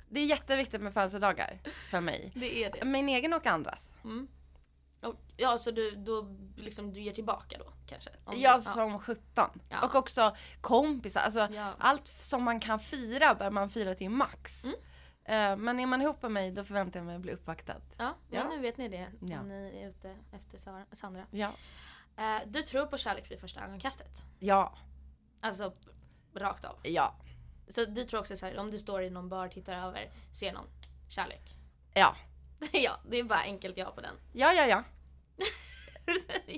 Det 0.08 0.20
är 0.20 0.24
jätteviktigt 0.24 0.80
med 0.80 0.94
födelsedagar 0.94 1.58
för 1.90 2.00
mig. 2.00 2.32
Det 2.34 2.64
är 2.64 2.70
det. 2.70 2.84
Min 2.84 3.08
egen 3.08 3.32
och 3.32 3.46
andras. 3.46 3.94
Mm. 4.04 4.28
Och, 5.02 5.14
ja, 5.36 5.58
så 5.58 5.70
du, 5.70 5.90
då, 5.90 6.36
liksom, 6.56 6.92
du 6.92 7.00
ger 7.00 7.12
tillbaka 7.12 7.58
då 7.58 7.72
kanske? 7.86 8.10
Om 8.24 8.38
Jag 8.38 8.56
du, 8.58 8.62
som 8.62 8.98
17. 8.98 9.60
Ja. 9.68 9.84
Och 9.86 9.94
också 9.94 10.36
kompisar. 10.60 11.20
Alltså, 11.20 11.48
Ja. 11.52 11.72
Allt 11.78 12.06
som 12.06 12.42
man 12.42 12.60
kan 12.60 12.80
fira 12.80 13.34
bör 13.34 13.50
man 13.50 13.70
fira 13.70 13.94
till 13.94 14.10
max. 14.10 14.64
Mm. 14.64 14.76
Eh, 15.24 15.56
men 15.64 15.80
är 15.80 15.86
man 15.86 16.02
ihop 16.02 16.22
med 16.22 16.30
mig 16.32 16.50
då 16.52 16.64
förväntar 16.64 17.00
jag 17.00 17.06
mig 17.06 17.16
att 17.16 17.22
bli 17.22 17.32
uppvaktad. 17.32 17.80
Ja, 17.96 18.04
ja, 18.04 18.14
Ja. 18.30 18.48
nu 18.48 18.58
vet 18.58 18.76
ni 18.76 18.88
det. 18.88 19.08
Ja. 19.20 19.42
Ni 19.42 19.80
är 19.82 19.88
ute 19.88 20.16
efter 20.32 20.58
Sandra. 20.94 21.26
Ja. 21.30 21.50
Eh, 22.16 22.38
du 22.46 22.62
tror 22.62 22.86
på 22.86 22.98
kärlek 22.98 23.30
vid 23.30 23.40
första 23.40 23.60
ögonkastet? 23.64 24.24
Ja. 24.38 24.78
Alltså 25.40 25.72
rakt 26.34 26.64
av. 26.64 26.78
Ja. 26.82 27.14
Så 27.68 27.84
du 27.84 28.04
tror 28.04 28.20
också 28.20 28.36
så 28.36 28.46
här, 28.46 28.58
om 28.58 28.70
du 28.70 28.78
står 28.78 29.02
i 29.02 29.10
någon 29.10 29.28
bar, 29.28 29.48
tittar 29.48 29.72
över, 29.86 30.10
ser 30.32 30.52
någon, 30.52 30.68
kärlek? 31.08 31.56
Ja. 31.94 32.16
ja, 32.72 33.00
det 33.04 33.18
är 33.18 33.24
bara 33.24 33.40
enkelt 33.40 33.76
ja 33.76 33.90
på 33.90 34.00
den. 34.00 34.14
Ja, 34.32 34.52
ja, 34.52 34.66
ja. 34.66 34.84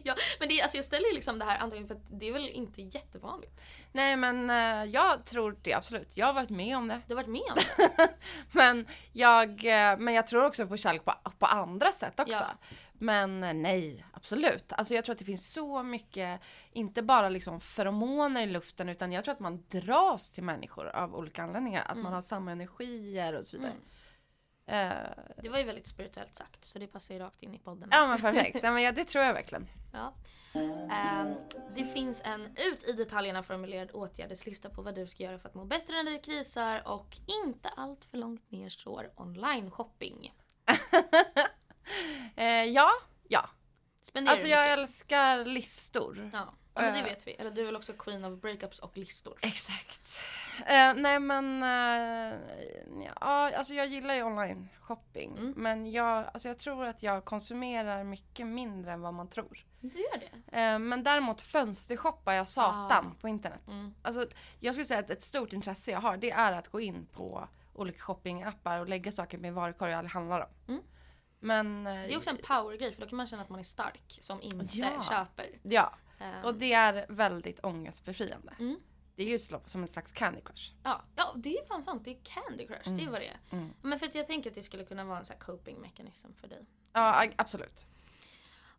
ja, 0.05 0.15
men 0.41 0.49
det, 0.49 0.63
alltså 0.63 0.77
jag 0.77 0.85
ställer 0.85 1.09
ju 1.09 1.15
liksom 1.15 1.39
det 1.39 1.45
här 1.45 1.59
antagligen 1.59 1.89
för 1.89 1.95
att 1.95 2.21
det 2.21 2.29
är 2.29 2.33
väl 2.33 2.49
inte 2.49 2.83
jättevanligt. 2.83 3.65
Nej 3.93 4.17
men 4.17 4.51
eh, 4.51 4.91
jag 4.91 5.25
tror 5.27 5.57
det 5.63 5.75
absolut. 5.75 6.17
Jag 6.17 6.27
har 6.27 6.33
varit 6.33 6.51
med 6.51 6.77
om 6.77 6.89
det. 6.89 7.01
Du 7.07 7.15
har 7.15 7.23
varit 7.23 7.31
med 7.31 7.43
om 7.51 7.59
det? 7.77 8.09
Men 8.53 8.87
jag, 9.13 9.49
eh, 9.51 9.99
men 9.99 10.15
jag 10.15 10.27
tror 10.27 10.45
också 10.45 10.67
på 10.67 10.77
kärlek 10.77 11.05
på, 11.05 11.15
på 11.39 11.47
andra 11.47 11.93
sätt 11.93 12.21
också. 12.21 12.33
Ja. 12.33 12.69
Men 12.93 13.45
eh, 13.45 13.55
nej, 13.55 14.05
absolut. 14.13 14.73
Alltså 14.73 14.95
jag 14.95 15.05
tror 15.05 15.13
att 15.13 15.19
det 15.19 15.25
finns 15.25 15.53
så 15.53 15.83
mycket, 15.83 16.41
inte 16.73 17.03
bara 17.03 17.29
liksom 17.29 17.61
feromoner 17.61 18.43
i 18.43 18.47
luften 18.47 18.89
utan 18.89 19.13
jag 19.13 19.25
tror 19.25 19.35
att 19.35 19.41
man 19.41 19.65
dras 19.69 20.31
till 20.31 20.45
människor 20.45 20.89
av 20.89 21.17
olika 21.17 21.43
anledningar. 21.43 21.85
Att 21.87 21.99
man 21.99 22.13
har 22.13 22.23
samma 22.23 22.53
energier 22.53 23.39
och 23.39 23.45
så 23.45 23.57
vidare. 23.57 23.73
Mm. 23.73 23.85
Eh, 24.69 24.93
Det 25.43 25.49
var 25.49 25.59
ju 25.59 25.65
väldigt 25.65 25.87
spirituellt 25.87 26.37
sagt 26.37 26.65
så 26.65 26.79
det 26.79 26.87
passar 26.87 27.15
ju 27.15 27.21
rakt 27.21 27.43
in 27.43 27.55
i 27.55 27.59
podden. 27.59 27.89
ja 27.93 28.07
men 28.07 28.19
perfekt, 28.19 28.59
ja, 28.63 28.73
men 28.73 28.83
ja, 28.83 28.93
det 28.93 29.05
tror 29.05 29.25
jag 29.25 29.35
verkligen. 29.35 29.69
Ja. 29.93 30.15
Ehm, 30.91 31.35
det 31.75 31.85
finns 31.85 32.23
en 32.25 32.47
ut 32.57 32.85
i 32.89 32.93
detaljerna 32.93 33.43
formulerad 33.43 33.91
åtgärdeslista 33.93 34.71
på 34.71 34.83
vad 34.83 34.95
du 34.95 35.07
ska 35.07 35.23
göra 35.23 35.39
för 35.39 35.49
att 35.49 35.55
må 35.55 35.65
bättre 35.65 36.03
när 36.03 36.11
det 36.13 36.19
krisar 36.19 36.83
och 36.89 37.17
inte 37.45 37.69
allt 37.69 38.05
för 38.05 38.19
långt 38.19 38.51
ner 38.51 38.69
står 38.69 39.11
online 39.17 39.71
shopping. 39.71 40.35
Eh, 42.37 42.47
ja, 42.65 42.91
ja. 43.29 43.49
Spenderar 44.03 44.33
Alltså 44.33 44.47
jag 44.47 44.63
mycket? 44.65 44.79
älskar 44.79 45.45
listor. 45.45 46.31
Ja. 46.33 46.55
Ja, 46.79 46.85
men 46.85 46.93
det 46.93 46.99
Eh. 47.01 47.05
vet 47.15 47.27
vi. 47.27 47.33
Eller 47.33 47.51
du 47.51 47.61
är 47.61 47.65
väl 47.67 47.77
också 47.77 47.93
queen 47.93 48.25
of 48.25 48.41
breakups 48.41 48.79
och 48.79 48.97
listor? 48.97 49.39
Exakt. 49.43 50.21
Eh, 50.67 50.95
nej 50.95 51.19
men, 51.21 51.63
eh, 51.63 52.39
ja, 53.21 53.57
alltså 53.57 53.75
jag 53.75 53.87
gillar 53.87 54.15
ju 54.15 54.23
online 54.23 54.69
shopping. 54.81 55.33
Mm. 55.39 55.55
Men 55.57 55.91
jag, 55.93 56.25
alltså 56.33 56.49
jag 56.49 56.59
tror 56.59 56.85
att 56.87 57.03
jag 57.03 57.25
konsumerar 57.25 58.05
mycket 58.05 58.47
mindre 58.47 58.93
än 58.93 59.01
vad 59.01 59.15
man 59.15 59.29
tror. 59.31 59.65
Du 59.81 59.99
gör 59.99 60.19
det? 60.21 60.61
Eh, 60.61 60.79
men 60.79 61.03
däremot 61.03 61.41
fönstershoppar 61.41 62.33
jag 62.33 62.49
satan 62.49 63.07
Ah. 63.17 63.21
på 63.21 63.29
internet. 63.29 63.67
Mm. 63.69 63.95
Alltså, 64.03 64.27
jag 64.61 64.75
skulle 64.75 64.85
säga 64.85 65.01
att 65.01 65.11
ett 65.11 65.23
stort 65.23 65.53
intresse 65.53 65.91
jag 65.91 66.01
har 66.01 66.17
det 66.17 66.31
är 66.31 66.53
att 66.53 66.69
gå 66.69 66.81
in 66.81 67.07
på 67.07 67.49
olika 67.75 67.99
shoppingappar 67.99 68.79
och 68.81 68.89
lägga 68.89 69.13
saker 69.13 69.39
med 69.39 69.55
varukorg 69.55 69.91
jag 69.91 69.99
aldrig 69.99 70.13
handlar 70.13 70.41
om. 70.41 70.49
Mm. 70.69 70.83
Men... 71.41 71.87
eh, 71.87 71.93
Det 71.95 72.13
är 72.13 72.17
också 72.17 72.31
en 72.31 72.37
powergrej 72.37 72.93
för 72.93 73.01
då 73.01 73.09
kan 73.09 73.17
man 73.17 73.27
känna 73.27 73.43
att 73.43 73.49
man 73.49 73.59
är 73.61 73.65
stark 73.65 74.19
som 74.21 74.43
inte 74.43 74.79
Ja. 74.79 75.03
köper. 75.03 75.47
Ja, 75.63 75.93
Eh, 76.19 76.45
och 76.45 76.55
det 76.55 76.73
är 76.73 77.07
väldigt 77.09 77.65
ångestbefriande. 77.65 78.55
Mm. 78.59 78.81
Det 79.17 79.23
är 79.23 79.27
ju 79.29 79.39
som 79.39 79.83
en 79.83 79.89
slags 79.89 80.13
Candy 80.13 80.41
Crush. 80.41 80.73
Ja, 80.83 81.03
ja, 81.17 81.33
det 81.37 81.59
är 81.59 81.65
fan 81.67 81.83
sant. 81.83 82.05
Det 82.05 82.11
är 82.11 82.19
Candy 82.23 82.67
Crush. 82.67 82.83
Det 82.85 82.89
är 82.91 82.93
Mm. 83.01 83.11
vad 83.13 83.21
det 83.21 83.29
är. 83.29 83.39
Mm. 83.51 83.73
Men 83.83 83.99
för 83.99 84.07
att 84.07 84.15
jag 84.15 84.27
tänker 84.27 84.51
att 84.51 84.55
det 84.55 84.63
skulle 84.63 84.85
kunna 84.85 85.05
vara 85.05 85.19
en 85.19 85.25
sån 85.25 85.35
här 85.35 85.41
coping 85.41 85.81
mechanism 85.81 86.29
för 86.41 86.49
dig. 86.49 86.67
Ja, 86.93 87.27
absolut. 87.37 87.87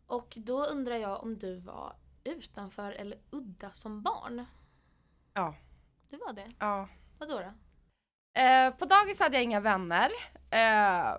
Och 0.06 0.34
då 0.40 0.64
undrar 0.64 0.96
jag 0.96 1.22
om 1.22 1.38
du 1.38 1.56
var 1.56 1.96
utanför 2.24 2.92
eller 2.92 3.18
udda 3.30 3.70
som 3.72 4.02
barn? 4.02 4.44
Ja. 5.34 5.54
Du 6.08 6.16
var 6.16 6.32
det? 6.32 6.52
Ja. 6.58 6.88
Vadå 7.18 7.38
då? 7.40 7.52
Eh, 8.40 8.70
på 8.74 8.84
dagis 8.84 9.20
hade 9.20 9.36
jag 9.36 9.44
inga 9.44 9.60
vänner. 9.60 10.10
Eh, 10.50 11.16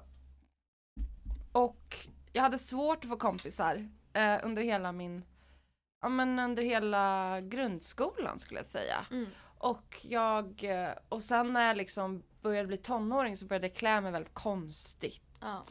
och 1.52 1.98
jag 2.34 2.42
hade 2.44 2.60
svårt 2.60 3.04
att 3.04 3.10
få 3.10 3.18
kompisar 3.18 3.90
eh, 4.14 4.40
under 4.44 4.64
hela 4.64 4.92
min, 4.92 5.26
ja 6.02 6.10
men 6.10 6.40
under 6.40 6.64
hela 6.64 7.42
grundskolan 7.42 8.40
skulle 8.40 8.60
jag 8.60 8.66
säga. 8.66 9.06
Mm. 9.12 9.30
Och 9.58 9.98
jag, 10.02 10.64
eh, 10.64 10.94
och 11.10 11.24
sen 11.24 11.54
när 11.54 11.68
jag 11.68 11.78
liksom 11.78 12.24
började 12.42 12.68
bli 12.68 12.78
tonåring 12.78 13.38
så 13.38 13.46
började 13.46 13.68
jag 13.68 13.76
klä 13.76 14.02
mig 14.02 14.12
väldigt 14.12 14.34
konstigt. 14.34 15.24
Ja. 15.42 15.64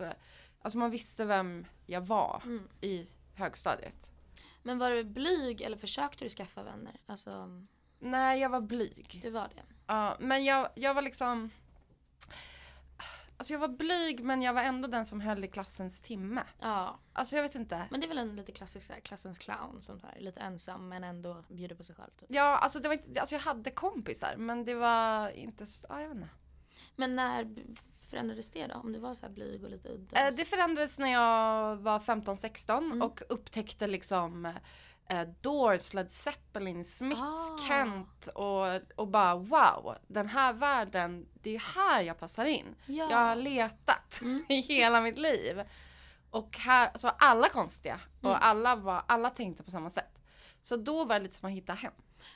Alltså 0.63 0.79
man 0.79 0.91
visste 0.91 1.25
vem 1.25 1.67
jag 1.87 2.01
var 2.01 2.43
Mm. 2.45 2.69
i 2.81 3.07
högstadiet. 3.35 4.13
Men 4.63 4.79
var 4.79 4.91
du 4.91 5.05
blyg 5.05 5.61
eller 5.61 5.77
försökte 5.77 6.25
du 6.25 6.29
skaffa 6.29 6.63
vänner? 6.63 7.01
Alltså, 7.07 7.49
Nej, 7.99 8.41
jag 8.41 8.49
var 8.51 8.61
blyg. 8.61 9.21
du 9.23 9.31
var 9.31 9.49
det. 9.55 9.63
Ja, 9.87 10.17
men 10.21 10.45
jag, 10.45 10.69
jag 10.75 10.95
var 10.95 11.03
liksom 11.03 11.51
Alltså 13.41 13.53
jag 13.53 13.61
var 13.61 13.69
blyg 13.69 14.25
men 14.25 14.43
jag 14.43 14.53
var 14.55 14.63
ändå 14.63 14.89
den 14.89 15.05
som 15.05 15.21
höll 15.21 15.45
i 15.45 15.49
klassens 15.49 16.03
timme. 16.03 16.43
Ja. 16.61 16.99
Alltså 17.13 17.37
jag 17.37 17.43
vet 17.43 17.55
inte. 17.55 17.87
Men 17.91 18.01
det 18.01 18.07
är 18.07 18.09
väl 18.09 18.19
en 18.19 18.37
lite 18.37 18.53
klassisk 18.53 18.87
så 18.87 18.93
här, 18.93 19.01
klassens 19.01 19.39
clown 19.39 19.83
som 19.83 20.01
så 20.01 20.07
här, 20.07 20.17
är 20.17 20.21
lite 20.21 20.41
ensam 20.41 20.89
men 20.89 21.05
ändå 21.05 21.45
bjuder 21.49 21.75
på 21.77 21.85
sig 21.85 21.97
själv. 21.97 22.11
Typ. 22.21 22.29
Ja, 22.33 22.59
alltså 22.59 22.81
det 22.81 22.89
var 22.89 22.95
inte, 22.95 23.21
alltså 23.21 23.35
jag 23.35 23.43
hade 23.43 23.71
kompisar 23.71 24.37
men 24.37 24.65
det 24.65 24.75
var 24.75 25.31
inte, 25.31 25.67
så- 25.67 25.87
ja 25.91 26.01
jag 26.01 26.09
vet 26.09 26.17
inte. 26.17 26.29
Men 26.97 27.17
när 27.17 27.55
förändrades 28.11 28.51
det 28.51 28.67
då? 28.67 28.75
Om 28.75 28.93
du 28.93 28.99
var 28.99 29.15
så 29.15 29.27
här 29.27 29.33
blyg 29.33 29.65
och 29.65 29.71
lite 29.71 29.89
udda? 29.89 30.27
Eh, 30.29 30.35
det 30.35 30.45
förändrades 30.45 30.99
när 30.99 31.13
jag 31.13 31.77
var 31.77 32.01
15-16 32.01 32.85
Mm. 32.85 33.03
och 33.03 33.23
upptäckte 33.29 33.87
liksom 33.87 34.53
eh, 35.11 35.29
Doors, 35.41 35.95
Led 35.95 36.11
Zeppelin, 36.13 36.85
Smiths, 36.85 37.21
Ah. 37.21 37.59
Kent 37.69 38.27
och, 38.35 38.67
och 38.97 39.09
bara 39.09 39.35
wow, 39.37 39.97
den 40.07 40.29
här 40.29 40.53
världen, 40.53 41.27
det 41.35 41.55
är 41.55 41.59
här 41.75 42.03
jag 42.03 42.19
passar 42.19 42.45
in. 42.45 42.75
ja. 42.87 43.11
Jag 43.11 43.19
har 43.19 43.37
letat 43.37 44.21
Mm. 44.23 44.45
i 44.49 44.61
hela 44.61 45.01
mitt 45.01 45.19
liv. 45.19 45.63
Och 46.31 46.57
här, 46.59 46.91
så 46.95 47.07
var 47.07 47.15
alla 47.19 47.49
konstiga 47.49 48.01
Mm. 48.23 48.33
och 48.33 48.45
alla, 48.47 48.77
var, 48.77 49.03
alla 49.07 49.31
tänkte 49.31 49.63
på 49.63 49.71
samma 49.71 49.91
sätt. 49.91 50.19
Så 50.61 50.77
då 50.77 51.05
var 51.05 51.15
det 51.15 51.23
lite 51.23 51.35
som 51.35 51.49
att 51.49 51.55
hitta 51.55 51.75
hem. 51.75 51.93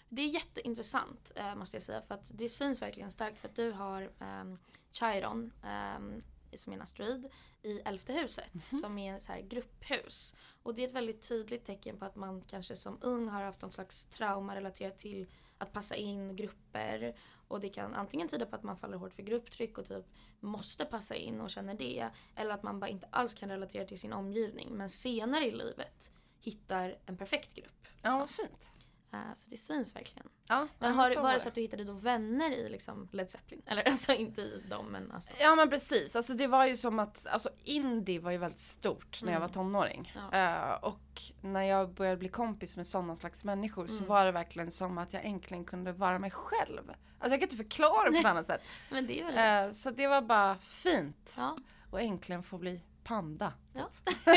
Det 0.08 0.22
är 0.22 0.28
jätteintressant 0.28 1.32
eh, 1.36 1.54
måste 1.54 1.76
jag 1.76 1.82
säga 1.82 2.02
för 2.08 2.14
att 2.14 2.30
det 2.34 2.48
syns 2.48 2.82
verkligen 2.82 3.10
starkt 3.10 3.38
för 3.38 3.48
att 3.48 3.56
du 3.56 3.72
har 3.72 4.02
um, 4.18 4.58
Chiron 4.92 5.52
um, 5.96 6.22
som 6.58 6.72
är 6.72 6.76
en 6.76 6.82
asteroid 6.82 7.28
i 7.62 7.80
elfte 7.80 8.12
huset 8.12 8.62
som 8.80 8.98
är 8.98 9.16
ett 9.16 9.22
så 9.22 9.32
här 9.32 9.40
grupphus. 9.40 10.34
Och 10.62 10.74
det 10.74 10.82
är 10.82 10.86
ett 10.86 10.94
väldigt 10.94 11.28
tydligt 11.28 11.64
tecken 11.64 11.98
på 11.98 12.04
att 12.04 12.16
man 12.16 12.40
kanske 12.40 12.76
som 12.76 12.98
ung 13.00 13.28
har 13.28 13.42
haft 13.42 13.62
någon 13.62 13.72
slags 13.72 14.04
trauma 14.04 14.56
relaterat 14.56 14.98
till 14.98 15.26
att 15.58 15.72
passa 15.72 15.96
in 15.96 16.36
grupper. 16.36 17.16
Och 17.48 17.60
det 17.60 17.68
kan 17.68 17.94
antingen 17.94 18.28
tyda 18.28 18.46
på 18.46 18.56
att 18.56 18.62
man 18.62 18.76
faller 18.76 18.96
hårt 18.96 19.12
för 19.12 19.22
grupptryck 19.22 19.78
och 19.78 19.86
typ 19.86 20.04
måste 20.40 20.84
passa 20.84 21.14
in 21.14 21.40
och 21.40 21.50
känner 21.50 21.74
det. 21.74 22.10
Eller 22.34 22.54
att 22.54 22.62
man 22.62 22.80
bara 22.80 22.88
inte 22.90 23.06
alls 23.10 23.34
kan 23.34 23.48
relatera 23.48 23.84
till 23.84 23.98
sin 23.98 24.12
omgivning 24.12 24.76
men 24.76 24.90
senare 24.90 25.46
i 25.46 25.50
livet 25.50 26.10
hittar 26.40 26.98
en 27.06 27.16
perfekt 27.16 27.54
grupp. 27.54 27.86
Ja, 28.02 28.18
vad 28.18 28.30
fint. 28.30 28.73
Eh, 29.14 29.34
Så 29.34 29.50
det 29.50 29.56
syns 29.56 29.96
verkligen. 29.96 30.28
Ja, 30.48 30.68
Men 30.78 30.94
har, 30.94 31.10
så 31.10 31.22
var 31.22 31.32
det 31.34 31.40
så 31.40 31.48
att 31.48 31.54
du 31.54 31.60
hittade 31.60 31.84
då 31.84 31.92
vänner 31.92 32.50
i 32.50 32.68
liksom 32.68 33.08
Led 33.12 33.30
Zeppelin? 33.30 33.62
Eller 33.66 33.82
alltså 33.82 34.12
inte 34.12 34.40
i 34.40 34.62
dem 34.70 34.86
men 34.86 35.12
alltså. 35.12 35.30
Ja 35.40 35.54
men 35.54 35.70
precis, 35.70 36.16
alltså 36.16 36.34
det 36.34 36.46
var 36.46 36.66
ju 36.66 36.76
som 36.76 36.98
att, 36.98 37.26
alltså 37.26 37.48
indie 37.64 38.20
var 38.20 38.30
ju 38.30 38.38
väldigt 38.38 38.58
stort 38.60 39.22
när 39.22 39.28
jag 39.32 39.36
Mm. 39.36 39.48
var 39.48 39.54
tonåring. 39.54 40.12
Ja. 40.14 40.32
Eh, 40.72 40.84
och 40.84 41.22
när 41.40 41.62
jag 41.62 41.90
började 41.94 42.16
bli 42.16 42.28
kompis 42.28 42.76
med 42.76 42.86
sådana 42.86 43.16
slags 43.16 43.44
människor 43.44 43.86
så 43.86 43.96
Mm. 43.96 44.08
var 44.08 44.24
det 44.24 44.32
verkligen 44.32 44.70
som 44.70 44.98
att 44.98 45.12
jag 45.12 45.24
äntligen 45.24 45.64
kunde 45.64 45.92
vara 45.92 46.18
mig 46.18 46.30
själv. 46.30 46.88
Alltså 46.90 47.34
jag 47.34 47.40
kan 47.40 47.42
inte 47.42 47.56
förklara 47.56 48.04
det 48.04 48.10
på 48.12 48.18
ett 48.18 48.24
annat 48.34 48.46
sätt. 48.46 48.62
Men 48.90 49.06
det 49.06 49.20
är 49.20 49.24
väl 49.24 49.34
rätt. 49.66 49.76
så 49.76 49.90
det 49.90 50.06
var 50.06 50.22
bara 50.22 50.56
fint. 50.58 51.34
Ja. 51.38 51.56
Och 51.90 52.00
äntligen 52.00 52.42
få 52.42 52.58
bli 52.58 52.80
panda. 53.04 53.52
Ja. 53.72 53.90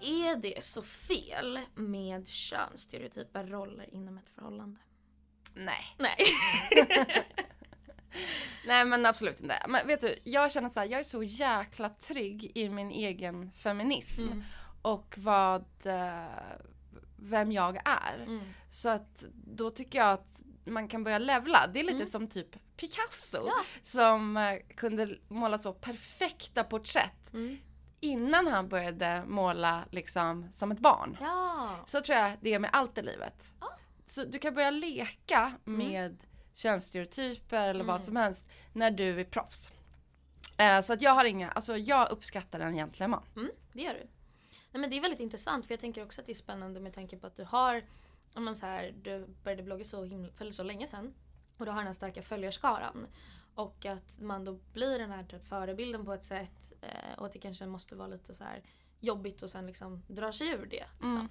är 0.00 0.36
det 0.36 0.64
så 0.64 0.82
fel 0.82 1.60
med 1.74 2.28
könsstereotypa 2.28 3.42
roller 3.42 3.94
inom 3.94 4.18
ett 4.18 4.28
förhållande? 4.30 4.80
Nej. 5.54 5.96
Nej. 5.98 6.16
Nej 8.66 8.84
men 8.84 9.06
absolut 9.06 9.40
inte. 9.40 9.54
Men 9.68 9.86
vet 9.86 10.00
du, 10.00 10.18
jag 10.24 10.52
känner 10.52 10.68
så 10.68 10.80
här, 10.80 10.86
jag 10.86 11.00
är 11.00 11.04
så 11.04 11.22
jäkla 11.22 11.88
trygg 11.88 12.52
i 12.54 12.68
min 12.68 12.90
egen 12.90 13.52
feminism. 13.52 14.26
Mm. 14.26 14.42
Och 14.82 15.14
vad, 15.18 15.64
eh, 15.84 16.26
vem 17.16 17.52
jag 17.52 17.76
är. 17.84 18.22
Mm. 18.22 18.40
Så 18.70 18.88
att 18.88 19.24
då 19.32 19.70
tycker 19.70 19.98
jag 19.98 20.12
att 20.12 20.42
man 20.64 20.88
kan 20.88 21.04
börja 21.04 21.18
levla. 21.18 21.66
Det 21.72 21.80
är 21.80 21.84
lite 21.84 21.94
Mm. 21.94 22.06
som 22.06 22.28
typ 22.28 22.76
Picasso. 22.76 23.42
Ja. 23.46 23.64
Som 23.82 24.36
eh, 24.36 24.58
kunde 24.76 25.16
måla 25.28 25.58
så 25.58 25.72
perfekta 25.72 26.64
porträtt 26.64 27.32
Mm. 27.32 27.58
Innan 28.06 28.46
han 28.46 28.68
började 28.68 29.24
måla 29.26 29.84
liksom 29.90 30.48
som 30.52 30.72
ett 30.72 30.78
barn. 30.80 31.16
Ja. 31.20 31.70
Så 31.86 32.00
tror 32.00 32.18
jag 32.18 32.32
det 32.40 32.54
är 32.54 32.58
med 32.58 32.70
allt 32.72 32.98
i 32.98 33.02
livet. 33.02 33.52
Ja. 33.60 33.68
Så 34.06 34.24
du 34.24 34.38
kan 34.38 34.54
börja 34.54 34.70
leka 34.70 35.52
med 35.64 36.16
könsstereotyper 36.54 37.68
eller 37.68 37.84
vad 37.84 37.96
Mm. 37.96 38.06
som 38.06 38.16
helst 38.16 38.48
när 38.72 38.90
du 38.90 39.20
är 39.20 39.24
proffs. 39.24 39.72
Eh, 40.56 40.80
så 40.80 40.92
att 40.92 41.02
jag 41.02 41.10
har 41.14 41.24
inga, 41.24 41.50
alltså 41.50 41.76
jag 41.76 42.10
uppskattar 42.10 42.60
en 42.60 42.74
gentleman. 42.74 43.22
Mm, 43.36 43.50
det 43.72 43.82
gör 43.82 43.94
du. 43.94 44.06
Nej, 44.70 44.80
men 44.80 44.90
det 44.90 44.96
är 44.96 45.00
väldigt 45.00 45.20
intressant 45.20 45.66
för 45.66 45.72
jag 45.74 45.80
tänker 45.80 46.04
också 46.04 46.20
att 46.20 46.26
det 46.26 46.32
är 46.32 46.34
spännande 46.34 46.80
med 46.80 46.94
tanke 46.94 47.16
på 47.16 47.26
att 47.26 47.36
du 47.36 47.44
har, 47.44 47.84
om 48.34 48.44
man 48.44 48.56
så 48.56 48.66
här, 48.66 48.94
du 49.02 49.26
började 49.44 49.62
blogga 49.62 49.84
så, 49.84 50.04
himla, 50.04 50.32
för 50.32 50.50
så 50.50 50.62
länge 50.62 50.86
sedan 50.86 51.14
och 51.58 51.64
du 51.64 51.70
har 51.70 51.78
den 51.78 51.86
här 51.86 51.94
starka 51.94 52.22
följarskaran. 52.22 53.06
Och 53.56 53.86
att 53.86 54.20
man 54.20 54.44
då 54.44 54.58
blir 54.72 54.98
den 54.98 55.10
här 55.10 55.24
typ 55.24 55.48
förebilden 55.48 56.04
på 56.04 56.12
ett 56.12 56.24
sätt 56.24 56.72
eh, 56.80 57.18
och 57.18 57.26
att 57.26 57.32
det 57.32 57.38
kanske 57.38 57.66
måste 57.66 57.96
vara 57.96 58.08
lite 58.08 58.34
så 58.34 58.44
här 58.44 58.62
jobbigt 59.00 59.42
och 59.42 59.50
sen 59.50 59.66
liksom 59.66 60.02
dra 60.08 60.32
sig 60.32 60.48
ur 60.48 60.66
det. 60.66 60.84
Liksom. 61.00 61.28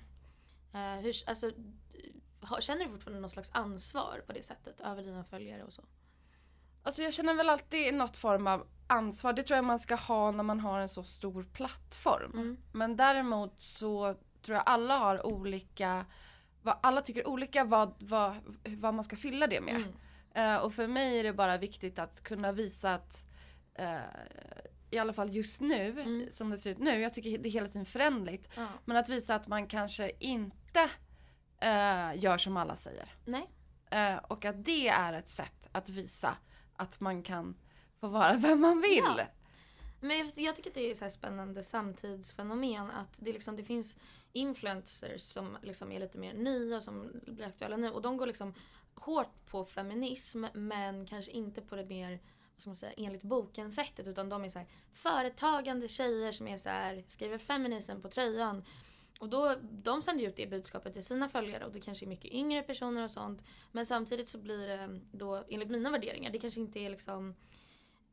Eh, 0.73 1.01
hur, 1.01 1.15
alltså, 1.27 1.51
känner 2.59 2.85
du 2.85 2.91
fortfarande 2.91 3.21
någon 3.21 3.29
slags 3.29 3.51
ansvar 3.53 4.23
på 4.27 4.33
det 4.33 4.43
sättet 4.43 4.81
över 4.81 5.03
dina 5.03 5.23
följare 5.23 5.63
och 5.63 5.73
så? 5.73 5.83
Alltså 6.83 7.03
jag 7.03 7.13
känner 7.13 7.33
väl 7.33 7.49
alltid 7.49 7.93
något 7.93 8.17
form 8.17 8.47
av 8.47 8.67
ansvar. 8.87 9.33
Det 9.33 9.43
tror 9.43 9.55
jag 9.55 9.65
man 9.65 9.79
ska 9.79 9.95
ha 9.95 10.31
när 10.31 10.43
man 10.43 10.59
har 10.59 10.79
en 10.79 10.89
så 10.89 11.03
stor 11.03 11.43
plattform. 11.43 12.31
Mm. 12.33 12.57
Men 12.71 12.95
däremot 12.95 13.59
så 13.59 14.15
tror 14.41 14.55
jag 14.55 14.63
alla 14.65 14.97
har 14.97 15.25
olika, 15.25 16.05
alla 16.63 17.01
tycker 17.01 17.27
olika 17.27 17.63
vad, 17.63 17.93
vad, 17.99 18.35
vad 18.63 18.93
man 18.93 19.03
ska 19.03 19.15
fylla 19.15 19.47
det 19.47 19.61
med. 19.61 19.75
Mm. 19.75 19.93
Eh, 20.35 20.55
och 20.57 20.73
för 20.73 20.87
mig 20.87 21.19
är 21.19 21.23
det 21.23 21.33
bara 21.33 21.57
viktigt 21.57 21.99
att 21.99 22.23
kunna 22.23 22.51
visa 22.51 22.93
att 22.93 23.25
eh, 23.73 23.97
i 24.91 24.97
alla 24.97 25.13
fall 25.13 25.35
just 25.35 25.61
nu, 25.61 25.89
Mm. 26.01 26.27
som 26.31 26.49
det 26.49 26.57
ser 26.57 26.69
ut 26.71 26.77
nu, 26.79 27.01
jag 27.01 27.13
tycker 27.13 27.37
det 27.37 27.49
är 27.49 27.51
hela 27.51 27.67
tiden 27.67 27.85
förändligt. 27.85 28.49
Ja. 28.55 28.67
Men 28.85 28.97
att 28.97 29.09
visa 29.09 29.35
att 29.35 29.47
man 29.47 29.67
kanske 29.67 30.11
inte 30.19 30.89
eh, 31.61 32.23
gör 32.23 32.37
som 32.37 32.57
alla 32.57 32.75
säger. 32.75 33.13
Nej. 33.25 33.49
Och 34.27 34.45
att 34.45 34.65
det 34.65 34.87
är 34.87 35.13
ett 35.13 35.29
sätt 35.29 35.67
att 35.71 35.89
visa 35.89 36.37
att 36.75 36.99
man 36.99 37.23
kan 37.23 37.57
få 37.99 38.07
vara 38.07 38.33
vem 38.37 38.61
man 38.61 38.81
vill. 38.81 39.03
Ja. 39.17 39.25
Men 39.99 40.17
jag, 40.17 40.31
jag 40.35 40.55
tycker 40.55 40.69
att 40.69 40.73
det 40.75 40.91
är 40.91 40.95
så 40.95 41.03
här 41.05 41.11
spännande 41.11 41.63
samtidsfenomen 41.63 42.91
att 42.91 43.19
det, 43.21 43.33
liksom, 43.33 43.55
det 43.55 43.63
finns 43.63 43.97
influencers 44.33 45.21
som 45.21 45.57
liksom 45.61 45.91
är 45.91 45.99
lite 45.99 46.17
mer 46.17 46.33
nya 46.33 46.81
som 46.81 47.11
blir 47.27 47.45
aktuella 47.47 47.77
nu 47.77 47.89
och 47.89 48.01
de 48.01 48.17
går 48.17 48.27
liksom 48.27 48.53
hårt 48.95 49.45
på 49.45 49.65
feminism 49.65 50.45
men 50.53 51.05
kanske 51.05 51.31
inte 51.31 51.61
på 51.61 51.75
det 51.75 51.85
mer 51.85 52.19
vad 52.55 52.61
ska 52.61 52.69
man 52.69 52.75
säga, 52.75 52.93
enligt 52.97 53.21
boken 53.21 53.71
sättet 53.71 54.07
utan 54.07 54.29
de 54.29 54.43
är 54.43 54.49
så 54.49 54.59
här 54.59 54.67
företagande 54.93 55.87
tjejer 55.87 56.31
som 56.31 56.47
är 56.47 56.57
så 56.57 56.69
här, 56.69 57.03
skriver 57.07 57.37
feminism 57.37 58.01
på 58.01 58.09
tröjan. 58.09 58.63
Och 59.19 59.29
då, 59.29 59.55
de 59.61 60.01
sänder 60.01 60.23
ju 60.23 60.29
ut 60.29 60.35
det 60.35 60.47
budskapet 60.47 60.93
till 60.93 61.05
sina 61.05 61.29
följare 61.29 61.65
och 61.65 61.71
det 61.71 61.79
kanske 61.79 62.05
är 62.05 62.07
mycket 62.07 62.31
yngre 62.31 62.61
personer 62.61 63.03
och 63.03 63.11
sånt. 63.11 63.43
Men 63.71 63.85
samtidigt 63.85 64.29
så 64.29 64.37
blir 64.37 64.67
det 64.67 64.99
då, 65.11 65.43
enligt 65.49 65.69
mina 65.69 65.89
värderingar, 65.91 66.31
det 66.31 66.39
kanske 66.39 66.59
inte 66.59 66.79
är 66.79 66.89
liksom 66.89 67.35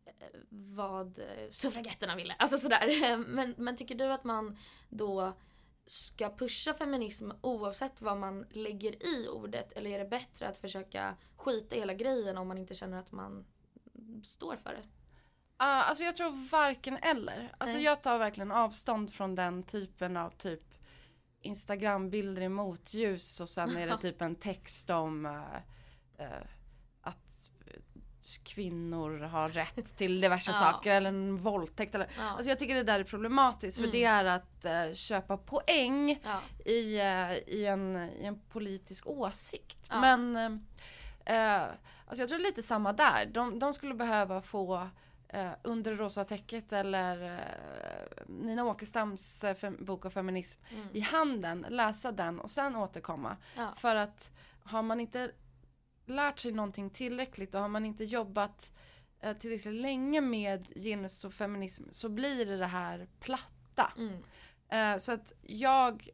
eh, 0.04 0.12
vad 0.48 1.18
eh, 1.18 1.50
suffragetterna 1.50 2.16
ville. 2.16 2.34
Alltså 2.38 2.58
sådär. 2.58 3.16
Men, 3.34 3.54
men 3.56 3.76
tycker 3.76 3.94
du 3.94 4.04
att 4.04 4.24
man 4.24 4.58
då 4.88 5.32
ska 5.86 6.36
pusha 6.36 6.74
feminism 6.74 7.30
oavsett 7.40 8.02
vad 8.02 8.16
man 8.16 8.46
lägger 8.50 9.06
i 9.06 9.28
ordet 9.28 9.72
eller 9.72 9.90
är 9.90 9.98
det 9.98 10.04
bättre 10.04 10.48
att 10.48 10.58
försöka 10.58 11.16
skita 11.36 11.76
i 11.76 11.78
hela 11.78 11.94
grejen 11.94 12.38
om 12.38 12.48
man 12.48 12.58
inte 12.58 12.74
känner 12.74 12.98
att 12.98 13.12
man 13.12 13.44
står 14.24 14.56
för 14.56 14.70
det? 14.70 14.82
Uh, 15.64 15.88
alltså 15.88 16.04
jag 16.04 16.16
tror 16.16 16.50
varken 16.50 16.96
eller. 16.96 17.54
Alltså 17.58 17.78
jag 17.78 18.02
tar 18.02 18.18
verkligen 18.18 18.52
avstånd 18.52 19.12
från 19.12 19.34
den 19.34 19.62
typen 19.62 20.16
av 20.16 20.30
typ 20.30 20.62
Instagrambilder 21.40 22.42
i 22.42 22.48
motljus 22.48 23.40
och 23.40 23.48
sen 23.48 23.76
är 23.76 23.86
det 23.86 23.96
typ 24.00 24.22
en 24.22 24.34
text 24.34 24.90
om 24.90 25.26
uh, 25.26 25.56
uh, 26.20 26.46
kvinnor 28.38 29.18
har 29.18 29.48
rätt 29.48 29.96
till 29.96 30.20
diverse 30.20 30.50
Ja. 30.54 30.58
saker 30.58 30.92
eller 30.94 31.08
en 31.08 31.36
våldtäkt 31.36 31.94
eller 31.94 32.08
Ja. 32.18 32.22
Alltså 32.30 32.48
jag 32.48 32.58
tycker 32.58 32.74
det 32.74 32.82
där 32.82 33.00
är 33.00 33.04
problematiskt 33.04 33.76
för 33.76 33.84
Mm. 33.84 33.92
det 33.92 34.04
är 34.04 34.24
att 34.24 34.64
eh, 34.64 34.94
köpa 34.94 35.36
poäng 35.36 36.20
ja. 36.24 36.40
i, 36.70 36.98
eh, 36.98 37.32
i, 37.32 37.66
en, 37.66 37.96
i 37.96 38.24
en 38.24 38.38
politisk 38.38 39.06
åsikt. 39.06 39.88
Men 39.90 40.36
eh, 41.24 41.62
alltså 42.06 42.22
jag 42.22 42.28
tror 42.28 42.38
det 42.38 42.44
är 42.44 42.48
lite 42.48 42.62
samma 42.62 42.92
där. 42.92 43.26
De, 43.26 43.58
de 43.58 43.72
skulle 43.74 43.94
behöva 43.94 44.40
få 44.42 44.88
Under 45.62 45.96
rosa 45.96 46.24
täcket 46.24 46.72
eller 46.72 47.40
Nina 48.26 48.64
Åkerstams 48.64 49.44
bok 49.78 50.04
om 50.04 50.10
feminism 50.10 50.60
Mm. 50.70 50.86
i 50.92 51.00
handen, 51.00 51.66
läsa 51.68 52.12
den 52.12 52.40
och 52.40 52.50
sen 52.50 52.76
återkomma. 52.76 53.36
För 53.76 53.96
att 53.96 54.30
har 54.64 54.82
man 54.82 55.00
inte 55.00 55.30
lärt 56.06 56.38
sig 56.38 56.52
någonting 56.52 56.90
tillräckligt 56.90 57.54
och 57.54 57.60
har 57.60 57.68
man 57.68 57.84
inte 57.84 58.04
jobbat 58.04 58.72
eh, 59.20 59.36
tillräckligt 59.36 59.74
länge 59.74 60.20
med 60.20 60.66
genus 60.76 61.24
och 61.24 61.34
feminism 61.34 61.84
så 61.90 62.08
blir 62.08 62.46
det 62.46 62.56
det 62.56 62.66
här 62.66 63.08
platta. 63.20 63.92
Mm. 63.98 64.22
Eh, 64.68 64.98
så 64.98 65.12
att 65.12 65.32
jag, 65.42 66.08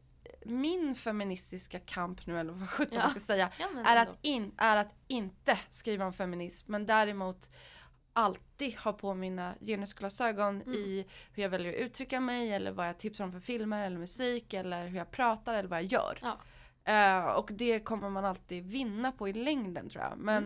min 0.44 0.94
feministiska 0.94 1.80
kamp 1.80 2.26
nu 2.26 2.38
eller 2.40 2.52
vad 2.52 2.70
sjutton 2.70 2.94
Ja. 2.96 3.00
man 3.00 3.10
ska 3.10 3.20
säga, 3.20 3.50
Ja, 3.58 3.66
är 3.84 3.96
ändå. 3.96 4.12
att, 4.12 4.18
in, 4.22 4.52
är 4.56 4.76
att 4.76 4.94
inte 5.06 5.58
skriva 5.70 6.04
om 6.06 6.12
feminism 6.12 6.72
men 6.72 6.86
däremot 6.86 7.50
alltid 8.12 8.76
ha 8.76 8.92
på 8.92 9.14
mina 9.14 9.54
genusglasögon 9.60 10.62
Mm. 10.62 10.74
i 10.74 11.06
hur 11.32 11.42
jag 11.42 11.50
väljer 11.50 11.72
att 11.74 11.80
uttrycka 11.80 12.20
mig 12.20 12.52
eller 12.52 12.70
vad 12.72 12.88
jag 12.88 12.98
tipsar 12.98 13.24
om 13.24 13.32
för 13.32 13.40
filmer 13.40 13.86
eller 13.86 13.98
musik 13.98 14.52
eller 14.54 14.86
hur 14.86 14.98
jag 14.98 15.10
pratar 15.10 15.54
eller 15.54 15.68
vad 15.68 15.78
jag 15.82 15.92
gör. 15.92 16.18
Ja. 16.22 16.38
Eh, 16.88 17.24
och 17.26 17.50
det 17.52 17.80
kommer 17.80 18.10
man 18.10 18.24
alltid 18.24 18.66
vinna 18.66 19.12
på 19.12 19.28
i 19.28 19.32
längden 19.32 19.88
tror 19.88 20.04
jag. 20.04 20.18
Men 20.18 20.44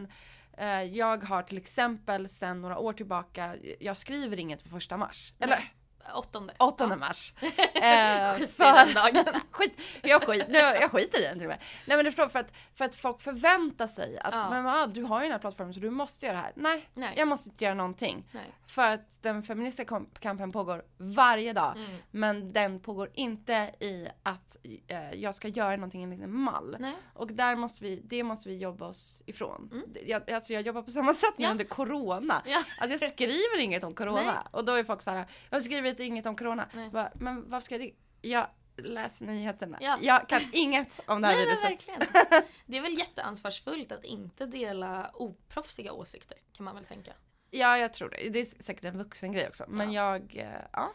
Mm. 0.59 0.87
eh, 0.87 0.97
jag 0.97 1.25
har 1.25 1.43
till 1.43 1.59
exempel 1.59 2.29
sedan 2.29 2.61
några 2.61 2.79
år 2.79 2.93
tillbaka, 2.93 3.57
jag 3.81 3.99
skriver 3.99 4.39
inget 4.39 4.63
på 4.65 4.69
första 4.71 4.97
mars. 4.97 5.33
Nej. 5.39 5.47
Eller 5.49 5.73
Åttonde. 6.15 6.55
8 6.59 6.87
mars. 6.97 7.35
Eh, 7.75 8.35
Skit 8.35 8.49
i 8.51 8.53
för- 8.53 8.65
den 8.87 8.95
dagen. 8.95 9.41
skit, 9.51 9.81
jag, 10.03 10.23
skit, 10.23 10.45
nu, 10.49 10.59
jag 10.59 10.91
skiter 10.91 11.21
i 11.21 11.23
den 11.23 11.33
till 11.35 11.43
och 11.43 11.49
med. 11.49 11.59
Nej 11.87 11.97
men 11.97 12.05
du 12.05 12.11
förstår, 12.11 12.29
för 12.29 12.39
att, 12.39 12.53
för 12.75 12.85
att 12.85 12.95
folk 12.95 13.21
förväntar 13.21 13.87
sig 13.87 14.19
att 14.19 14.35
Ja. 14.35 14.51
men, 14.51 14.67
ah, 14.67 14.87
du 14.87 15.03
har 15.03 15.19
ju 15.21 15.23
den 15.25 15.33
här 15.33 15.39
plattformen 15.39 15.75
så 15.75 15.81
du 15.81 15.91
måste 15.91 16.27
göra 16.27 16.37
det 16.37 16.43
här. 16.43 16.53
Nej, 16.57 16.89
Nej. 16.95 17.15
jag 17.17 17.29
måste 17.29 17.49
inte 17.51 17.65
göra 17.65 17.75
någonting. 17.75 18.29
Nej. 18.33 18.53
För 18.67 18.83
att 18.89 19.23
den 19.23 19.43
feministiska 19.43 20.01
kampen 20.21 20.53
pågår 20.53 20.83
varje 20.99 21.53
dag. 21.53 21.77
Mm. 21.77 21.97
Men 22.11 22.53
den 22.53 22.81
pågår 22.81 23.11
inte 23.15 23.53
i 23.81 24.07
att 24.23 24.57
eh, 24.89 25.11
jag 25.15 25.35
ska 25.35 25.49
göra 25.49 25.77
någonting 25.77 26.03
enligt 26.03 26.23
en 26.23 26.35
mall. 26.37 26.77
Nej. 26.81 26.95
Och 27.15 27.33
där 27.33 27.57
måste 27.57 27.85
vi, 27.85 28.01
det 28.05 28.23
måste 28.23 28.49
vi 28.49 28.57
jobba 28.59 28.87
oss 28.87 29.23
ifrån. 29.27 29.69
Mm. 29.73 29.85
Jag, 30.07 30.31
alltså 30.31 30.53
jag 30.53 30.63
jobbar 30.63 30.83
på 30.83 30.91
samma 30.91 31.15
sätt 31.15 31.35
nu 31.39 31.45
Ja. 31.45 31.51
under 31.51 31.65
corona. 31.65 32.43
Ja. 32.47 32.63
Alltså 32.79 32.99
jag 33.01 33.11
skriver 33.13 33.59
inget 33.59 33.85
om 33.85 33.95
corona. 33.95 34.23
Nej. 34.23 34.35
Och 34.51 34.65
då 34.65 34.73
är 34.73 34.85
folk 34.85 35.03
så 35.03 35.11
här, 35.11 35.27
jag 35.51 35.63
skriver 35.63 35.89
inget 36.01 36.27
om 36.27 36.37
corona. 36.37 36.69
Bara, 36.93 37.13
men 37.15 37.51
varför 37.51 37.65
ska 37.65 37.75
jag 37.75 37.83
det? 37.83 38.29
Jag 38.29 38.47
läser 38.77 39.27
nyheterna. 39.27 39.79
Ja. 39.81 39.99
Jag 40.03 40.29
kan 40.29 40.41
inget 40.53 41.01
om 41.07 41.23
det 41.23 41.29
här 41.29 41.35
Nej 41.37 41.47
men 41.47 41.57
viruset. 41.57 41.89
verkligen. 41.89 42.43
Det 42.67 42.79
är 42.79 42.83
väl 42.83 42.99
jätteansvarsfullt 42.99 43.93
att 43.93 44.05
inte 44.05 44.47
dela 44.47 45.11
oproffsiga 45.15 45.93
åsikter 45.93 46.39
kan 46.53 46.65
man 46.65 46.75
väl 46.75 46.85
tänka. 46.85 47.13
Ja, 47.51 47.79
jag 47.79 47.93
tror 47.93 48.09
det. 48.11 48.29
Det 48.29 48.41
är 48.41 48.63
säkert 48.63 48.85
en 48.85 48.99
vuxen 48.99 49.33
grej 49.33 49.49
också. 49.49 49.65
Men 49.69 49.93
Ja. 49.93 50.13
jag, 50.19 50.37
eh, 50.37 50.61
ja. 50.73 50.93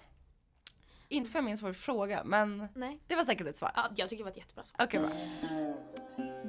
Inte 1.10 1.32
för 1.32 1.41
min 1.41 1.58
svår 1.58 1.74
fråga, 1.74 2.24
men 2.24 2.68
Nej. 2.76 3.00
det 3.08 3.16
var 3.16 3.24
säkert 3.26 3.48
ett 3.48 3.58
svar. 3.58 3.72
Ja, 3.76 3.88
jag 3.95 4.10
tycker 4.10 4.24
det 4.24 4.24
var 4.24 4.32
ett 4.32 4.38
jättebra 4.38 4.64
svar. 4.64 4.86
Okej, 4.86 5.00
bra. 5.00 5.10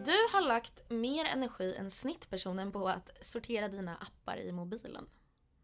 Du 0.05 0.13
har 0.33 0.41
lagt 0.41 0.91
mer 0.91 1.25
energi 1.25 1.75
än 1.77 1.91
snittpersonen 1.91 2.73
på 2.73 2.89
att 2.89 3.11
sortera 3.21 3.69
dina 3.69 3.97
appar 3.97 4.37
i 4.37 4.53
mobilen. 4.53 5.07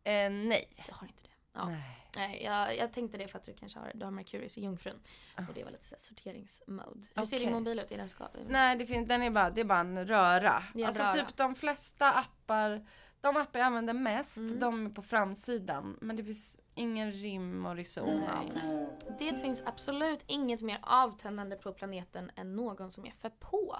Eh, 0.05 0.30
nej. 0.30 0.68
Du 0.87 0.93
har 0.93 1.07
inte 1.07 1.22
det? 1.22 1.30
Ja. 1.55 1.66
Nej. 1.68 2.00
Nej, 2.16 2.42
jag, 2.44 2.76
jag 2.76 2.92
tänkte 2.92 3.18
det 3.18 3.28
för 3.28 3.38
att 3.38 3.44
du 3.44 3.55
kanske 3.55 3.78
har, 3.78 3.92
du 3.94 4.05
har 4.05 4.11
Mercurius 4.12 4.59
i 4.59 4.61
Jungfrun. 4.61 5.00
Och 5.48 5.55
det 5.55 5.64
var 5.64 5.70
lite 5.70 5.86
så 5.86 5.94
här 5.94 6.00
sorteringsmode. 6.02 7.07
Hur 7.14 7.24
ser 7.24 7.38
din 7.38 7.52
mobil 7.52 7.78
ut? 7.78 7.92
Är 7.92 7.96
den 7.98 8.09
ska... 8.09 8.28
Nej, 8.48 8.76
det, 8.76 8.86
finns, 8.86 9.09
den 9.09 9.22
är 9.22 9.30
bara, 9.30 9.50
det 9.50 9.61
är 9.61 9.64
bara 9.64 9.80
en 9.80 10.07
röra. 10.07 10.64
En 10.74 10.84
alltså 10.84 11.02
röra. 11.02 11.12
typ 11.12 11.36
de 11.36 11.55
flesta 11.55 12.12
appar, 12.12 12.86
de 13.20 13.36
appar 13.36 13.59
jag 13.59 13.66
använder 13.66 13.94
mest, 13.94 14.36
Mm. 14.36 14.61
de 14.61 14.86
är 14.86 14.90
på 14.90 15.02
framsidan. 15.02 15.98
Men 16.00 16.16
det 16.16 16.24
finns 16.24 16.61
ingen 16.74 17.12
rim 17.12 17.66
och 17.66 17.76
reson 17.76 18.16
Nej. 18.20 18.28
alls. 18.28 18.78
Det 19.18 19.36
finns 19.40 19.62
absolut 19.66 20.20
inget 20.26 20.61
mer 20.61 20.78
avtändande 20.82 21.57
på 21.57 21.72
planeten 21.72 22.30
än 22.36 22.57
någon 22.57 22.90
som 22.90 23.07
är 23.07 23.11
för 23.12 23.30
på. 23.30 23.76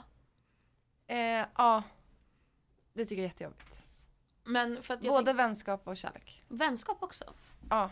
Eh, 1.07 1.47
ja, 1.57 1.83
det 2.93 3.05
tycker 3.05 3.23
jag 3.23 3.25
är 3.25 3.29
jättejobbigt. 3.29 3.83
Men 4.47 4.83
för 4.83 4.95
att 4.95 5.01
Både 5.01 5.25
tänk, 5.27 5.39
vänskap 5.39 5.89
och 5.89 5.97
kärlek. 5.97 6.43
vänskap 6.49 7.03
också. 7.03 7.25
Ja. 7.71 7.91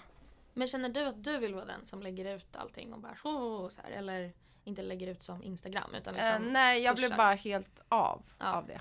Men 0.55 0.67
känner 0.69 0.89
du 0.89 1.05
att 1.07 1.25
du 1.25 1.39
vill 1.39 1.55
vara 1.55 1.65
den 1.65 1.87
som 1.87 2.03
lägger 2.03 2.37
ut 2.37 2.57
allting 2.57 2.93
och 2.93 3.01
bara 3.01 3.17
så, 3.23 3.71
så 3.71 3.81
här, 3.83 3.91
eller 3.91 4.33
inte 4.65 4.83
lägger 4.83 5.07
ut 5.07 5.23
som 5.23 5.43
Instagram 5.43 5.95
utan 5.95 6.15
Eh, 6.17 6.25
liksom, 6.31 6.53
nej, 6.53 6.83
jag 6.83 6.97
blev 6.97 7.09
pushar. 7.09 7.17
bara 7.17 7.35
helt 7.35 7.83
av 7.89 8.23
Ja. 8.39 8.53
av 8.57 8.67
det. 8.67 8.81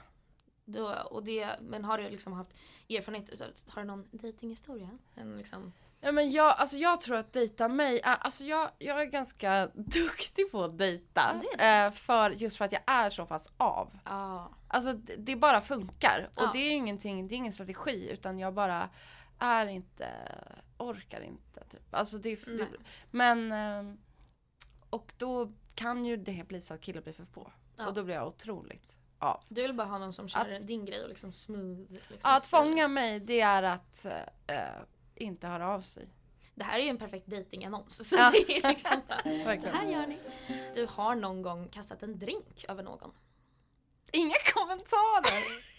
då, 0.66 0.94
och 1.12 1.24
det, 1.24 1.50
men 1.62 1.86
har 1.86 1.98
du 1.98 2.10
liksom 2.10 2.34
haft 2.34 2.52
erfarenhet 2.90 3.42
har 3.68 3.82
du 3.82 3.88
någon 3.88 4.08
datinghistoria? 4.12 4.90
En 5.16 5.38
liksom, 5.38 5.74
Ja, 6.04 6.12
men 6.12 6.32
jag, 6.32 6.56
alltså 6.58 6.78
jag 6.78 7.02
tror 7.02 7.16
att 7.18 7.34
dejta 7.34 7.68
mig, 7.68 8.02
alltså 8.04 8.44
jag, 8.44 8.70
jag 8.80 9.02
är 9.02 9.06
ganska 9.06 9.68
duktig 9.74 10.52
på 10.52 10.64
att 10.64 10.78
dejta. 10.78 11.42
Det 11.42 11.64
är 11.64 11.86
eh, 11.86 11.92
för, 11.92 12.30
just 12.32 12.58
för 12.58 12.66
att 12.66 12.72
jag 12.72 12.82
är 12.86 13.10
så 13.10 13.26
pass 13.26 13.54
av. 13.58 13.90
ja. 14.06 14.50
Alltså 14.68 14.94
det, 14.94 15.16
det 15.16 15.36
bara 15.36 15.62
funkar. 15.62 16.30
Och 16.36 16.44
Ja. 16.44 16.50
det 16.54 16.60
är 16.60 16.70
ju 16.70 16.76
ingenting, 16.76 17.28
det 17.28 17.36
är 17.36 17.38
ingen 17.38 17.54
strategi 17.54 18.10
utan 18.12 18.40
jag 18.40 18.54
bara 18.54 18.90
är 19.40 19.66
inte, 19.68 20.08
orkar 20.90 21.22
inte 21.22 21.64
typ. 21.70 21.94
Alltså 21.96 22.18
det, 22.18 22.36
det 22.36 22.68
men 23.12 23.52
ehm, 23.52 23.98
och 24.90 25.14
då 25.18 25.52
kan 25.76 26.06
ju 26.06 26.18
det 26.18 26.48
bli 26.48 26.62
så 26.62 26.74
att 26.74 26.82
killar 26.82 27.02
blir 27.02 27.14
för 27.14 27.26
på. 27.26 27.52
Ja. 27.78 27.88
Och 27.88 27.94
då 27.94 28.04
blir 28.04 28.16
jag 28.16 28.28
otroligt 28.28 28.96
av. 29.20 29.44
Du 29.50 29.62
vill 29.62 29.74
bara 29.74 29.88
ha 29.88 29.98
någon 29.98 30.14
som 30.14 30.28
kör 30.28 30.60
din 30.60 30.86
grej 30.86 31.04
och 31.04 31.10
liksom 31.10 31.32
smooth. 31.34 31.92
Liksom, 31.92 32.18
Ja, 32.24 32.38
att 32.38 32.46
fånga 32.46 32.88
mig 32.88 33.20
det 33.20 33.42
är 33.42 33.64
att 33.64 34.06
eh, 34.48 34.58
inte 35.16 35.48
höra 35.48 35.68
av 35.70 35.82
sig. 35.82 36.10
Det 36.56 36.64
här 36.64 36.80
är 36.80 36.84
ju 36.84 36.90
en 36.90 36.98
perfekt 36.98 37.28
datingannons. 37.28 38.10
Så 38.10 38.16
Ja. 38.16 38.32
det 38.48 38.58
är 38.58 38.70
liksom 38.70 39.02
bara, 39.08 39.58
så 39.58 39.68
här 39.68 39.86
gör 39.86 40.08
ni. 40.08 40.20
Du 40.74 40.88
har 40.90 41.16
någon 41.16 41.42
gång 41.42 41.68
kastat 41.68 42.04
en 42.04 42.20
drink 42.20 42.66
över 42.70 42.84
någon. 42.84 43.12
Inga 44.12 44.36
kommentarer! 44.54 45.44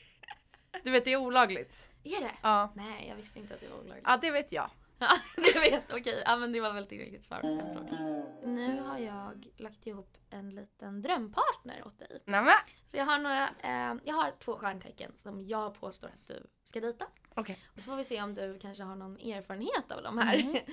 Du 0.85 0.91
vet 0.91 1.05
det 1.05 1.13
är 1.13 1.17
olagligt. 1.17 1.91
Är 2.05 2.21
det? 2.21 2.35
Ja. 2.43 2.73
Nej, 2.75 3.09
jag 3.09 3.17
visste 3.17 3.39
inte 3.39 3.55
att 3.55 3.61
det 3.61 3.69
var 3.69 3.79
olagligt. 3.79 4.05
Ja 4.09 4.17
det 4.17 4.31
vet 4.31 4.53
jag. 4.53 4.71
Ja, 5.03 5.17
det 5.37 5.71
vet 5.71 5.93
Okej, 5.93 6.23
ja, 6.27 6.37
men 6.37 6.53
det 6.53 6.61
var 6.61 6.73
väl 6.73 6.87
tillräckligt 6.87 7.25
svar 7.25 7.41
på 7.41 7.47
den 7.47 7.75
frågan. 7.75 8.25
Nu 8.45 8.81
har 8.81 8.99
jag 8.99 9.47
lagt 9.57 9.87
ihop 9.87 10.17
en 10.31 10.51
liten 10.51 11.03
drömpartner 11.03 11.87
åt 11.87 11.99
dig. 11.99 12.23
Nämen! 12.25 12.53
Så 12.87 12.97
jag 12.97 13.05
har 13.05 13.19
några, 13.19 13.49
eh, 13.49 13.95
jag 14.05 14.15
har 14.15 14.33
två 14.39 14.57
stjärntecken 14.57 15.13
som 15.17 15.47
jag 15.47 15.75
påstår 15.75 16.09
att 16.09 16.27
du 16.27 16.47
ska 16.65 16.81
dejta. 16.81 17.07
Okej. 17.35 17.59
Och 17.75 17.81
så 17.81 17.91
får 17.91 17.97
vi 17.97 18.05
se 18.05 18.23
om 18.23 18.35
du 18.35 18.59
kanske 18.59 18.85
har 18.85 18.97
någon 18.97 19.17
erfarenhet 19.17 19.93
av 19.93 20.03
de 20.03 20.19
här. 20.19 20.35
Mm. 20.39 20.57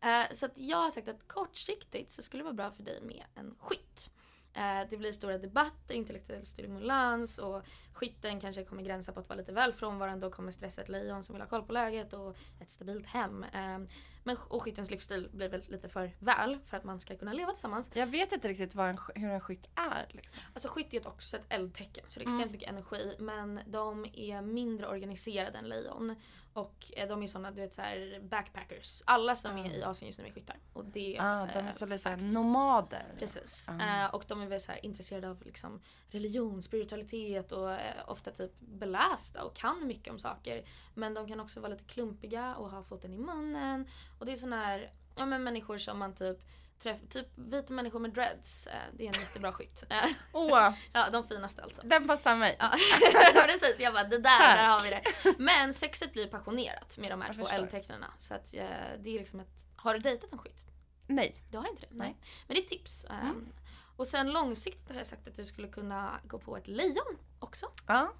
Eh, 0.00 0.32
så 0.32 0.48
jag 0.54 0.76
har 0.76 0.90
sagt 0.90 1.08
att 1.08 1.28
kortsiktigt 1.28 2.12
så 2.12 2.22
skulle 2.22 2.40
det 2.40 2.44
vara 2.44 2.54
bra 2.54 2.70
för 2.70 2.82
dig 2.82 3.00
med 3.02 3.24
en 3.34 3.54
skytt. 3.58 4.10
Eh, 4.56 4.88
Det 4.90 4.96
blir 4.96 5.12
stora 5.12 5.38
debatter, 5.38 5.94
intellektuell 5.94 6.44
stimulans 6.46 7.38
och 7.38 7.62
skytten 7.92 8.40
kanske 8.40 8.64
kommer 8.64 8.82
gränsa 8.82 9.12
på 9.12 9.20
att 9.20 9.28
vara 9.28 9.38
lite 9.38 9.52
väl 9.52 9.72
frånvarande 9.72 10.26
och 10.26 10.32
kommer 10.32 10.52
stressa 10.52 10.82
ett 10.82 10.88
lejon 10.88 11.24
som 11.24 11.34
vill 11.34 11.42
ha 11.42 11.48
koll 11.48 11.62
på 11.62 11.72
läget 11.72 12.12
och 12.12 12.36
ett 12.60 12.70
stabilt 12.70 13.06
hem. 13.06 13.44
Eh, 13.44 13.78
Men, 14.24 14.36
och 14.48 14.62
skyttens 14.62 14.90
livsstil 14.90 15.28
blir 15.32 15.48
väl 15.48 15.62
lite 15.68 15.88
för 15.88 16.10
väl 16.18 16.58
för 16.64 16.76
att 16.76 16.84
man 16.84 17.00
ska 17.00 17.16
kunna 17.16 17.32
leva 17.32 17.52
tillsammans. 17.52 17.90
Jag 17.94 18.06
vet 18.06 18.32
inte 18.32 18.48
riktigt 18.48 18.74
vad 18.74 18.88
en, 18.88 18.98
hur 19.14 19.30
en 19.30 19.40
skytt 19.40 19.68
är. 19.74 20.06
Liksom. 20.10 20.38
Alltså 20.54 20.68
skytt 20.68 20.94
är 20.94 21.08
också 21.08 21.36
ett 21.36 21.44
eldtecken 21.48 22.04
så 22.08 22.20
det 22.20 22.24
är 22.24 22.26
Mm. 22.26 22.36
extremt 22.38 22.52
mycket 22.52 22.68
energi 22.68 23.16
men 23.18 23.60
de 23.66 24.04
är 24.12 24.42
mindre 24.42 24.86
organiserade 24.88 25.58
än 25.58 25.68
lejon. 25.68 26.16
Och 26.56 26.92
eh, 26.96 27.08
de 27.08 27.22
är 27.22 27.26
såna 27.26 27.50
du 27.50 27.60
vet 27.60 27.74
så 27.74 27.82
här 27.82 28.20
backpackers. 28.22 29.02
Alla 29.06 29.36
som 29.36 29.58
är 29.58 29.70
i 29.70 29.82
Asien 29.82 30.06
just 30.06 30.18
nu 30.18 30.26
är 30.26 30.32
skyttar. 30.32 30.56
Och 30.72 30.84
det 30.84 31.16
Ah, 31.20 31.46
de 31.46 31.52
är 31.52 31.64
eh, 31.66 31.70
så 31.70 31.86
lite 31.86 32.02
facts. 32.02 32.34
nomader. 32.34 33.14
Precis. 33.18 33.68
Eh, 33.68 34.14
och 34.14 34.24
de 34.28 34.40
är 34.42 34.46
väl 34.46 34.60
så 34.60 34.72
intresserade 34.82 35.30
av 35.30 35.42
liksom 35.46 35.80
religion, 36.08 36.62
spiritualitet 36.62 37.52
och 37.52 37.72
eh, 37.72 37.94
ofta 38.06 38.30
typ 38.30 38.52
belästa 38.60 39.44
och 39.44 39.56
kan 39.56 39.86
mycket 39.86 40.12
om 40.12 40.18
saker. 40.18 40.64
Men 40.94 41.14
de 41.14 41.28
kan 41.28 41.40
också 41.40 41.60
vara 41.60 41.72
lite 41.72 41.84
klumpiga 41.84 42.56
och 42.56 42.70
ha 42.70 42.82
foten 42.82 43.14
i 43.14 43.18
munnen. 43.18 43.86
Och 44.18 44.26
det 44.26 44.32
är 44.32 44.36
såna 44.36 44.56
här 44.64 44.92
ja, 45.16 45.26
men 45.26 45.44
människor 45.44 45.78
som 45.78 45.98
man 45.98 46.14
typ 46.14 46.38
träffar, 46.78 47.06
typ 47.06 47.28
vita 47.34 47.72
människor 47.72 47.98
med 47.98 48.10
dreads. 48.10 48.66
Eh, 48.66 48.72
det 48.92 49.06
är 49.08 49.14
en 49.14 49.20
jättebra 49.20 49.52
skytt. 49.52 49.84
Åh, 50.32 50.70
ja, 50.92 51.10
de 51.10 51.24
finaste 51.28 51.62
alltså. 51.62 51.82
den 51.84 52.06
passar 52.08 52.36
mig. 52.36 52.56
Ja, 52.58 52.70
precis, 53.46 53.80
jag 53.80 53.92
bara 53.94 54.04
det 54.04 54.18
där, 54.18 54.38
Tack. 54.38 54.56
där 54.56 54.68
har 54.68 54.80
vi 54.82 54.90
det. 54.90 55.02
Men 55.38 55.74
sexet 55.74 56.12
blir 56.12 56.26
passionerat 56.26 56.98
med 56.98 57.10
de 57.10 57.20
här 57.20 57.28
Jag 57.28 57.36
två 57.36 57.42
förstår. 57.42 57.58
eldtecknarna. 57.58 58.12
Så 58.18 58.34
att 58.34 58.54
eh, 58.54 58.60
det 58.98 59.10
är 59.10 59.18
liksom 59.18 59.40
ett, 59.40 59.66
har 59.76 59.94
du 59.94 60.00
dejtat 60.00 60.32
en 60.32 60.38
skytt? 60.38 60.66
Nej. 61.06 61.44
Du 61.50 61.58
har 61.58 61.68
inte 61.68 61.80
det? 61.80 61.88
Nej. 61.90 62.16
Men 62.46 62.54
det 62.54 62.60
är 62.60 62.62
ett 62.64 62.68
tips. 62.68 63.06
Um, 63.10 63.48
Och 63.96 64.06
sen 64.06 64.32
långsiktigt 64.32 64.88
har 64.90 64.96
jag 64.96 65.06
sagt 65.06 65.28
att 65.28 65.36
du 65.36 65.44
skulle 65.46 65.68
kunna 65.68 66.20
gå 66.24 66.38
på 66.38 66.56
ett 66.56 66.68
lejon 66.68 67.18
också. 67.38 67.66
Ja. 67.86 68.12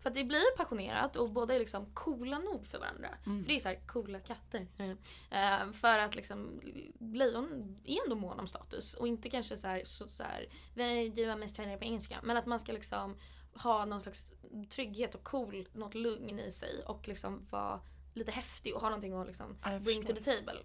För 0.00 0.08
att 0.10 0.14
det 0.14 0.24
blir 0.24 0.56
passionerat 0.56 1.16
och 1.16 1.30
båda 1.30 1.54
är 1.54 1.58
liksom 1.58 1.86
coola 1.94 2.38
nog 2.38 2.66
för 2.66 2.78
varandra. 2.78 3.08
Mm. 3.26 3.42
För 3.42 3.48
det 3.48 3.56
är 3.56 3.60
så 3.60 3.68
här 3.68 3.80
coola 3.86 4.20
katter. 4.20 4.66
Eh, 5.30 5.72
för 5.72 5.98
att 5.98 6.14
liksom 6.14 6.60
lejon 6.98 7.76
är 7.84 8.02
ändå 8.04 8.16
mån 8.16 8.40
om 8.40 8.46
status 8.46 8.94
och 8.94 9.08
inte 9.08 9.30
kanske 9.30 9.56
så 9.56 9.66
här, 9.66 9.82
så, 9.84 10.08
så 10.08 10.22
här 10.22 10.46
"Vad- 10.74 11.12
du 11.16 11.28
har 11.28 11.36
mest 11.36 11.56
följare 11.56 11.78
på 11.78 11.84
engelska. 11.84 12.18
Men 12.22 12.36
att 12.36 12.46
man 12.46 12.60
ska 12.60 12.72
liksom 12.72 13.16
ha 13.54 13.84
någon 13.84 14.00
slags 14.00 14.32
trygghet 14.68 15.14
och 15.14 15.22
cool, 15.24 15.68
något 15.72 15.94
lugn 15.94 16.38
i 16.38 16.52
sig 16.52 16.82
och 16.86 17.08
liksom 17.08 17.46
vara 17.50 17.80
lite 18.14 18.30
häftig 18.32 18.74
och 18.74 18.80
ha 18.80 18.88
någonting 18.88 19.12
att 19.12 19.26
liksom 19.26 19.56
bring 19.80 20.06
to 20.06 20.14
the 20.14 20.22
table. 20.36 20.56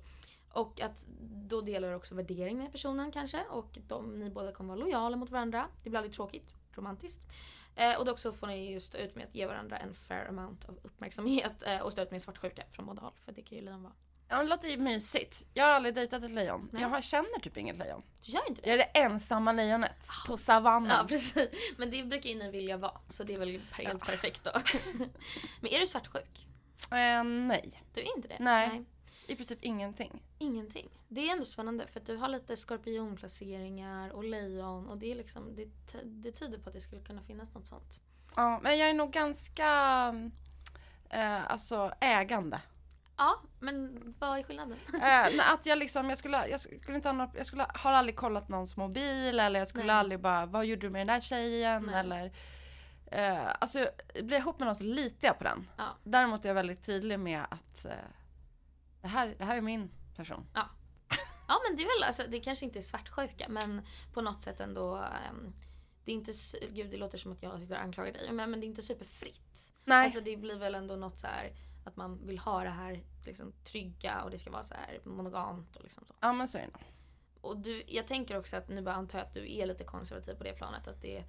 Och 0.52 0.82
att 0.82 1.06
då 1.50 1.62
delar 1.62 1.90
du 1.90 1.96
också 1.96 2.16
värdering 2.16 2.58
med 2.58 2.72
personen 2.72 3.12
kanske 3.12 3.44
och 3.50 3.78
de, 3.88 4.20
ni 4.20 4.30
båda 4.30 4.52
kommer 4.52 4.74
vara 4.76 4.80
lojala 4.86 5.18
mot 5.18 5.30
varandra. 5.30 5.68
Det 5.84 5.90
blir 5.90 5.98
aldrig 6.00 6.14
tråkigt, 6.16 6.54
romantiskt. 6.74 7.22
Eh, 7.76 7.98
och 7.98 8.06
då 8.06 8.12
också 8.12 8.32
får 8.32 8.48
ni 8.48 8.72
ju 8.72 8.80
stå 8.80 8.98
ut 8.98 9.16
med 9.16 9.26
att 9.26 9.36
ge 9.36 9.46
varandra 9.46 9.78
en 9.78 9.94
fair 9.94 10.28
amount 10.30 10.66
av 10.70 10.80
uppmärksamhet 10.84 11.64
eh, 11.66 11.80
och 11.80 11.92
stå 11.92 12.02
ut 12.02 12.12
med 12.12 12.22
svartsjuka 12.22 12.64
från 12.72 12.86
båda 12.86 13.02
håll. 13.02 13.14
För 13.26 13.32
det 13.32 13.42
kan 13.42 13.58
ju 13.58 13.64
lejon 13.64 13.84
vara. 13.84 13.94
Ja, 14.28 14.38
det 14.38 14.44
låter 14.44 14.68
ju 14.68 14.78
mysigt. 14.78 15.46
Jag 15.54 15.64
har 15.64 15.72
aldrig 15.72 15.96
dejtat 15.96 16.24
ett 16.24 16.32
lejon. 16.32 16.70
Nej. 16.72 16.82
Jag 16.82 16.90
har, 16.90 17.02
känner 17.02 17.40
typ 17.40 17.58
inget 17.58 17.78
lejon. 17.78 18.04
Du 18.26 18.32
gör 18.32 18.48
inte 18.50 18.62
det? 18.62 18.70
Jag 18.70 18.74
är 18.74 18.78
det 18.94 19.00
ensamma 19.00 19.52
lejonet 19.52 20.10
på 20.28 20.38
savannen. 20.38 20.98
Ja 20.98 21.04
precis. 21.08 21.50
Men 21.78 21.92
det 21.92 22.04
brukar 22.04 22.30
ju 22.30 22.36
ni 22.36 22.52
vilja 22.52 22.78
vara. 22.78 22.98
Så 23.10 23.24
det 23.24 23.34
är 23.34 23.38
väl 23.40 23.62
helt 23.72 24.06
perfekt 24.06 24.44
då. 24.44 24.52
Men 25.60 25.72
är 25.72 25.80
du 25.80 25.88
svartsjuk? 25.88 26.48
Eh, 26.92 27.24
nej, 27.24 27.84
Du 27.94 28.02
är 28.02 28.16
inte 28.16 28.28
det? 28.28 28.38
Nej. 28.40 28.86
I 29.28 29.36
princip 29.36 29.60
ingenting. 29.62 30.24
Ingenting. 30.38 30.90
Det 31.08 31.30
är 31.30 31.32
ändå 31.34 31.46
spännande 31.46 31.88
för 31.88 32.00
att 32.00 32.06
du 32.06 32.16
har 32.16 32.28
lite 32.28 32.58
skorpionplaceringar 32.58 34.10
och 34.10 34.24
lejon 34.24 34.88
och 34.88 34.98
det 34.98 35.12
är 35.12 35.16
liksom, 35.16 35.56
det, 35.56 35.68
det 36.04 36.32
tyder 36.32 36.58
på 36.58 36.70
att 36.70 36.76
det 36.76 36.82
skulle 36.82 37.02
kunna 37.02 37.22
finnas 37.22 37.54
något 37.54 37.68
sånt. 37.68 38.02
Ja, 38.36 38.60
men 38.64 38.78
jag 38.78 38.90
är 38.90 38.94
nog 38.94 39.12
ganska 39.12 39.68
eh, 41.10 41.52
alltså 41.52 41.92
ägande. 42.00 42.62
Ja, 43.18 43.42
men 43.60 44.00
vad 44.20 44.40
är 44.40 44.44
skillnaden? 44.44 44.78
Eh, 44.94 45.00
nej, 45.02 45.40
att 45.54 45.66
jag 45.66 45.78
liksom, 45.78 46.10
jag 46.10 46.18
skulle, 46.18 46.48
jag 46.48 46.60
skulle 46.60 46.96
inte 46.96 47.10
ha 47.10 47.14
några, 47.14 47.32
jag 47.38 47.46
skulle, 47.46 47.68
har 47.74 47.94
aldrig 47.94 48.16
kollat 48.16 48.50
någons 48.50 48.78
mobil 48.78 49.40
eller 49.40 49.60
jag 49.60 49.68
skulle 49.68 49.86
Nej. 49.86 49.96
aldrig 49.96 50.20
bara, 50.20 50.46
vad 50.46 50.66
gjorde 50.66 50.82
du 50.82 50.90
med 50.90 51.00
den 51.00 51.08
där 51.08 51.22
tjejen 51.22 51.84
Nej. 51.84 52.00
eller 52.00 52.32
eh, 53.12 53.54
Alltså 53.60 53.88
blir 54.14 54.32
jag 54.32 54.40
ihop 54.40 54.60
med 54.60 54.66
någon 54.66 54.76
så 54.76 54.84
litar 54.84 55.28
jag 55.28 55.38
på 55.38 55.44
den. 55.44 55.70
Ja. 55.78 55.84
Däremot 56.04 56.46
är 56.46 56.50
jag 56.50 56.56
väldigt 56.56 56.84
tydlig 56.84 57.20
med 57.20 57.42
att 57.50 57.86
eh, 57.86 57.92
det, 59.06 59.10
här, 59.10 59.36
det 59.38 59.45
här 59.45 59.58
är 59.58 59.62
min 59.62 59.91
person. 60.16 60.47
Ja 61.47 61.60
men 61.68 61.78
det 61.78 61.84
är 61.84 61.99
väl, 61.99 62.03
alltså, 62.03 62.24
det 62.30 62.39
kanske 62.39 62.66
inte 62.66 62.80
är 62.80 62.84
svartsjuka 62.84 63.45
men 63.49 63.82
på 64.14 64.22
något 64.22 64.41
sätt 64.41 64.60
ändå 64.60 64.95
ehm, 64.95 65.53
det 66.06 66.12
är 66.12 66.16
inte, 66.16 66.34
gud 66.72 66.91
det 66.91 66.97
låter 66.97 67.18
som 67.18 67.32
att 67.32 67.43
jag 67.43 67.60
sitter 67.60 67.76
och 67.76 67.82
anklagar 67.82 68.14
dig 68.14 68.32
men, 68.32 68.51
men 68.51 68.60
det 68.60 68.66
är 68.66 68.68
inte 68.68 68.82
superfritt. 68.82 69.74
Nej. 69.84 70.06
Alltså 70.06 70.22
det 70.22 70.38
blir 70.38 70.56
väl 70.56 70.76
ändå 70.76 70.95
något 70.95 71.20
så 71.20 71.28
här 71.28 71.53
att 71.86 71.95
man 71.95 72.28
vill 72.28 72.39
ha 72.39 72.64
det 72.64 72.70
här 72.70 73.03
liksom, 73.26 73.53
trygga 73.64 74.22
och 74.22 74.32
det 74.32 74.39
ska 74.39 74.51
vara 74.51 74.64
så 74.64 74.74
här 74.74 74.99
monogamt 75.03 75.76
och 75.76 75.84
liksom 75.84 76.06
så. 76.06 76.14
ja 76.20 76.34
men 76.34 76.47
så 76.47 76.58
är 76.58 76.62
det 76.62 76.68
nog. 76.68 76.84
Och 77.41 77.58
du, 77.58 77.84
jag 77.88 78.08
tänker 78.08 78.38
också 78.38 78.58
att 78.58 78.70
nu 78.70 78.82
bara 78.82 78.95
antar 78.95 79.20
jag 79.20 79.28
att 79.28 79.34
du 79.34 79.58
är 79.58 79.66
lite 79.66 79.84
konservativ 79.84 80.34
på 80.34 80.43
det 80.43 80.53
planet 80.53 80.88
att 80.88 81.01
det 81.01 81.24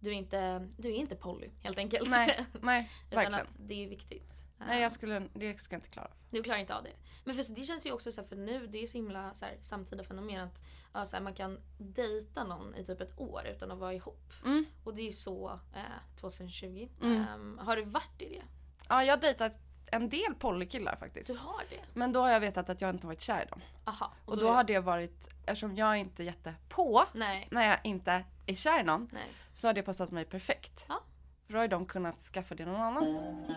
du 0.00 0.10
är 0.10 0.14
inte, 0.14 0.68
du 0.76 0.88
är 0.88 0.96
inte 0.96 1.16
poly 1.16 1.50
helt 1.62 1.78
enkelt. 1.78 2.10
Nej, 2.10 2.46
nej 2.60 2.90
Utan 3.10 3.18
verkligen. 3.18 3.46
att 3.46 3.56
det 3.58 3.84
är 3.84 3.88
viktigt. 3.88 4.44
Nej 4.58 4.82
jag 4.82 4.92
skulle, 4.92 5.28
det 5.34 5.60
skulle 5.60 5.74
jag 5.74 5.78
inte 5.78 5.88
klara 5.88 6.06
av. 6.06 6.12
Du 6.30 6.42
klarar 6.42 6.58
inte 6.58 6.74
av 6.74 6.82
det. 6.82 6.92
Men 7.24 7.34
för 7.34 7.54
det 7.54 7.62
känns 7.62 7.86
ju 7.86 7.92
också 7.92 8.12
så 8.12 8.20
här, 8.20 8.28
för 8.28 8.36
nu, 8.36 8.66
det 8.66 8.82
är 8.82 8.86
så 8.86 8.98
himla 8.98 9.34
så 9.34 9.44
här, 9.44 9.58
samtida 9.60 10.04
fenomen 10.04 10.40
att 10.40 10.58
ja, 10.92 11.06
så 11.06 11.16
här, 11.16 11.22
man 11.22 11.34
kan 11.34 11.58
dejta 11.78 12.44
någon 12.44 12.74
i 12.74 12.84
typ 12.84 13.00
ett 13.00 13.20
år 13.20 13.46
utan 13.46 13.70
att 13.70 13.78
vara 13.78 13.94
ihop. 13.94 14.32
Mm. 14.44 14.64
Och 14.84 14.94
det 14.94 15.08
är 15.08 15.12
så 15.12 15.60
eh, 15.74 16.16
2020. 16.20 16.88
Mm. 17.02 17.26
Ehm, 17.28 17.58
har 17.58 17.76
du 17.76 17.82
varit 17.82 18.22
i 18.22 18.28
det? 18.28 18.42
Ja 18.88 19.04
jag 19.04 19.16
har 19.16 19.20
dejtat 19.20 19.52
en 19.92 20.08
del 20.08 20.34
polykillar 20.38 20.96
faktiskt. 20.96 21.26
Du 21.30 21.36
har 21.36 21.62
det? 21.70 21.80
Men 21.94 22.12
då 22.12 22.20
har 22.20 22.28
jag 22.30 22.40
vetat 22.40 22.70
att 22.70 22.80
jag 22.80 22.90
inte 22.90 23.06
varit 23.06 23.20
kär 23.20 23.42
i 23.42 23.46
dem. 23.46 23.60
Aha. 23.84 24.12
Och 24.24 24.36
då 24.38 24.50
har 24.50 24.64
det 24.64 24.78
varit, 24.78 25.28
eftersom 25.46 25.76
jag 25.76 25.96
inte 25.98 26.22
är 26.22 26.24
jättepå 26.24 27.04
Nej, 27.12 27.48
när 27.50 27.68
jag 27.68 27.78
inte 27.84 28.24
är 28.46 28.54
kär 28.54 28.80
i 28.80 28.82
någon 28.82 29.08
nej. 29.12 29.28
så 29.52 29.68
har 29.68 29.72
det 29.74 29.82
passat 29.82 30.10
mig 30.10 30.24
perfekt. 30.24 30.86
Ja. 30.88 31.00
För 31.46 31.52
då 31.52 31.58
har 31.58 31.64
ju 31.64 31.68
de 31.68 31.86
kunnat 31.86 32.20
skaffa 32.20 32.54
det 32.54 32.64
någon 32.66 32.80
annanstans. 32.80 33.48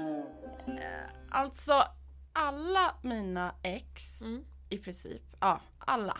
Eh, 0.67 1.03
Alltså 1.31 1.83
alla 2.33 2.95
mina 3.01 3.55
ex 3.63 4.21
Mm. 4.21 4.45
i 4.69 4.77
princip, 4.77 5.21
ja 5.39 5.59
alla, 5.79 6.17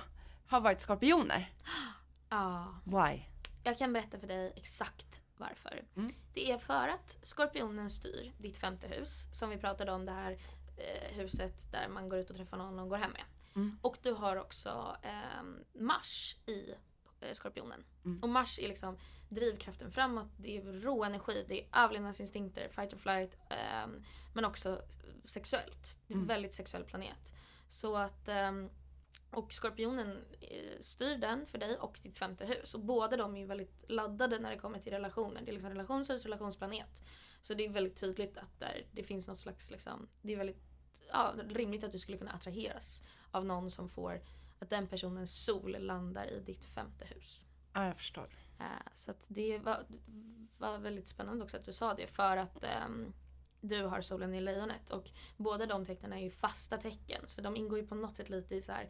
har 0.48 0.62
varit 0.62 0.80
skorpioner. 0.80 1.52
Ja. 2.30 2.68
Why? 2.84 3.22
Jag 3.64 3.78
kan 3.78 3.94
berätta 3.94 4.20
för 4.20 4.28
dig 4.28 4.54
exakt 4.56 5.22
varför. 5.50 5.84
Mm. 5.96 6.12
Det 6.34 6.52
är 6.52 6.58
för 6.58 6.88
att 6.88 7.18
skorpionen 7.22 7.90
styr 7.90 8.32
ditt 8.38 8.58
femte 8.58 8.88
hus. 8.88 9.28
Som 9.32 9.50
vi 9.50 9.58
pratade 9.58 9.92
om 9.92 10.06
det 10.06 10.12
här 10.12 10.32
eh, 10.78 11.16
huset 11.16 11.72
där 11.72 11.88
man 11.88 12.08
går 12.08 12.20
ut 12.20 12.30
och 12.30 12.36
träffar 12.36 12.58
någon 12.58 12.80
och 12.80 12.90
går 12.90 12.98
hem 12.98 13.12
med. 13.12 13.24
Mm. 13.56 13.80
Och 13.82 13.98
du 14.02 14.12
har 14.14 14.36
också 14.36 14.98
ehm, 15.02 15.64
Mars 15.74 16.38
i 16.46 16.74
eh, 17.22 17.32
skorpionen. 17.34 17.84
Mm. 18.06 18.24
Och 18.24 18.30
Mars 18.30 18.60
är 18.60 18.68
liksom 18.68 18.98
drivkraften 19.30 19.92
framåt. 19.92 20.28
Det 20.38 20.58
är 20.58 20.62
rå 20.62 21.04
energi, 21.04 21.46
det 21.48 21.62
är 21.62 21.68
överlevnadsinstinkter, 21.84 22.70
fight 22.70 22.94
or 22.94 22.98
flight. 22.98 23.38
ehm, 23.50 24.04
men 24.34 24.46
också 24.46 24.82
sexuellt. 25.26 26.00
Det 26.08 26.14
är 26.14 26.16
en 26.16 26.20
Mm. 26.24 26.28
väldigt 26.28 26.54
sexuell 26.54 26.84
planet. 26.84 27.34
Så 27.70 27.96
att 27.98 28.28
ehm, 28.28 28.70
och 29.34 29.54
skorpionen 29.54 30.26
eh, 30.42 30.80
styr 30.82 31.18
den 31.18 31.46
för 31.46 31.58
dig 31.58 31.78
och 31.78 32.00
ditt 32.04 32.18
femte 32.18 32.46
hus. 32.46 32.76
Och 32.76 32.82
båda 32.82 33.18
de 33.18 33.36
är 33.36 33.40
ju 33.40 33.46
väldigt 33.46 33.86
laddade 33.88 34.40
när 34.40 34.52
det 34.52 34.58
kommer 34.58 34.80
till 34.80 34.92
relationer. 34.92 35.42
Det 35.42 35.52
är 35.52 35.54
liksom 35.54 35.70
relationshus 35.70 36.24
relationsplanet. 36.24 37.04
Så 37.42 37.54
det 37.54 37.66
är 37.66 37.70
väldigt 37.70 38.00
tydligt 38.00 38.38
att 38.38 38.60
där, 38.60 38.86
det 38.92 39.04
finns 39.04 39.28
något 39.28 39.40
slags, 39.40 39.72
liksom, 39.72 40.10
det 40.22 40.34
är 40.34 40.38
väldigt 40.38 40.64
ja, 41.12 41.34
rimligt 41.50 41.84
att 41.84 41.92
du 41.92 42.00
skulle 42.00 42.18
kunna 42.18 42.32
attraheras 42.32 43.04
av 43.32 43.46
någon 43.46 43.72
som 43.72 43.90
får 43.90 44.22
att 44.60 44.70
den 44.70 44.88
personens 44.88 45.46
sol 45.46 45.78
landar 45.80 46.26
i 46.26 46.40
ditt 46.40 46.66
femte 46.66 47.06
hus. 47.06 47.46
Ja 47.74 47.86
jag 47.86 47.98
förstår. 47.98 48.30
Eh, 48.60 48.92
så 48.94 49.14
det 49.28 49.60
var, 49.60 49.86
var 50.58 50.78
väldigt 50.78 51.08
spännande 51.08 51.44
också 51.44 51.58
att 51.58 51.66
du 51.66 51.74
sa 51.74 51.94
det 51.94 52.08
för 52.08 52.38
att 52.38 52.64
ehm, 52.64 53.14
du 53.62 53.84
har 53.84 54.02
solen 54.02 54.34
i 54.34 54.42
lejonet 54.42 54.92
och 54.92 55.12
båda 55.38 55.66
de 55.66 55.86
tecknen 55.86 56.14
är 56.14 56.18
ju 56.18 56.32
fasta 56.32 56.78
tecken 56.78 57.22
så 57.28 57.42
de 57.42 57.56
ingår 57.56 57.80
ju 57.80 57.88
på 57.88 57.96
något 57.96 58.16
sätt 58.16 58.30
lite 58.30 58.56
i 58.56 58.62
så 58.62 58.72
här 58.72 58.90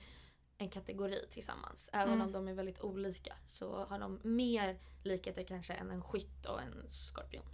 en 0.58 0.70
kategori 0.70 1.28
tillsammans. 1.30 1.90
Även 1.94 2.14
Mm. 2.14 2.26
om 2.26 2.32
de 2.32 2.48
är 2.48 2.54
väldigt 2.54 2.82
olika 2.82 3.34
så 3.48 3.86
har 3.86 4.00
de 4.00 4.20
mer 4.24 4.78
likheter 5.04 5.44
kanske 5.44 5.74
än 5.74 5.92
en 5.92 6.02
skytt 6.04 6.46
och 6.46 6.62
en 6.62 6.86
skorpion. 6.90 7.46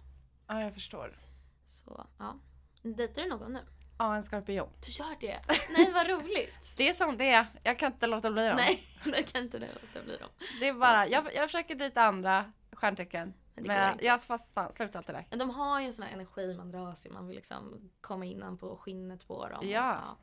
Ja 0.46 0.60
jag 0.62 0.74
förstår. 0.74 1.18
Så 1.66 2.06
ja. 2.18 2.34
Dejtar 2.82 3.22
du 3.22 3.28
någon 3.28 3.52
nu? 3.52 3.60
Ja 3.98 4.16
en 4.16 4.22
skorpion. 4.22 4.68
Du 4.86 4.92
gör 4.92 5.16
det? 5.20 5.40
Nej 5.76 5.92
vad 5.92 6.06
roligt! 6.08 6.54
Det 6.76 6.88
är 6.88 6.92
som 6.94 7.16
det 7.16 7.30
är, 7.30 7.46
jag 7.62 7.78
kan 7.78 7.92
inte 7.92 8.06
låta 8.06 8.30
bli 8.30 8.46
dem. 8.48 8.56
Nej, 8.56 8.82
det 9.04 9.22
kan 9.22 9.42
inte 9.42 9.58
det 9.58 9.68
låta 9.82 10.04
bli 10.04 10.16
dem. 10.16 10.28
Det 10.60 10.68
är 10.68 10.72
bara, 10.74 11.08
jag, 11.08 11.34
jag 11.34 11.48
försöker 11.50 11.74
dejta 11.74 12.02
andra 12.02 12.52
stjärntecken. 12.72 13.34
Men 13.54 13.64
det 13.64 13.68
Men 13.68 13.98
jag 14.06 14.22
fastnar, 14.22 14.70
slutar 14.70 14.98
alltid 14.98 15.14
där. 15.14 15.26
Men 15.30 15.38
de 15.38 15.50
har 15.50 15.80
ju 15.80 15.86
en 15.86 15.92
sån 15.92 16.04
här 16.04 16.12
energi 16.12 16.54
man 16.54 16.70
dras 16.70 17.06
i. 17.06 17.10
Man 17.10 17.26
vill 17.26 17.36
liksom 17.36 17.90
komma 18.00 18.24
innan 18.24 18.58
på 18.58 18.76
skinnet 18.76 19.26
på 19.28 19.48
dem. 19.48 19.68
Ja. 19.68 20.16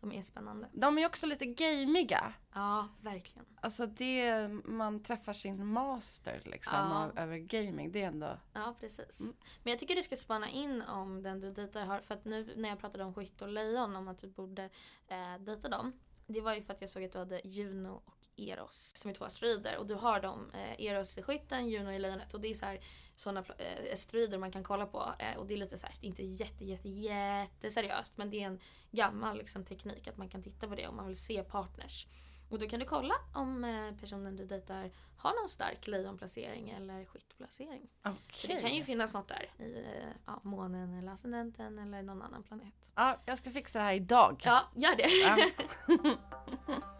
De 0.00 0.12
är 0.12 0.22
spännande. 0.22 0.68
De 0.72 0.98
är 0.98 1.06
också 1.06 1.26
lite 1.26 1.46
gamiga. 1.46 2.32
Ja, 2.54 2.88
verkligen. 3.00 3.46
Alltså 3.60 3.86
det, 3.86 4.48
man 4.64 5.02
träffar 5.02 5.32
sin 5.32 5.66
master 5.66 6.40
liksom 6.44 6.78
Ja. 6.78 7.04
av, 7.04 7.18
över 7.18 7.38
gaming. 7.38 7.92
Det 7.92 8.02
är 8.02 8.06
ändå, 8.06 8.38
Ja, 8.52 8.74
precis. 8.80 9.20
Mm. 9.20 9.32
Men 9.62 9.70
jag 9.70 9.80
tycker 9.80 9.96
du 9.96 10.02
ska 10.02 10.16
spana 10.16 10.48
in 10.48 10.82
om 10.82 11.22
den 11.22 11.40
du 11.40 11.52
dejtar 11.52 11.84
har, 11.84 12.00
för 12.00 12.14
att 12.14 12.24
nu 12.24 12.52
när 12.56 12.68
jag 12.68 12.78
pratade 12.80 13.04
om 13.04 13.14
skytt 13.14 13.42
och 13.42 13.48
lejon, 13.48 13.96
om 13.96 14.08
att 14.08 14.18
du 14.18 14.26
borde 14.28 14.64
eh, 15.08 15.38
dejta 15.40 15.68
dem. 15.68 15.92
Det 16.26 16.40
var 16.40 16.54
ju 16.54 16.62
för 16.62 16.72
att 16.72 16.80
jag 16.80 16.90
såg 16.90 17.04
att 17.04 17.12
du 17.12 17.18
hade 17.18 17.40
Juno 17.44 17.88
och 18.06 18.14
Eros 18.40 18.92
som 18.96 19.10
är 19.10 19.14
två 19.14 19.24
asteroider 19.24 19.78
och 19.78 19.86
du 19.86 19.94
har 19.94 20.20
dem, 20.20 20.50
eh, 20.54 20.86
Eros 20.86 21.18
i 21.18 21.22
skytten, 21.22 21.68
Juno 21.68 21.90
i 21.90 21.98
lejonet 21.98 22.34
och 22.34 22.40
det 22.40 22.48
är 22.48 22.54
så 22.54 22.66
här 22.66 22.80
sådana 23.16 23.44
eh, 23.58 23.92
asteroider 23.92 24.38
man 24.38 24.52
kan 24.52 24.64
kolla 24.64 24.86
på 24.86 25.14
eh, 25.18 25.36
och 25.38 25.46
det 25.46 25.54
är 25.54 25.58
lite 25.58 25.78
så 25.78 25.86
här, 25.86 25.96
inte 26.00 26.22
jätte 26.22 26.64
jätte 26.64 26.88
jätte 26.88 27.70
seriöst 27.70 28.16
men 28.16 28.30
det 28.30 28.42
är 28.42 28.46
en 28.46 28.60
gammal 28.90 29.38
liksom, 29.38 29.64
teknik 29.64 30.08
att 30.08 30.16
man 30.16 30.28
kan 30.28 30.42
titta 30.42 30.68
på 30.68 30.74
det 30.74 30.86
om 30.86 30.96
man 30.96 31.06
vill 31.06 31.20
se 31.20 31.42
partners. 31.42 32.06
Och 32.50 32.58
då 32.58 32.68
kan 32.68 32.80
du 32.80 32.86
kolla 32.86 33.14
om 33.34 33.64
eh, 33.64 34.00
personen 34.00 34.36
du 34.36 34.46
dejtar 34.46 34.90
har 35.16 35.40
någon 35.40 35.48
stark 35.48 35.86
lejonplacering 35.86 36.70
eller 36.70 37.04
skyttplacering. 37.04 37.88
För 38.28 38.48
det 38.48 38.60
kan 38.60 38.74
ju 38.74 38.84
finnas 38.84 39.14
något 39.14 39.28
där 39.28 39.50
i 39.58 39.78
eh, 39.78 40.08
ja, 40.26 40.40
månen 40.42 40.98
eller 40.98 41.12
ascendenten 41.12 41.78
eller 41.78 42.02
någon 42.02 42.22
annan 42.22 42.42
planet. 42.42 42.74
Ja, 42.94 43.20
jag 43.26 43.38
ska 43.38 43.50
fixa 43.50 43.78
det 43.78 43.84
här 43.84 43.92
idag. 43.92 44.42
Ja, 44.44 44.62
gör 44.76 44.96
det. 44.96 45.08
Ja. 45.08 46.90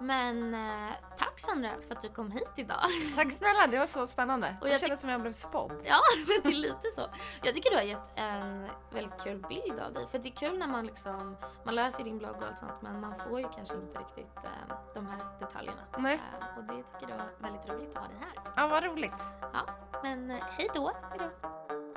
Men 0.00 0.54
eh, 0.54 0.92
tack 1.16 1.40
Sandra 1.40 1.70
för 1.88 1.94
att 1.94 2.02
du 2.02 2.08
kom 2.08 2.30
hit 2.30 2.52
idag. 2.56 2.80
Tack 3.16 3.32
snälla, 3.32 3.66
det 3.66 3.78
var 3.78 3.86
så 3.86 4.06
spännande. 4.06 4.56
Och 4.60 4.68
jag 4.68 4.80
kändes 4.80 5.00
som 5.00 5.10
jag 5.10 5.20
blev 5.20 5.32
spådd. 5.32 5.72
Ja, 5.84 6.00
det 6.42 6.48
är 6.48 6.52
lite 6.52 6.90
så. 6.92 7.02
Jag 7.42 7.54
tycker 7.54 7.70
du 7.70 7.76
har 7.76 7.82
gett 7.82 8.10
en 8.14 8.68
väldigt 8.90 9.22
kul 9.24 9.44
bild 9.48 9.80
av 9.80 9.92
dig. 9.92 10.06
För 10.08 10.18
det 10.18 10.28
är 10.28 10.36
kul 10.36 10.58
när 10.58 10.66
man 10.66 10.86
liksom, 10.86 11.36
man 11.64 11.74
läser 11.74 12.04
din 12.04 12.18
blogg 12.18 12.36
och 12.36 12.46
allt 12.46 12.58
sånt 12.58 12.82
men 12.82 13.00
man 13.00 13.14
får 13.28 13.40
ju 13.40 13.48
kanske 13.56 13.76
inte 13.76 13.98
riktigt 13.98 14.36
eh, 14.36 14.76
de 14.94 15.06
här 15.06 15.18
detaljerna. 15.40 15.82
Nej. 15.98 16.14
Eh, 16.14 16.58
och 16.58 16.64
det 16.64 16.82
tycker 16.82 17.12
jag 17.12 17.18
var 17.18 17.30
väldigt 17.38 17.68
roligt 17.68 17.96
att 17.96 18.02
ha 18.02 18.08
dig 18.08 18.16
här. 18.20 18.52
Ja, 18.56 18.66
vad 18.68 18.84
roligt. 18.84 19.22
Ja, 19.40 19.66
men 20.02 20.30
eh, 20.30 20.44
hej 20.56 20.68
då. 20.74 20.92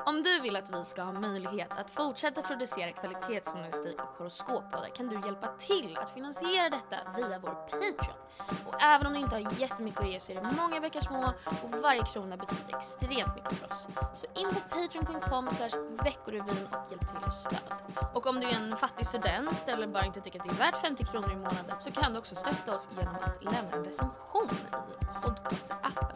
Om 0.06 0.24
du 0.24 0.40
vill 0.40 0.56
att 0.56 0.70
vi 0.70 0.86
ska 0.86 1.04
ha 1.04 1.12
möjlighet 1.12 1.72
att 1.72 1.92
fortsätta 1.92 2.42
producera 2.42 2.92
kvalitetsjournalistik 2.92 4.00
och 4.00 4.18
horoskoppoddar 4.18 4.96
kan 4.96 5.08
du 5.08 5.16
hjälpa 5.26 5.48
till 5.48 5.98
att 5.98 6.14
finansiera 6.14 6.70
detta 6.70 6.98
via 7.16 7.40
vår 7.40 7.54
Patreon. 7.54 8.18
Och 8.66 8.82
även 8.84 9.08
om 9.08 9.14
du 9.14 9.20
inte 9.20 9.36
har 9.36 9.60
jättemycket 9.60 10.02
att 10.02 10.10
ge 10.10 10.20
så 10.20 10.32
är 10.32 10.36
det 10.36 10.52
många 10.58 10.80
bäckar 10.80 11.02
små 11.02 11.34
och 11.64 11.72
varje 11.72 12.04
krona 12.04 12.38
betyder 12.38 12.78
extremt 12.78 13.36
mycket 13.36 13.54
för 13.54 13.72
oss. 13.72 13.88
Så 14.16 14.26
in 14.36 14.50
på 14.50 14.60
patreon.com 14.70 15.50
veckorevyn 16.04 16.68
och 16.72 16.92
hjälp 16.92 17.08
till 17.08 17.28
och 17.28 17.34
stöd. 17.34 17.74
Och 18.14 18.28
om 18.28 18.40
du 18.40 18.48
är 18.48 18.56
en 18.56 18.78
fattig 18.78 19.08
student 19.08 19.68
eller 19.68 19.88
bara 19.88 20.06
inte 20.06 20.22
tycker 20.22 20.40
att 20.40 20.46
det 20.50 20.56
är 20.56 20.72
värt 20.72 20.82
50 20.82 21.06
kronor 21.06 21.32
i 21.32 21.36
månaden 21.36 21.76
så 21.80 21.92
kan 21.92 22.14
du 22.14 22.20
också 22.20 22.36
stötta 22.36 22.76
oss 22.76 22.90
genom 23.00 23.16
att 23.16 23.44
lämna 23.44 23.78
en 23.78 23.86
recension 23.86 24.50
i 24.52 25.26
podcaster-appen. 25.26 26.16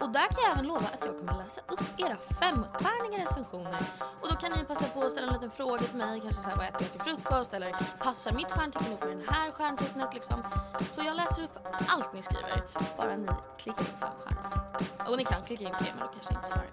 Och 0.00 0.10
där 0.10 0.28
kan 0.28 0.42
jag 0.42 0.52
även 0.52 0.66
lova 0.66 0.86
att 0.86 1.04
jag 1.06 1.18
kommer 1.18 1.38
läsa 1.38 1.60
upp 1.60 1.80
era 1.96 2.16
femstjärningar 2.40 3.19
recensioner. 3.22 3.82
Och 4.20 4.28
då 4.28 4.34
kan 4.34 4.52
ni 4.52 4.64
passa 4.64 4.86
på 4.86 5.02
att 5.02 5.12
ställa 5.12 5.26
en 5.26 5.32
liten 5.32 5.50
fråga 5.50 5.78
till 5.78 5.96
mig, 5.96 6.20
kanske 6.20 6.42
såhär 6.42 6.56
vad 6.56 6.66
äter 6.66 6.82
jag 6.82 6.90
till 6.92 7.00
frukost 7.00 7.54
eller 7.54 7.72
passar 7.98 8.32
mitt 8.32 8.50
stjärntecken 8.50 8.88
ihop 8.88 9.00
med 9.00 9.16
den 9.16 9.28
här 9.28 9.50
stjärntecknet 9.50 10.14
liksom. 10.14 10.42
Så 10.90 11.02
jag 11.02 11.16
läser 11.16 11.42
upp 11.42 11.58
allt 11.88 12.12
ni 12.12 12.22
skriver, 12.22 12.62
bara 12.96 13.16
ni 13.16 13.28
klickar 13.58 13.80
in 13.80 13.86
fem 14.00 14.08
stjärnor. 14.24 15.10
Och 15.10 15.16
ni 15.16 15.24
kan 15.24 15.42
klicka 15.42 15.64
in 15.64 15.74
tre 15.78 15.88
men 15.98 16.06
då 16.06 16.12
kanske 16.12 16.32
ni 16.32 16.36
inte 16.36 16.48
svarar. 16.48 16.70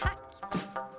Tack! 0.00 0.93